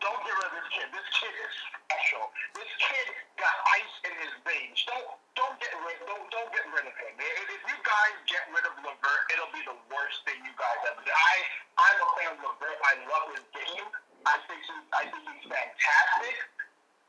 [0.01, 0.87] Don't get rid of this kid.
[0.89, 2.33] This kid is special.
[2.57, 3.07] This kid
[3.37, 4.81] got ice in his veins.
[4.89, 5.05] Don't
[5.37, 7.13] don't get rid don't don't get rid of him.
[7.21, 11.05] If, you guys get rid of Levert, it'll be the worst thing you guys ever
[11.05, 11.13] did.
[11.13, 11.35] I
[11.77, 12.77] I'm a fan of Levert.
[12.81, 13.85] I love his game.
[14.25, 16.35] I think he I think he's fantastic.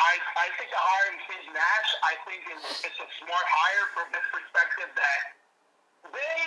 [0.03, 4.11] I, I think the hiring Steve Nash, I think it's, it's a smart hire from
[4.11, 5.21] this perspective that
[6.11, 6.43] they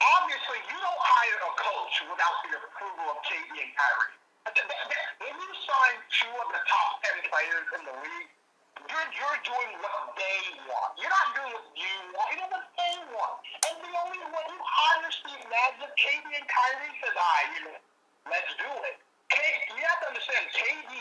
[0.00, 4.16] obviously you don't hire a coach without the approval of KD and Kyrie.
[5.22, 8.30] When you sign two of the top ten players in the league,
[8.90, 10.90] you're you're doing what they want.
[10.98, 12.26] You're not doing what you want.
[12.34, 13.34] You're doing what they want.
[13.70, 17.60] And the only way you hire Steve Nash is KD and Kyrie says, "I, you
[17.70, 17.78] know,
[18.26, 18.98] let's do it."
[19.30, 19.38] K,
[19.78, 20.92] you have to understand, KD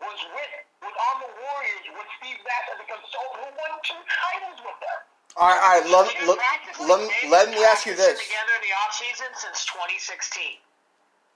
[0.00, 4.02] was with was on the Warriors with Steve Nash as a consultant who won two
[4.06, 5.00] titles with them.
[5.36, 5.84] All right, all right.
[5.86, 8.18] Let, they've let, let, me- let me ask you this.
[8.18, 10.42] Together in the offseason since 2016.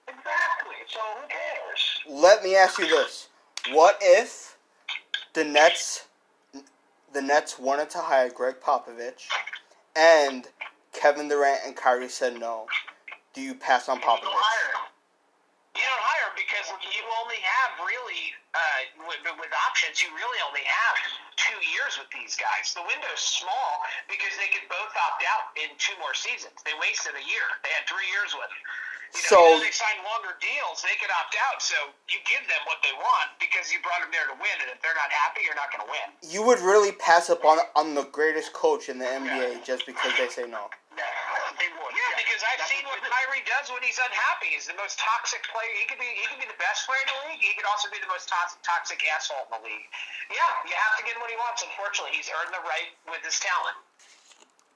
[0.09, 0.74] Exactly.
[0.89, 2.23] So who cares?
[2.23, 3.28] Let me ask you this.
[3.73, 4.56] What if
[5.35, 6.06] the Nets
[7.12, 9.28] the Nets wanted to hire Gregg Popovich
[9.94, 10.48] and
[10.93, 12.66] Kevin Durant and Kyrie said no?
[13.35, 14.32] Do you pass on You don't Popovich?
[14.32, 14.89] hire him.
[15.77, 20.40] You don't hire him because you only have really, uh, with, with options, you really
[20.48, 20.97] only have
[21.48, 22.70] two years with these guys.
[22.74, 26.55] The window's small because they could both opt out in two more seasons.
[26.62, 27.47] They wasted a year.
[27.66, 28.62] They had three years with him.
[29.12, 31.60] You know, So- they signed longer deals, they could opt out.
[31.60, 31.77] So
[32.09, 34.56] you give them what they want because you brought them there to win.
[34.64, 36.09] And if they're not happy, you're not going to win.
[36.24, 40.16] You would really pass up on on the greatest coach in the NBA just because
[40.16, 40.70] they say no.
[40.97, 41.05] Yeah,
[41.60, 41.93] they would.
[41.93, 44.52] Yeah, because I've That's seen what what- Kyrie does when he's unhappy.
[44.52, 45.72] He's the most toxic player.
[45.80, 47.40] He could be he could be the best player in the league.
[47.40, 49.88] He could also be the most to- toxic asshole in the league.
[50.28, 51.64] Yeah, you have to get him what he wants.
[51.64, 53.80] Unfortunately, he's earned the right with his talent.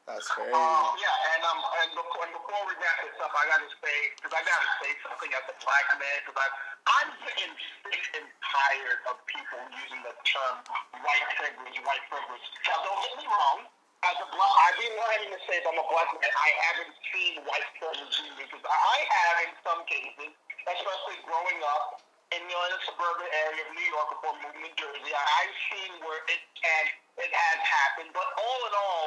[0.09, 0.55] That's very.
[0.55, 3.97] Um, yeah, and um, and before, and before we wrap this up, I gotta say,
[4.15, 6.55] because I gotta say something as a black man, because I'm
[6.87, 7.53] I'm getting
[7.85, 10.63] sick and tired of people using the term
[11.03, 12.47] white privilege, white privilege.
[12.71, 13.67] Now, don't get me wrong.
[14.05, 16.95] As a black, I've been wanting to say, if I'm a black man, I haven't
[17.11, 20.31] seen white privilege either, because I have in some cases,
[20.69, 22.05] especially growing up
[22.35, 25.11] in, you know, in a suburban area of New York before moving to Jersey.
[25.15, 26.85] I- I've seen where it can,
[27.25, 29.07] it has happened, but all in all,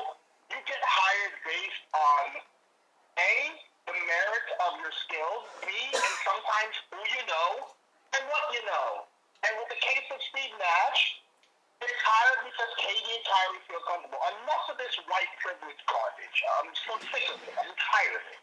[0.50, 2.24] you get hired based on
[3.20, 3.34] A,
[3.86, 7.76] the merit of your skills, B, and sometimes who you know
[8.18, 9.06] and what you know.
[9.46, 11.19] And with the case of Steve Nash,
[11.80, 14.20] it's hired because KD and Kyrie feel comfortable.
[14.20, 16.38] Enough of this white privilege garbage.
[16.60, 17.56] I'm so sick of it.
[17.56, 18.42] I'm tired of it.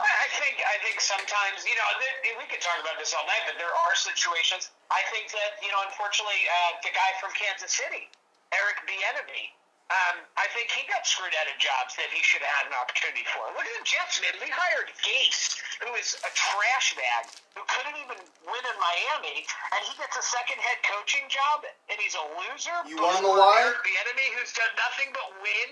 [0.00, 3.24] I I think I think sometimes you know th- we could talk about this all
[3.28, 4.72] night, but there are situations.
[4.90, 8.08] I think that you know, unfortunately, uh, the guy from Kansas City,
[8.50, 9.52] Eric Bieniemy,
[9.92, 12.76] um, I think he got screwed out of jobs that he should have had an
[12.80, 13.44] opportunity for.
[13.52, 14.32] Look at the Jets, man.
[14.40, 18.16] We hired Gase, who is a trash bag, who couldn't even
[18.48, 22.78] win in Miami, and he gets a second head coaching job, and he's a loser.
[22.88, 23.68] You know Before why?
[23.68, 25.70] Eric Bieniemy, who's done nothing but win,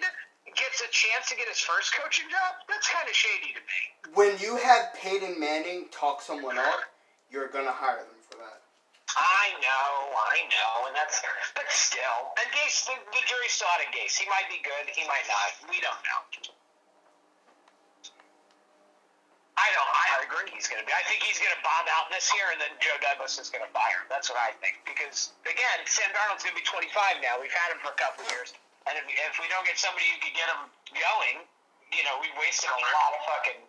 [0.53, 2.61] gets a chance to get his first coaching job.
[2.69, 3.81] That's kind of shady to me.
[4.13, 6.93] When you have Peyton Manning talk someone up,
[7.31, 8.60] you're gonna hire them for that.
[9.16, 11.19] I know, I know, and that's,
[11.55, 12.35] but still.
[12.39, 14.15] And Gase, the, the jury's still out on Gase.
[14.15, 15.51] He might be good, he might not.
[15.66, 16.55] We don't know.
[19.61, 19.93] I don't.
[19.93, 20.49] I agree.
[20.57, 20.93] He's going to be.
[20.95, 23.61] I think he's going to bomb out this year, and then Joe Douglas is going
[23.61, 24.09] to fire him.
[24.09, 24.81] That's what I think.
[24.89, 26.89] Because again, Sam Darnold's going to be 25
[27.20, 27.37] now.
[27.37, 28.57] We've had him for a couple years,
[28.89, 30.65] and if, if we don't get somebody who could get him
[30.97, 31.45] going,
[31.93, 33.61] you know, we wasted a lot of fucking.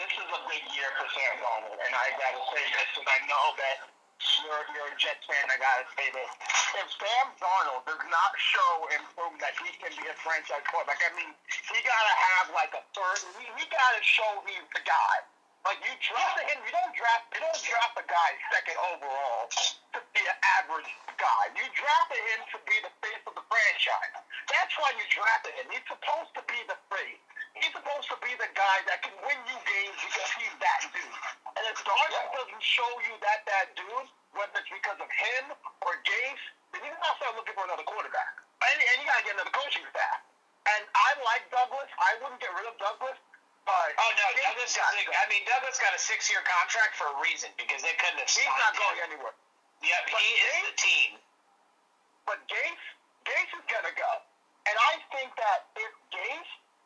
[0.00, 3.18] This is a big year for Sam Darnold, and I gotta say this because I
[3.28, 3.76] know that
[4.44, 5.44] you're, you're a Jets fan.
[5.50, 6.30] I gotta say this:
[6.78, 11.02] if Sam Darnold does not show and prove that he can be a franchise quarterback,
[11.02, 13.18] I mean, he gotta have like a third.
[13.38, 15.16] He, we gotta show he's the guy.
[15.62, 19.46] Like you drafted him, you don't draft, you don't draft a guy second overall
[19.94, 20.90] to be an average
[21.22, 21.42] guy.
[21.54, 24.14] You drafted him to be the face of the franchise.
[24.50, 25.70] That's why you drafted him.
[25.70, 27.22] He's supposed to be the face.
[27.62, 31.14] He's supposed to be the guy that can win you games because he's that dude.
[31.54, 35.54] And if Darnold doesn't show you that that dude, whether it's because of him
[35.86, 36.44] or Gase,
[36.74, 38.34] then you gotta start looking for another quarterback.
[38.66, 40.18] And, and you gotta get another coaching staff.
[40.74, 41.86] And I like Douglas.
[42.02, 43.14] I wouldn't get rid of Douglas.
[43.62, 44.74] But Oh no, Douglas.
[44.74, 45.14] got Is, go.
[45.14, 48.26] I mean, Douglas got a six-year contract for a reason because they couldn't have.
[48.26, 48.82] He's not him.
[48.82, 49.34] going anywhere.
[49.86, 51.10] Yep, But he is Gase- the team.
[52.26, 52.86] But Gase,
[53.22, 54.10] Gase is gonna go.
[54.66, 55.90] And I think that if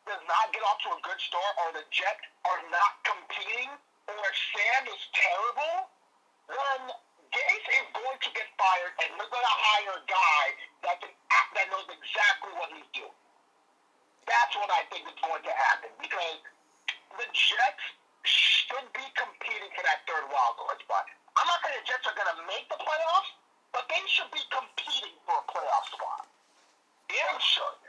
[0.07, 3.69] does not get off to a good start, or the Jets are not competing,
[4.07, 5.91] or Sam is terrible,
[6.47, 6.79] then
[7.27, 10.43] Gase is going to get fired, and they're gonna hire a guy
[10.87, 11.11] that can
[11.55, 13.17] that knows exactly what he's doing.
[14.27, 16.39] That's what I think is going to happen because
[17.19, 17.85] the Jets
[18.27, 21.07] should be competing for that third wild card spot.
[21.39, 23.31] I'm not saying the Jets are going to make the playoffs,
[23.71, 26.27] but they should be competing for a playoff spot.
[27.07, 27.79] They should.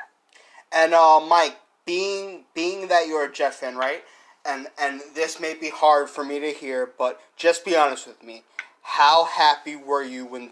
[0.72, 1.58] And uh, Mike,
[1.88, 4.04] being being that you're a Jet fan, right?
[4.44, 8.22] And and this may be hard for me to hear, but just be honest with
[8.22, 8.44] me.
[8.82, 10.50] How happy were you when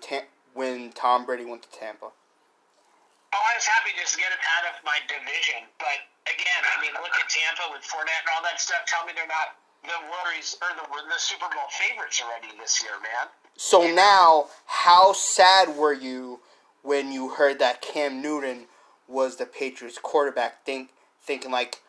[0.55, 2.07] when Tom Brady went to Tampa?
[2.07, 5.69] Oh, I was happy just to get it out of my division.
[5.79, 8.81] But again, I mean, look at Tampa with Fournette and all that stuff.
[8.87, 12.93] Tell me they're not the worries or the, the Super Bowl favorites already this year,
[13.03, 13.29] man.
[13.59, 16.41] So now, how sad were you
[16.83, 18.69] when you heard that Cam Newton
[19.07, 20.65] was the Patriots quarterback?
[20.65, 20.91] Think
[21.27, 21.83] thinking like,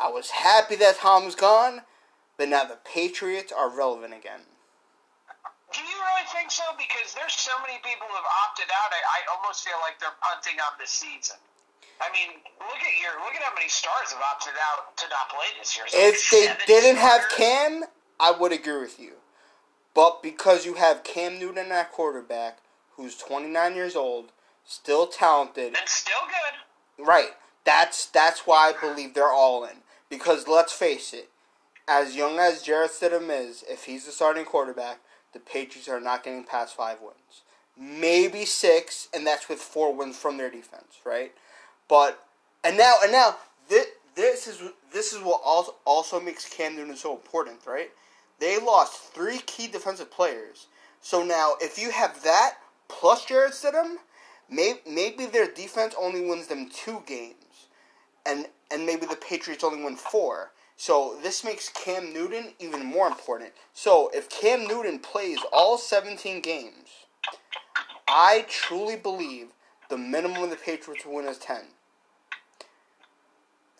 [0.00, 1.82] I was happy that Tom's gone,
[2.36, 4.40] but now the Patriots are relevant again.
[5.72, 6.64] Do you really think so?
[6.76, 8.92] Because there's so many people who have opted out.
[8.92, 11.36] I, I almost feel like they're punting on the season.
[12.00, 15.28] I mean, look at your look at how many stars have opted out to not
[15.30, 15.86] play this year.
[15.86, 17.22] Like If they didn't have.
[17.30, 17.84] Cam,
[18.18, 19.12] I would agree with you.
[19.94, 22.58] But because you have Cam Newton at quarterback,
[22.96, 24.32] who's 29 years old,
[24.64, 27.06] still talented, and still good.
[27.06, 27.32] right?
[27.64, 29.78] That's that's why I believe they're all in.
[30.10, 31.30] Because let's face it,
[31.88, 35.00] as young as Jarrett Stidham is, if he's the starting quarterback,
[35.32, 37.42] the Patriots are not getting past five wins.
[37.76, 41.32] maybe six, and that's with four wins from their defense, right?
[41.88, 42.22] But
[42.64, 43.36] and now and now
[43.68, 44.62] this this is
[44.92, 47.90] this is what also also makes Cam Newton so important, right?
[48.40, 50.66] They lost three key defensive players.
[51.00, 52.54] So now if you have that
[52.88, 53.96] plus Jarrett Stidham,
[54.50, 57.36] maybe maybe their defense only wins them two games,
[58.26, 60.52] and and maybe the Patriots only win four.
[60.76, 63.52] So this makes Cam Newton even more important.
[63.72, 66.88] So if Cam Newton plays all 17 games,
[68.08, 69.48] I truly believe
[69.90, 71.58] the minimum the Patriots will win is 10.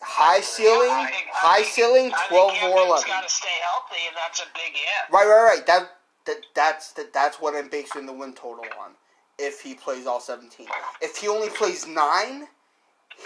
[0.01, 3.07] High ceiling, I think- I high ceiling, think 12 Cam or 11.
[3.07, 5.11] got to stay healthy, and that's a big if.
[5.11, 5.65] Right, right, right.
[5.65, 8.91] That, that that's that, that's what I'm basing the win total on.
[9.39, 10.67] If he plays all 17,
[11.01, 12.47] if he only plays nine,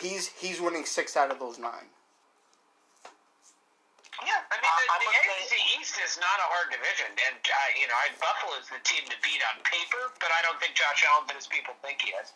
[0.01, 1.87] he's he's winning six out of those nine.
[4.25, 7.37] Yeah, I mean, the, I the would AFC East is not a hard division, and
[7.37, 10.57] uh, you know, I, Buffalo is the team to beat on paper, but I don't
[10.57, 12.33] think Josh Allen, as people think he is.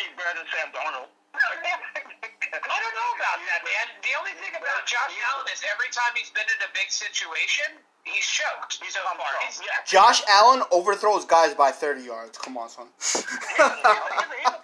[0.00, 1.12] He's better than Sam Darnold.
[1.36, 3.86] I don't know about that, man.
[4.00, 7.76] The only thing about Josh Allen is every time he's been in a big situation,
[8.04, 9.28] he's choked He's so far.
[9.44, 9.84] He's, Yeah.
[9.84, 12.38] Josh Allen overthrows guys by 30 yards.
[12.38, 12.88] Come on, son.
[12.96, 13.28] here's, the,
[13.60, 13.76] here's
[14.16, 14.55] the thing with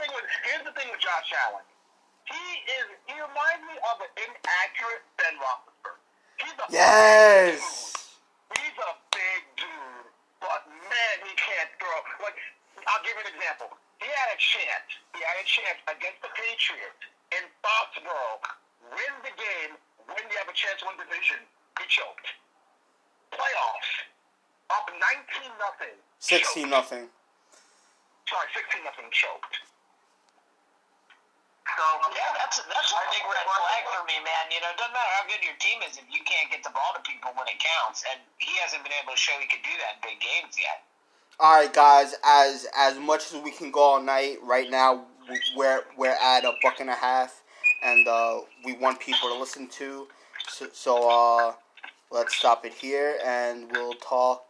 [0.45, 1.65] here's the thing with Josh Allen.
[2.29, 2.47] He
[2.81, 5.99] is he reminds me of an inaccurate Ben Roethlisberger.
[6.39, 7.61] He's a yes.
[8.57, 10.07] He's a big dude,
[10.41, 11.99] but man, he can't throw.
[12.23, 12.39] Like
[12.87, 13.75] I'll give you an example.
[14.01, 14.91] He had a chance.
[15.15, 17.03] He had a chance against the Patriots
[17.39, 18.43] in Foxborough.
[18.91, 19.79] Win the game.
[20.11, 21.39] When you have a chance to win the division,
[21.79, 22.27] he choked.
[23.31, 23.93] Playoffs.
[24.75, 25.97] Up 19 nothing.
[26.19, 27.07] 16 nothing.
[28.27, 29.55] Sorry, 16 nothing choked.
[31.63, 34.45] So yeah, that's that's a big red flag for me, man.
[34.51, 36.75] You know, it doesn't matter how good your team is if you can't get the
[36.75, 39.63] ball to people when it counts, and he hasn't been able to show he could
[39.63, 40.83] do that in big games yet.
[41.41, 42.15] All right, guys.
[42.27, 45.07] As as much as we can go all night, right now
[45.57, 47.43] we're we're at a buck and a half,
[47.83, 50.09] and uh, we want people to listen to.
[50.49, 51.55] So, so uh,
[52.11, 54.45] let's stop it here, and we'll talk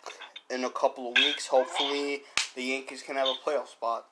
[0.50, 1.46] in a couple of weeks.
[1.46, 2.22] Hopefully,
[2.56, 4.06] the Yankees can have a playoff spot.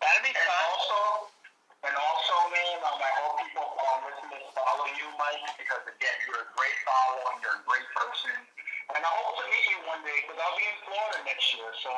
[0.00, 1.11] That'd be And fun.
[5.18, 8.36] Mike, because again, you're a great follower and you're a great person.
[8.92, 11.68] And I hope to meet you one day because I'll be in Florida next year.
[11.80, 11.90] So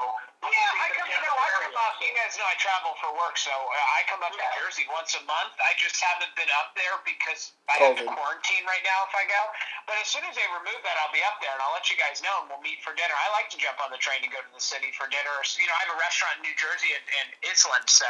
[0.46, 1.10] Yeah, I come.
[1.10, 1.94] Know, I come up.
[1.98, 5.16] You guys know I travel for work, so uh, I come up to Jersey once
[5.18, 5.56] a month.
[5.58, 9.24] I just haven't been up there because I have to quarantine right now if I
[9.26, 9.42] go.
[9.88, 11.96] But as soon as they remove that, I'll be up there, and I'll let you
[11.96, 13.16] guys know, and we'll meet for dinner.
[13.16, 15.32] I like to jump on the train and go to the city for dinner.
[15.56, 17.28] You know, I have a restaurant in New Jersey and, and
[17.74, 18.06] Island, so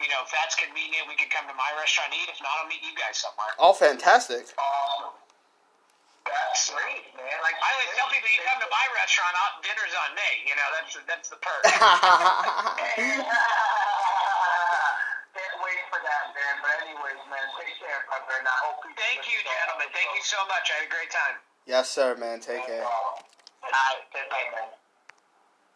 [0.00, 2.28] you know if that's convenient, we could come to my restaurant and eat.
[2.28, 3.52] If not, I'll meet you guys somewhere.
[3.58, 4.46] Oh, fantastic!
[4.58, 5.14] Awesome.
[6.32, 7.36] That's great, man.
[7.44, 10.30] Like I always tell people, you come to my restaurant, I'll, dinner's on me.
[10.48, 11.62] You know, that's that's the perk.
[15.36, 16.54] Can't wait for that, man.
[16.64, 18.92] But anyways, man, take care, brother, and I hope you.
[18.96, 19.88] Thank you, gentlemen.
[19.92, 20.68] Thank you so much.
[20.72, 21.36] I had a great time.
[21.68, 22.40] yes, sir, man.
[22.40, 22.84] Take care.
[22.84, 23.20] All
[23.68, 24.72] right, take care, man.